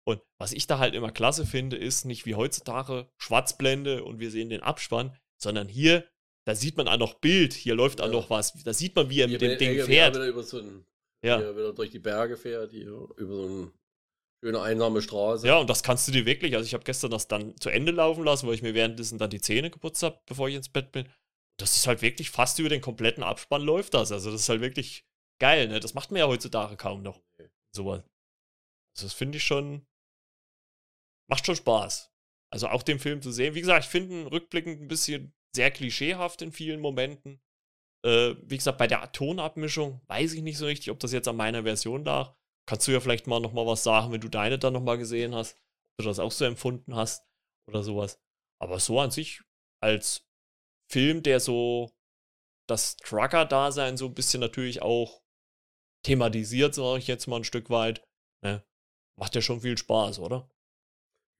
Und 0.06 0.20
was 0.38 0.52
ich 0.52 0.66
da 0.66 0.78
halt 0.78 0.94
immer 0.94 1.10
klasse 1.12 1.46
finde, 1.46 1.76
ist 1.76 2.04
nicht 2.04 2.26
wie 2.26 2.34
heutzutage 2.34 3.08
Schwarzblende 3.18 4.04
und 4.04 4.20
wir 4.20 4.30
sehen 4.30 4.50
den 4.50 4.62
Abspann, 4.62 5.16
sondern 5.42 5.68
hier, 5.68 6.06
da 6.46 6.54
sieht 6.54 6.76
man 6.76 6.88
auch 6.88 6.98
noch 6.98 7.14
Bild, 7.14 7.54
hier 7.54 7.74
läuft 7.74 8.00
auch 8.00 8.06
Ja. 8.06 8.12
noch 8.12 8.30
was, 8.30 8.52
da 8.64 8.74
sieht 8.74 8.94
man, 8.96 9.08
wie 9.08 9.20
er 9.20 9.28
Hier 9.28 9.38
mit 9.40 9.42
dem 9.42 9.58
Ding 9.58 9.80
fährt. 9.84 10.14
Wieder 10.14 10.26
über 10.26 10.42
so 10.42 10.58
ein, 10.58 10.84
Ja. 11.24 11.38
hier 11.38 11.56
wieder 11.56 11.72
durch 11.72 11.90
die 11.90 11.98
Berge 12.00 12.36
fährt, 12.36 12.72
hier 12.72 13.08
über 13.16 13.34
so 13.34 13.46
eine 13.46 13.72
schöne 14.44 14.60
einsame 14.60 15.00
Straße. 15.00 15.46
Ja, 15.46 15.56
und 15.56 15.70
das 15.70 15.82
kannst 15.82 16.06
du 16.06 16.12
dir 16.12 16.26
wirklich, 16.26 16.54
also 16.54 16.66
ich 16.66 16.74
habe 16.74 16.84
gestern 16.84 17.10
das 17.10 17.28
dann 17.28 17.56
zu 17.58 17.70
Ende 17.70 17.92
laufen 17.92 18.24
lassen, 18.24 18.46
weil 18.46 18.54
ich 18.54 18.62
mir 18.62 18.74
währenddessen 18.74 19.18
dann 19.18 19.30
die 19.30 19.40
Zähne 19.40 19.70
geputzt 19.70 20.02
habe, 20.02 20.20
bevor 20.26 20.48
ich 20.48 20.54
ins 20.54 20.68
Bett 20.68 20.92
bin. 20.92 21.08
Das 21.58 21.76
ist 21.76 21.86
halt 21.86 22.02
wirklich 22.02 22.28
fast 22.30 22.58
über 22.58 22.68
den 22.68 22.82
kompletten 22.82 23.22
Abspann 23.22 23.62
läuft 23.62 23.94
das. 23.94 24.12
Also 24.12 24.30
das 24.30 24.42
ist 24.42 24.48
halt 24.50 24.60
wirklich 24.60 25.06
geil, 25.40 25.68
ne? 25.68 25.80
Das 25.80 25.94
macht 25.94 26.10
man 26.10 26.18
ja 26.18 26.26
heutzutage 26.26 26.76
kaum 26.76 27.02
noch. 27.02 27.22
Sowas. 27.74 28.02
Also 28.94 29.06
das 29.06 29.14
finde 29.14 29.38
ich 29.38 29.44
schon, 29.44 29.86
macht 31.30 31.46
schon 31.46 31.56
Spaß. 31.56 32.12
Also 32.52 32.68
auch 32.68 32.82
den 32.82 32.98
Film 32.98 33.22
zu 33.22 33.32
sehen. 33.32 33.54
Wie 33.54 33.60
gesagt, 33.60 33.86
ich 33.86 33.90
finde 33.90 34.14
ihn 34.14 34.26
rückblickend 34.26 34.82
ein 34.82 34.88
bisschen 34.88 35.32
sehr 35.56 35.70
klischeehaft 35.70 36.42
in 36.42 36.52
vielen 36.52 36.80
Momenten. 36.80 37.40
Äh, 38.04 38.34
wie 38.42 38.58
gesagt, 38.58 38.76
bei 38.76 38.86
der 38.86 39.10
Tonabmischung 39.10 40.02
weiß 40.08 40.34
ich 40.34 40.42
nicht 40.42 40.58
so 40.58 40.66
richtig, 40.66 40.90
ob 40.90 41.00
das 41.00 41.12
jetzt 41.12 41.28
an 41.28 41.36
meiner 41.36 41.62
Version 41.62 42.04
lag. 42.04 42.36
Kannst 42.66 42.88
du 42.88 42.92
ja 42.92 43.00
vielleicht 43.00 43.26
mal 43.26 43.40
noch 43.40 43.52
mal 43.52 43.66
was 43.66 43.84
sagen, 43.84 44.12
wenn 44.12 44.20
du 44.20 44.28
deine 44.28 44.58
dann 44.58 44.72
noch 44.72 44.82
mal 44.82 44.98
gesehen 44.98 45.34
hast, 45.34 45.56
ob 45.92 45.98
du 45.98 46.04
das 46.04 46.18
auch 46.18 46.32
so 46.32 46.44
empfunden 46.44 46.96
hast 46.96 47.26
oder 47.68 47.82
sowas. 47.82 48.20
Aber 48.60 48.80
so 48.80 49.00
an 49.00 49.10
sich 49.10 49.42
als 49.80 50.26
Film, 50.90 51.22
der 51.22 51.40
so 51.40 51.90
das 52.68 52.96
Trucker-Dasein 52.98 53.96
so 53.96 54.06
ein 54.06 54.14
bisschen 54.14 54.40
natürlich 54.40 54.82
auch 54.82 55.22
thematisiert, 56.04 56.74
sage 56.74 56.98
ich 56.98 57.06
jetzt 57.06 57.26
mal 57.26 57.36
ein 57.36 57.44
Stück 57.44 57.70
weit, 57.70 58.06
ne? 58.42 58.64
macht 59.18 59.34
ja 59.34 59.42
schon 59.42 59.60
viel 59.62 59.78
Spaß, 59.78 60.18
oder? 60.20 60.50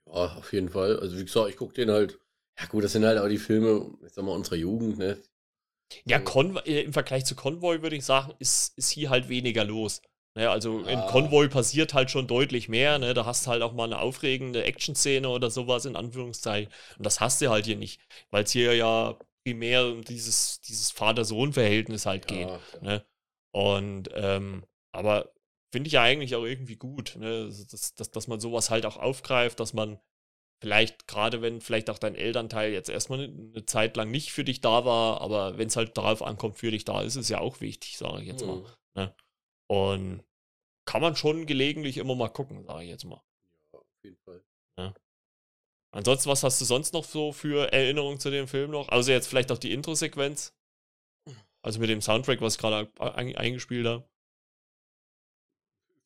Ja, 0.07 0.37
auf 0.37 0.53
jeden 0.53 0.69
Fall. 0.71 0.99
Also 0.99 1.19
wie 1.19 1.25
gesagt, 1.25 1.51
ich 1.51 1.57
gucke 1.57 1.75
den 1.75 1.91
halt. 1.91 2.19
Ja 2.59 2.67
gut, 2.67 2.85
das 2.85 2.93
sind 2.93 3.05
halt 3.05 3.19
auch 3.19 3.29
die 3.29 3.39
Filme, 3.39 3.97
ich 4.07 4.13
sag 4.13 4.25
mal, 4.25 4.33
unserer 4.33 4.57
Jugend, 4.57 4.99
ne? 4.99 5.23
Ja, 6.07 6.19
So. 6.19 6.25
Convoy, 6.25 6.63
äh, 6.65 6.83
im 6.83 6.93
Vergleich 6.93 7.25
zu 7.27 7.35
Convoy 7.35 7.83
würde 7.83 7.97
ich 7.97 8.05
sagen, 8.05 8.35
ist, 8.39 8.77
ist 8.79 8.91
hier 8.91 9.11
halt 9.11 9.29
weniger 9.29 9.65
los. 9.65 10.01
Ne, 10.37 10.51
also 10.51 10.81
in 10.81 10.99
Ja. 10.99 11.07
Convoy 11.07 11.49
passiert 11.49 11.94
halt 11.94 12.11
schon 12.11 12.27
deutlich 12.27 12.68
mehr. 12.68 12.99
Ne? 12.99 13.14
Da 13.14 13.25
hast 13.25 13.47
du 13.47 13.51
halt 13.51 13.62
auch 13.62 13.73
mal 13.73 13.85
eine 13.85 14.01
aufregende 14.01 14.64
Action-Szene 14.64 15.29
oder 15.29 15.51
sowas 15.51 15.85
in 15.85 15.94
Anführungszeichen. 15.94 16.73
Und 16.99 17.07
das 17.07 17.20
hast 17.20 17.40
du 17.40 17.51
halt 17.51 17.66
hier 17.66 17.77
nicht, 17.77 18.01
weil 18.31 18.44
es 18.44 18.51
hier 18.51 18.75
ja 18.75 19.16
primär 19.47 19.87
um 19.87 20.03
dieses, 20.03 20.61
dieses 20.62 20.90
Vater-Sohn-Verhältnis 20.90 22.07
halt 22.07 22.27
geht. 22.27 22.49
Ja. 22.49 22.61
Ne? 22.81 23.05
Und, 23.53 24.11
ähm, 24.14 24.64
aber 24.92 25.33
finde 25.73 25.88
ich 25.88 25.94
ja 25.94 26.03
eigentlich 26.03 26.35
auch 26.35 26.44
irgendwie 26.44 26.77
gut, 26.77 27.16
ne? 27.16 27.44
Also, 27.47 27.64
dass, 27.70 27.94
dass, 27.94 28.11
dass 28.11 28.29
man 28.29 28.40
sowas 28.40 28.70
halt 28.70 28.87
auch 28.87 28.97
aufgreift, 28.97 29.61
dass 29.61 29.73
man 29.73 30.01
vielleicht, 30.61 31.07
gerade 31.07 31.42
wenn 31.42 31.61
vielleicht 31.61 31.90
auch 31.90 31.99
dein 31.99 32.14
Elternteil 32.14 32.73
jetzt 32.73 32.88
erstmal 32.88 33.25
eine, 33.25 33.66
Zeit 33.66 33.97
lang 33.97 34.11
nicht 34.11 34.33
für 34.33 34.44
dich 34.44 34.61
da 34.61 34.85
war, 34.85 35.20
aber 35.20 35.59
wenn 35.59 35.68
es 35.68 35.77
halt 35.77 35.97
darauf 35.97 36.23
ankommt, 36.23 36.59
für 36.59 36.70
dich 36.70 36.85
da 36.85 37.03
ist, 37.03 37.16
ist 37.16 37.25
es 37.25 37.29
ja 37.29 37.40
auch 37.40 37.61
wichtig, 37.61 37.99
sage 37.99 38.23
ich 38.23 38.29
jetzt 38.29 38.47
mal. 38.47 38.64
Mhm. 38.94 39.11
Und 39.75 40.25
kann 40.87 41.01
man 41.03 41.17
schon 41.17 41.47
gelegentlich 41.47 41.97
immer 41.97 42.15
mal 42.15 42.29
gucken, 42.29 42.65
sage 42.65 42.85
ich 42.85 42.91
jetzt 42.91 43.05
mal. 43.05 43.23
Ja, 43.73 43.79
auf 43.79 43.87
jeden 44.03 44.17
Fall. 44.25 44.43
Ansonsten, 45.93 46.29
was 46.29 46.43
hast 46.43 46.61
du 46.61 46.65
sonst 46.65 46.93
noch 46.93 47.05
so 47.05 47.33
für 47.33 47.73
Erinnerungen 47.73 48.19
zu 48.19 48.29
dem 48.31 48.49
Film 48.49 48.73
noch? 48.73 48.89
Also 48.89 49.13
jetzt 49.13 49.29
vielleicht 49.29 49.53
auch 49.53 49.59
die 49.59 49.73
Intro-Sequenz. 49.73 50.53
Also 51.63 51.79
mit 51.79 51.89
dem 51.89 52.03
Soundtrack, 52.03 52.41
was 52.41 52.55
ich 52.57 52.61
gerade 52.61 52.91
ein- 52.99 53.37
eingespielt 53.37 53.87
habe. 53.87 54.05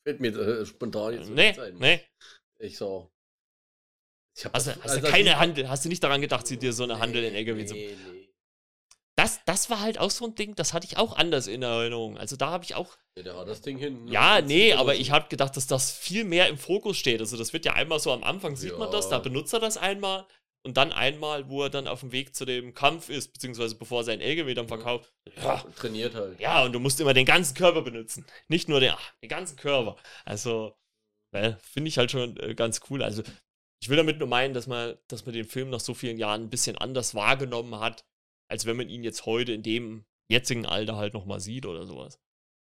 Fällt 0.05 0.21
mir 0.21 0.29
äh, 0.29 0.67
spontan 0.67 1.15
jetzt 1.15 1.27
so 1.27 1.33
Nee, 1.33 1.47
nichts 1.49 1.59
ein. 1.59 1.79
nee. 1.79 2.01
Ich 2.59 2.77
so. 2.77 3.11
Ich 4.37 4.45
hab 4.45 4.55
Hast 4.55 4.67
du, 4.67 4.71
das- 4.73 4.83
hast 4.85 4.95
du 4.95 4.99
also 5.01 5.11
keine 5.11 5.31
die- 5.31 5.37
Handel, 5.37 5.69
hast 5.69 5.85
du 5.85 5.89
nicht 5.89 6.03
daran 6.05 6.21
gedacht, 6.21 6.47
sie 6.47 6.59
dir 6.59 6.73
so 6.73 6.85
eine 6.85 6.99
Handel 6.99 7.25
in 7.25 7.35
zu. 7.67 7.75
Nee, 7.75 7.97
nee. 8.13 8.28
Das, 9.19 9.41
das 9.47 9.69
war 9.69 9.81
halt 9.81 9.99
auch 9.99 10.11
so 10.11 10.27
ein 10.27 10.35
Ding, 10.37 10.55
das 10.55 10.73
hatte 10.73 10.87
ich 10.87 10.97
auch 10.97 11.17
anders 11.17 11.49
in 11.49 11.63
Erinnerung. 11.63 12.17
Also 12.17 12.37
da 12.37 12.51
habe 12.51 12.65
ich 12.65 12.75
auch. 12.77 12.97
Ja, 13.17 13.25
der 13.25 13.37
hat 13.37 13.49
das 13.49 13.61
Ding 13.63 13.77
hin. 13.79 14.05
ne? 14.05 14.13
Ja, 14.13 14.41
nee, 14.41 14.73
aber 14.75 14.95
ich 14.95 15.11
habe 15.11 15.29
gedacht, 15.29 15.57
dass 15.57 15.67
das 15.67 15.91
viel 15.91 16.25
mehr 16.25 16.49
im 16.49 16.57
Fokus 16.57 16.97
steht. 16.97 17.21
Also 17.21 17.37
das 17.37 17.53
wird 17.53 17.65
ja 17.65 17.73
einmal 17.73 17.99
so 17.99 18.13
am 18.13 18.23
Anfang 18.23 18.55
sieht 18.55 18.79
man 18.79 18.91
das, 18.93 19.09
da 19.09 19.17
Ja. 19.17 19.23
benutzt 19.23 19.53
er 19.53 19.59
das 19.61 19.77
einmal 19.77 20.25
und 20.65 20.77
dann 20.77 20.93
einmal, 20.93 21.49
wo 21.49 21.65
er 21.65 21.71
dann 21.71 21.89
auf 21.89 22.01
dem 22.01 22.13
Weg 22.13 22.37
zu 22.37 22.45
dem 22.45 22.75
Kampf 22.75 23.09
ist, 23.09 23.33
beziehungsweise 23.33 23.75
bevor 23.75 24.03
er 24.03 24.05
sein 24.05 24.21
LKW 24.21 24.55
dann 24.55 24.69
verkauft. 24.69 25.13
Ja, 25.37 25.65
Trainiert 25.77 26.15
halt. 26.15 26.39
ja, 26.39 26.63
und 26.65 26.73
du 26.73 26.79
musst 26.79 27.01
immer 27.01 27.15
den 27.15 27.27
ganzen 27.27 27.55
Körper 27.57 27.83
benutzen. 27.83 28.25
Nicht 28.47 28.69
nur 28.69 28.79
den, 28.79 28.95
den 29.23 29.29
ganzen 29.29 29.57
Körper. 29.57 29.97
Also, 30.25 30.75
Ne? 31.35 31.59
Finde 31.63 31.89
ich 31.89 31.99
halt 31.99 32.11
schon 32.11 32.39
äh, 32.39 32.55
ganz 32.55 32.81
cool. 32.89 33.03
Also, 33.03 33.23
ich 33.83 33.91
will 33.91 33.99
damit 33.99 34.19
nur 34.19 34.29
meinen, 34.29 34.55
dass 34.55 34.67
man, 34.67 34.97
dass 35.09 35.27
man 35.27 35.35
den 35.35 35.45
Film 35.45 35.69
nach 35.69 35.81
so 35.81 35.93
vielen 35.93 36.17
Jahren 36.19 36.45
ein 36.45 36.49
bisschen 36.51 36.79
anders 36.79 37.15
wahrgenommen 37.15 37.79
hat, 37.81 38.05
als 38.51 38.67
wenn 38.67 38.77
man 38.77 38.89
ihn 38.89 39.05
jetzt 39.05 39.27
heute 39.27 39.53
in 39.53 39.63
dem 39.63 40.05
jetzigen 40.31 40.67
Alter 40.67 40.97
halt 40.97 41.15
nochmal 41.15 41.41
sieht 41.41 41.67
oder 41.67 41.87
sowas. 41.87 42.21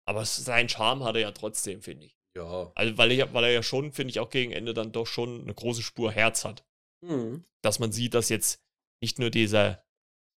Aber 0.06 0.24
seinen 0.24 0.68
Charme 0.68 1.04
hat 1.04 1.14
er 1.16 1.22
ja 1.22 1.30
trotzdem, 1.32 1.82
finde 1.82 2.06
ich. 2.06 2.16
Ja. 2.36 2.72
Also, 2.74 2.96
weil 2.98 3.12
er, 3.12 3.32
weil 3.34 3.44
er 3.44 3.52
ja 3.52 3.62
schon, 3.62 3.92
finde 3.92 4.10
ich, 4.10 4.20
auch 4.20 4.30
gegen 4.30 4.52
Ende 4.52 4.74
dann 4.74 4.92
doch 4.92 5.06
schon 5.06 5.42
eine 5.42 5.54
große 5.54 5.82
Spur 5.82 6.10
Herz 6.10 6.44
hat. 6.44 6.64
Mhm. 7.04 7.44
Dass 7.62 7.78
man 7.78 7.92
sieht, 7.92 8.14
dass 8.14 8.28
jetzt 8.30 8.62
nicht 9.02 9.18
nur 9.18 9.30
dieser, 9.30 9.84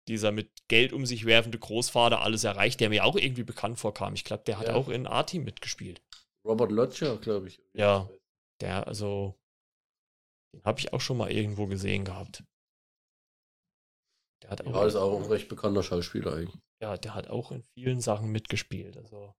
dieser 0.09 0.33
mit 0.33 0.51
Geld 0.69 0.93
um 0.93 1.07
sich 1.07 1.27
werfende 1.27 1.59
Großvater 1.59 2.23
alles 2.23 2.45
erreicht, 2.45 2.81
der 2.81 2.89
mir 2.89 3.05
auch 3.05 3.17
irgendwie 3.17 3.45
bekannt 3.45 3.79
vorkam. 3.79 4.15
Ich 4.15 4.25
glaube, 4.25 4.45
der 4.45 4.59
hat 4.59 4.69
Ja. 4.69 4.75
auch 4.75 4.89
in 4.89 5.07
A-Team 5.07 5.45
mitgespielt. 5.45 6.03
Robert 6.47 6.73
Lodger, 6.73 7.19
glaube 7.19 7.49
ich. 7.49 7.61
Ja. 7.75 8.09
Der, 8.61 8.87
also, 8.87 9.39
den 10.55 10.65
habe 10.65 10.81
ich 10.81 10.93
auch 10.93 11.01
schon 11.01 11.19
mal 11.19 11.31
irgendwo 11.31 11.67
gesehen 11.67 12.05
gehabt. 12.05 12.43
Der 14.43 14.51
hat 14.51 14.67
auch, 14.67 14.75
Ja, 14.75 14.87
ist 14.87 14.97
auch 14.97 15.19
ein 15.21 15.27
recht 15.27 15.49
bekannter 15.49 15.83
Schauspieler 15.83 16.35
eigentlich. 16.35 16.61
ja, 16.83 16.97
der 16.97 17.15
hat 17.15 17.29
auch 17.29 17.53
in 17.53 17.63
vielen 17.75 18.01
Sachen 18.01 18.31
mitgespielt. 18.33 18.97
Also, 18.97 19.35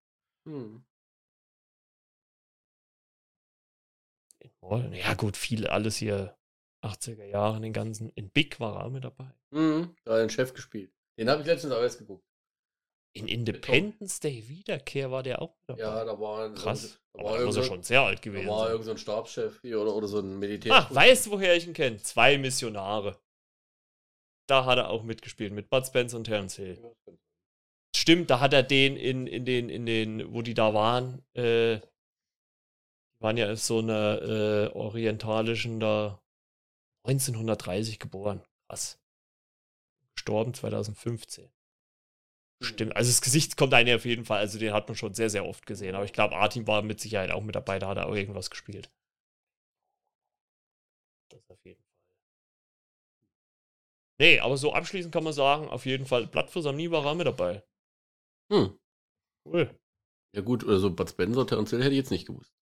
Rollen. 4.61 4.93
Ja, 4.93 5.13
gut, 5.13 5.37
viele, 5.37 5.71
alles 5.71 5.97
hier 5.97 6.37
80er 6.83 7.25
Jahre, 7.25 7.61
den 7.61 7.73
ganzen. 7.73 8.09
In 8.09 8.29
Big 8.29 8.59
war 8.59 8.77
er 8.77 8.85
auch 8.85 8.89
mit 8.89 9.03
dabei. 9.03 9.33
Mhm. 9.51 9.95
Da 10.03 10.13
hat 10.13 10.19
er 10.19 10.25
den 10.25 10.29
Chef 10.29 10.53
gespielt. 10.53 10.91
Den 11.17 11.29
habe 11.29 11.41
ich 11.41 11.47
letztens 11.47 11.73
auch 11.73 11.81
erst 11.81 11.99
geguckt. 11.99 12.25
In 13.15 13.27
Independence 13.27 14.19
Day 14.19 14.47
Wiederkehr 14.47 15.11
war 15.11 15.21
der 15.21 15.41
auch 15.41 15.55
dabei. 15.67 15.81
Ja, 15.81 16.03
da 16.03 16.19
war 16.19 16.45
ein, 16.45 16.55
Krass. 16.55 16.99
Da 17.13 17.23
war, 17.23 17.37
da 17.37 17.45
muss 17.45 17.55
er 17.55 17.63
schon 17.63 17.83
sehr 17.83 18.01
alt 18.01 18.19
da 18.19 18.21
gewesen 18.23 18.47
war 18.47 18.61
sein. 18.63 18.71
irgend 18.71 18.85
so 18.85 18.91
ein 18.91 18.97
Stabschef 18.97 19.61
hier 19.61 19.79
oder, 19.79 19.93
oder 19.95 20.07
so 20.07 20.19
ein 20.19 20.39
Militär. 20.39 20.73
Ach, 20.73 20.93
weißt 20.93 21.27
du, 21.27 21.31
woher 21.31 21.55
ich 21.55 21.67
ihn 21.67 21.73
kenne? 21.73 21.97
Zwei 21.97 22.39
Missionare. 22.39 23.19
Da 24.47 24.65
hat 24.65 24.77
er 24.77 24.89
auch 24.89 25.03
mitgespielt, 25.03 25.53
mit 25.53 25.69
Bud 25.69 25.86
Spence 25.86 26.13
und 26.13 26.25
Terence 26.25 26.56
Hill. 26.56 26.77
Stimmt, 27.95 28.29
da 28.29 28.39
hat 28.39 28.53
er 28.53 28.63
den 28.63 28.97
in, 28.97 29.27
in 29.27 29.45
den, 29.45 29.69
in 29.69 29.86
den, 29.86 30.34
wo 30.34 30.41
die 30.41 30.53
da 30.53 30.73
waren, 30.73 31.23
äh, 31.34 31.79
waren 33.19 33.38
ja 33.38 33.49
aus 33.49 33.67
so 33.67 33.79
einer 33.79 34.21
äh, 34.21 34.67
orientalischen 34.73 35.79
da 35.79 36.21
1930 37.06 37.99
geboren. 37.99 38.41
Krass. 38.67 38.99
Gestorben 40.15 40.53
2015. 40.53 41.49
Stimmt, 42.62 42.95
also 42.95 43.10
das 43.10 43.21
Gesicht 43.21 43.58
kommt 43.58 43.73
einem 43.73 43.95
auf 43.95 44.06
jeden 44.06 44.25
Fall, 44.25 44.39
also 44.39 44.58
den 44.58 44.73
hat 44.73 44.88
man 44.88 44.95
schon 44.95 45.13
sehr, 45.13 45.29
sehr 45.29 45.45
oft 45.45 45.65
gesehen. 45.65 45.95
Aber 45.95 46.06
ich 46.06 46.13
glaube, 46.13 46.36
Artin 46.36 46.65
war 46.65 46.82
mit 46.82 46.99
Sicherheit 46.99 47.32
auch 47.32 47.43
mit 47.43 47.56
dabei, 47.56 47.77
da 47.79 47.89
hat 47.89 47.97
er 47.97 48.08
auch 48.08 48.15
irgendwas 48.15 48.49
gespielt. 48.49 48.89
Das 51.29 51.49
auf 51.49 51.63
jeden 51.65 51.82
Fall. 51.82 51.93
Nee, 54.23 54.39
aber 54.39 54.55
so 54.55 54.71
abschließend 54.71 55.13
kann 55.13 55.25
man 55.25 55.33
sagen, 55.33 55.67
auf 55.67 55.86
jeden 55.86 56.05
Fall, 56.05 56.27
Blatt 56.27 56.49
für 56.49 56.62
Samni 56.62 56.89
war 56.89 57.05
er 57.05 57.13
mit 57.13 57.27
dabei. 57.27 57.62
Hm. 58.49 58.79
Cool. 59.45 59.77
Ja 60.33 60.41
gut, 60.41 60.65
also 60.65 60.89
Bud 60.91 61.09
Spencer, 61.09 61.45
Terence 61.45 61.71
Hill 61.71 61.83
hätte 61.83 61.91
ich 61.91 61.97
jetzt 61.97 62.12
nicht 62.12 62.27
gewusst. 62.27 62.55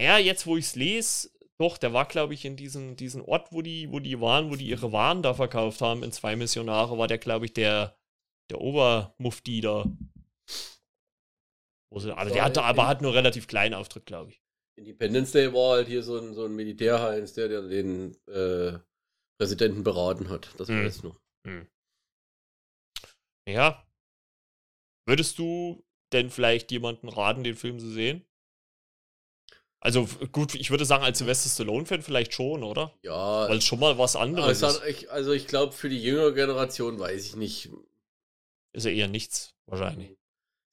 Ja, 0.00 0.18
jetzt 0.18 0.46
wo 0.46 0.56
ich 0.56 0.66
es 0.66 0.76
lese, 0.76 1.30
doch, 1.58 1.78
der 1.78 1.92
war, 1.92 2.06
glaube 2.06 2.32
ich, 2.32 2.44
in 2.44 2.54
diesem, 2.54 2.94
diesem 2.94 3.24
Ort, 3.24 3.50
wo 3.50 3.60
die, 3.60 3.90
wo 3.90 3.98
die 3.98 4.20
waren, 4.20 4.52
wo 4.52 4.54
die 4.54 4.68
ihre 4.68 4.92
Waren 4.92 5.24
da 5.24 5.34
verkauft 5.34 5.80
haben, 5.80 6.04
in 6.04 6.12
zwei 6.12 6.36
Missionare, 6.36 6.96
war 6.96 7.08
der, 7.08 7.18
glaube 7.18 7.46
ich, 7.46 7.52
der, 7.52 7.98
der 8.48 8.60
Obermufti 8.60 9.60
da. 9.60 9.84
Wo 11.90 11.98
sie, 11.98 12.16
aber 12.16 12.30
der 12.30 12.44
hatte 12.44 12.62
aber 12.62 12.86
hat 12.86 13.02
nur 13.02 13.14
relativ 13.14 13.48
kleinen 13.48 13.74
Auftritt, 13.74 14.06
glaube 14.06 14.30
ich. 14.30 14.40
Independence 14.76 15.32
Day 15.32 15.52
war 15.52 15.78
halt 15.78 15.88
hier 15.88 16.04
so 16.04 16.18
ein, 16.18 16.34
so 16.34 16.44
ein 16.44 16.54
Militärheinz, 16.54 17.32
der, 17.32 17.48
der 17.48 17.62
den 17.62 18.14
äh, 18.28 18.78
Präsidenten 19.38 19.84
beraten 19.84 20.28
hat. 20.28 20.48
Das 20.58 20.68
Mhm. 20.68 20.82
jetzt 20.82 21.04
noch. 21.04 21.18
Ja. 23.46 23.86
Würdest 25.06 25.38
du 25.38 25.84
denn 26.12 26.30
vielleicht 26.30 26.70
jemanden 26.70 27.08
raten, 27.08 27.44
den 27.44 27.56
Film 27.56 27.78
zu 27.78 27.90
sehen? 27.90 28.24
Also 29.80 30.06
gut, 30.32 30.54
ich 30.56 30.70
würde 30.70 30.84
sagen, 30.84 31.04
als 31.04 31.18
Sylvester 31.18 31.48
Stallone-Fan 31.48 32.02
vielleicht 32.02 32.34
schon, 32.34 32.64
oder? 32.64 32.92
Ja, 33.02 33.48
Weil 33.48 33.58
es 33.58 33.64
schon 33.64 33.78
mal 33.78 33.96
was 33.96 34.16
anderes 34.16 34.60
es 34.60 34.62
hat, 34.62 34.82
ist. 34.84 35.02
ich, 35.04 35.10
also 35.10 35.32
ich 35.32 35.46
glaube, 35.46 35.72
für 35.72 35.88
die 35.88 36.02
jüngere 36.02 36.32
Generation 36.32 36.98
weiß 36.98 37.24
ich 37.24 37.36
nicht. 37.36 37.70
Ist 38.72 38.84
ja 38.86 38.90
eher 38.90 39.08
nichts, 39.08 39.54
wahrscheinlich. 39.66 40.18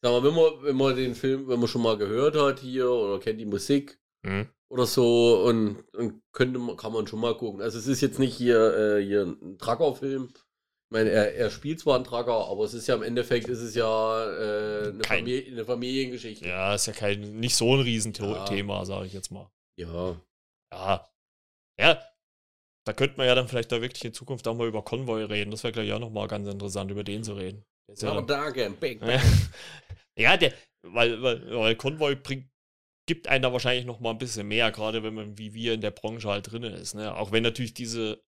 Sag 0.02 0.12
mal, 0.12 0.24
wenn 0.24 0.34
man, 0.34 0.64
wenn 0.64 0.76
man 0.76 0.96
den 0.96 1.14
Film, 1.16 1.48
wenn 1.48 1.60
man 1.60 1.68
schon 1.68 1.84
mal 1.84 1.98
gehört 1.98 2.36
hat 2.36 2.60
hier 2.60 2.90
oder 2.90 3.20
kennt 3.20 3.40
die 3.40 3.46
Musik 3.46 4.00
Mhm. 4.24 4.50
Oder 4.72 4.86
so 4.86 5.44
und, 5.46 5.84
und 5.96 6.22
könnte 6.32 6.60
man, 6.60 6.76
kann 6.78 6.94
man 6.94 7.08
schon 7.08 7.20
mal 7.20 7.36
gucken. 7.38 7.62
Also 7.62 7.78
es 7.78 7.88
ist 7.88 8.02
jetzt 8.02 8.20
nicht 8.20 8.36
hier, 8.36 8.98
äh, 8.98 9.04
hier 9.06 9.24
ein 9.24 9.58
Trucker-Film. 9.58 10.30
Ich 10.34 10.92
meine, 10.92 11.10
er, 11.10 11.36
er 11.36 11.50
spielt 11.50 11.80
zwar 11.80 11.96
einen 11.96 12.04
Trucker, 12.04 12.48
aber 12.48 12.64
es 12.64 12.74
ist 12.74 12.88
ja 12.88 12.96
im 12.96 13.04
Endeffekt 13.04 13.48
ist 13.48 13.60
es 13.62 13.76
ja 13.76 14.24
äh, 14.32 14.90
eine, 14.90 14.98
Kein- 15.00 15.20
Familie, 15.20 15.52
eine 15.52 15.66
Familiengeschichte. 15.66 16.48
Ja, 16.48 16.76
ist 16.76 16.86
ja 16.88 16.94
kein, 16.94 17.40
nicht 17.40 17.56
so 17.56 17.74
ein 17.76 17.82
Riesenthema, 17.82 18.78
Ja. 18.80 18.86
sage 18.86 19.06
ich 19.08 19.14
jetzt 19.14 19.32
mal. 19.32 19.50
Ja. 19.80 20.20
Ja. 20.74 21.08
Ja. 21.80 22.02
Da 22.88 22.94
könnte 22.94 23.18
man 23.18 23.26
ja 23.26 23.34
dann 23.34 23.48
vielleicht 23.48 23.72
da 23.72 23.82
wirklich 23.82 24.06
in 24.06 24.14
Zukunft 24.14 24.48
auch 24.48 24.54
mal 24.56 24.68
über 24.68 24.84
Konvoi 24.84 25.24
reden. 25.24 25.50
Das 25.50 25.64
wäre 25.64 25.74
gleich 25.74 25.92
auch 25.92 26.00
nochmal 26.00 26.28
ganz 26.28 26.48
interessant, 26.48 26.92
über 26.92 27.04
den 27.04 27.24
zu 27.24 27.34
reden. 27.34 27.66
Dann-. 28.20 28.28
Ja, 29.02 29.22
ja 30.18 30.38
der, 30.38 30.54
weil, 30.84 31.22
weil, 31.24 31.50
weil 31.56 31.76
Konvoi 31.76 32.16
bringt, 32.16 32.48
gibt 33.06 33.28
einen 33.28 33.44
da 33.44 33.54
wahrscheinlich 33.54 33.86
noch 33.86 34.00
mal 34.00 34.12
ein 34.12 34.18
bisschen 34.18 34.48
mehr, 34.48 34.72
gerade 34.72 35.04
wenn 35.04 35.14
man 35.14 35.38
wie 35.38 35.54
wir 35.54 35.74
in 35.74 35.82
der 35.82 35.92
Branche 35.92 36.30
halt 36.30 36.52
drin 36.52 36.64
ist. 36.64 36.96
Ne? 36.96 37.16
Auch 37.16 37.32
wenn 37.32 37.44
natürlich 37.44 37.74
diese 37.74 38.24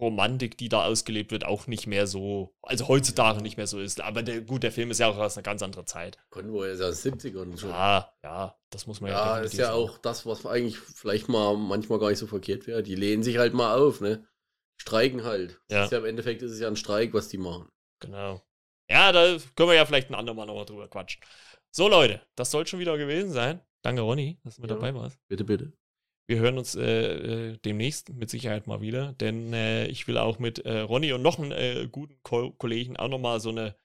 Romantik, 0.00 0.56
die 0.56 0.68
da 0.68 0.84
ausgelebt 0.84 1.32
wird, 1.32 1.44
auch 1.44 1.66
nicht 1.66 1.88
mehr 1.88 2.06
so, 2.06 2.54
also 2.62 2.86
heutzutage 2.86 3.42
nicht 3.42 3.56
mehr 3.56 3.66
so 3.66 3.80
ist. 3.80 4.00
Aber 4.00 4.22
der, 4.22 4.42
gut, 4.42 4.62
der 4.62 4.70
Film 4.70 4.92
ist 4.92 5.00
ja 5.00 5.08
auch 5.08 5.16
aus 5.16 5.36
einer 5.36 5.42
ganz 5.42 5.60
anderen 5.60 5.88
Zeit. 5.88 6.18
Konvoi 6.30 6.70
ist 6.70 6.80
ja 6.80 6.92
70ern 6.92 7.58
schon. 7.58 7.70
Ja, 7.70 8.12
ja, 8.22 8.56
das 8.70 8.86
muss 8.86 9.00
man 9.00 9.10
ja 9.10 9.16
Ja, 9.16 9.26
definitiv 9.34 9.52
ist 9.54 9.58
ja 9.58 9.66
sagen. 9.72 9.78
auch 9.78 9.98
das, 9.98 10.24
was 10.24 10.46
eigentlich 10.46 10.78
vielleicht 10.78 11.28
mal 11.28 11.56
manchmal 11.56 11.98
gar 11.98 12.10
nicht 12.10 12.20
so 12.20 12.28
verkehrt 12.28 12.68
wäre. 12.68 12.84
Die 12.84 12.94
lehnen 12.94 13.24
sich 13.24 13.38
halt 13.38 13.54
mal 13.54 13.76
auf, 13.76 14.00
ne? 14.00 14.24
Streiken 14.80 15.24
halt. 15.24 15.60
Das 15.66 15.76
Ja. 15.76 15.84
Ist 15.86 15.92
ja 15.92 15.98
im 15.98 16.04
Endeffekt 16.04 16.42
ist 16.42 16.52
es 16.52 16.60
ja 16.60 16.68
ein 16.68 16.76
Streik, 16.76 17.12
was 17.12 17.26
die 17.28 17.38
machen. 17.38 17.68
Genau. 17.98 18.40
Ja, 18.88 19.10
da 19.10 19.36
können 19.56 19.68
wir 19.70 19.74
ja 19.74 19.84
vielleicht 19.84 20.10
ein 20.10 20.14
andermal 20.14 20.46
nochmal 20.46 20.64
drüber 20.64 20.86
quatschen. 20.86 21.20
So, 21.74 21.88
Leute, 21.88 22.20
das 22.34 22.50
soll 22.50 22.66
schon 22.66 22.80
wieder 22.80 22.96
gewesen 22.98 23.30
sein. 23.30 23.60
Danke, 23.82 24.02
Ronny, 24.02 24.38
dass 24.44 24.56
du 24.56 24.62
mit 24.62 24.70
Ja. 24.70 24.76
dabei 24.76 24.94
warst. 24.94 25.18
Bitte, 25.28 25.44
bitte. 25.44 25.72
Wir 26.28 26.38
hören 26.40 26.58
uns 26.58 26.74
äh, 26.74 27.52
äh, 27.52 27.56
demnächst 27.58 28.10
mit 28.12 28.28
Sicherheit 28.28 28.66
mal 28.66 28.80
wieder, 28.80 29.12
denn 29.14 29.52
äh, 29.54 29.86
ich 29.86 30.06
will 30.08 30.18
auch 30.18 30.38
mit 30.38 30.58
äh, 30.66 30.80
Ronny 30.80 31.12
und 31.12 31.22
noch 31.22 31.38
einem 31.38 31.52
äh, 31.52 31.86
guten 31.88 32.20
Ko 32.22 32.52
Kollegen 32.52 32.96
auch 32.98 33.08
nochmal 33.08 33.40
so 33.40 33.48
eine, 33.48 33.76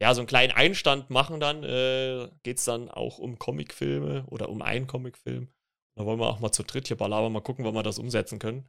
ja, 0.00 0.14
so 0.14 0.20
einen 0.20 0.28
kleinen 0.28 0.52
Einstand 0.52 1.10
machen 1.10 1.40
dann. 1.40 1.64
Äh, 1.64 2.28
Geht 2.44 2.58
es 2.58 2.64
dann 2.64 2.90
auch 2.90 3.18
um 3.18 3.38
Comicfilme 3.38 4.24
oder 4.28 4.50
um 4.50 4.62
einen 4.62 4.86
Comicfilm. 4.86 5.48
Da 5.96 6.04
wollen 6.04 6.20
wir 6.20 6.28
auch 6.28 6.40
mal 6.40 6.52
zu 6.52 6.62
dritt 6.62 6.88
hier 6.88 6.96
balabern, 6.96 7.32
mal 7.32 7.40
gucken, 7.40 7.64
wann 7.64 7.74
wir 7.74 7.82
das 7.82 7.98
umsetzen 7.98 8.38
können. 8.38 8.68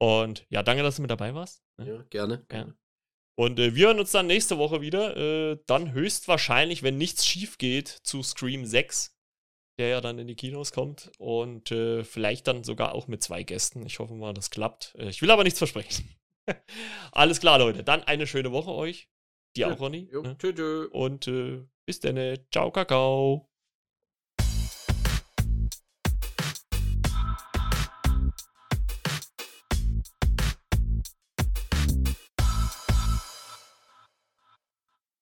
Und 0.00 0.46
ja, 0.48 0.62
danke, 0.62 0.82
dass 0.82 0.96
du 0.96 1.02
mit 1.02 1.10
dabei 1.10 1.34
warst. 1.34 1.62
ne? 1.78 1.86
Ja, 1.86 2.02
gerne. 2.04 2.46
Ja. 2.50 2.72
Und 3.38 3.60
äh, 3.60 3.76
wir 3.76 3.86
hören 3.86 4.00
uns 4.00 4.10
dann 4.10 4.26
nächste 4.26 4.58
Woche 4.58 4.80
wieder. 4.80 5.16
Äh, 5.16 5.58
dann 5.66 5.92
höchstwahrscheinlich, 5.92 6.82
wenn 6.82 6.98
nichts 6.98 7.24
schief 7.24 7.56
geht, 7.56 7.86
zu 7.86 8.24
Scream 8.24 8.66
6, 8.66 9.16
der 9.78 9.86
ja 9.86 10.00
dann 10.00 10.18
in 10.18 10.26
die 10.26 10.34
Kinos 10.34 10.72
kommt. 10.72 11.12
Und 11.18 11.70
äh, 11.70 12.02
vielleicht 12.02 12.48
dann 12.48 12.64
sogar 12.64 12.96
auch 12.96 13.06
mit 13.06 13.22
zwei 13.22 13.44
Gästen. 13.44 13.86
Ich 13.86 14.00
hoffe 14.00 14.14
mal, 14.14 14.34
das 14.34 14.50
klappt. 14.50 14.96
Äh, 14.98 15.08
ich 15.08 15.22
will 15.22 15.30
aber 15.30 15.44
nichts 15.44 15.58
versprechen. 15.58 16.16
Alles 17.12 17.38
klar, 17.38 17.60
Leute. 17.60 17.84
Dann 17.84 18.02
eine 18.02 18.26
schöne 18.26 18.50
Woche 18.50 18.72
euch. 18.72 19.08
Dir 19.54 19.72
auch, 19.72 19.78
Ronny. 19.78 20.08
Jo, 20.12 20.22
ne? 20.22 20.36
tschö, 20.36 20.52
tschö. 20.52 20.88
Und 20.88 21.28
äh, 21.28 21.64
bis 21.86 22.00
dann. 22.00 22.38
Ciao, 22.50 22.72
Kakao. 22.72 23.47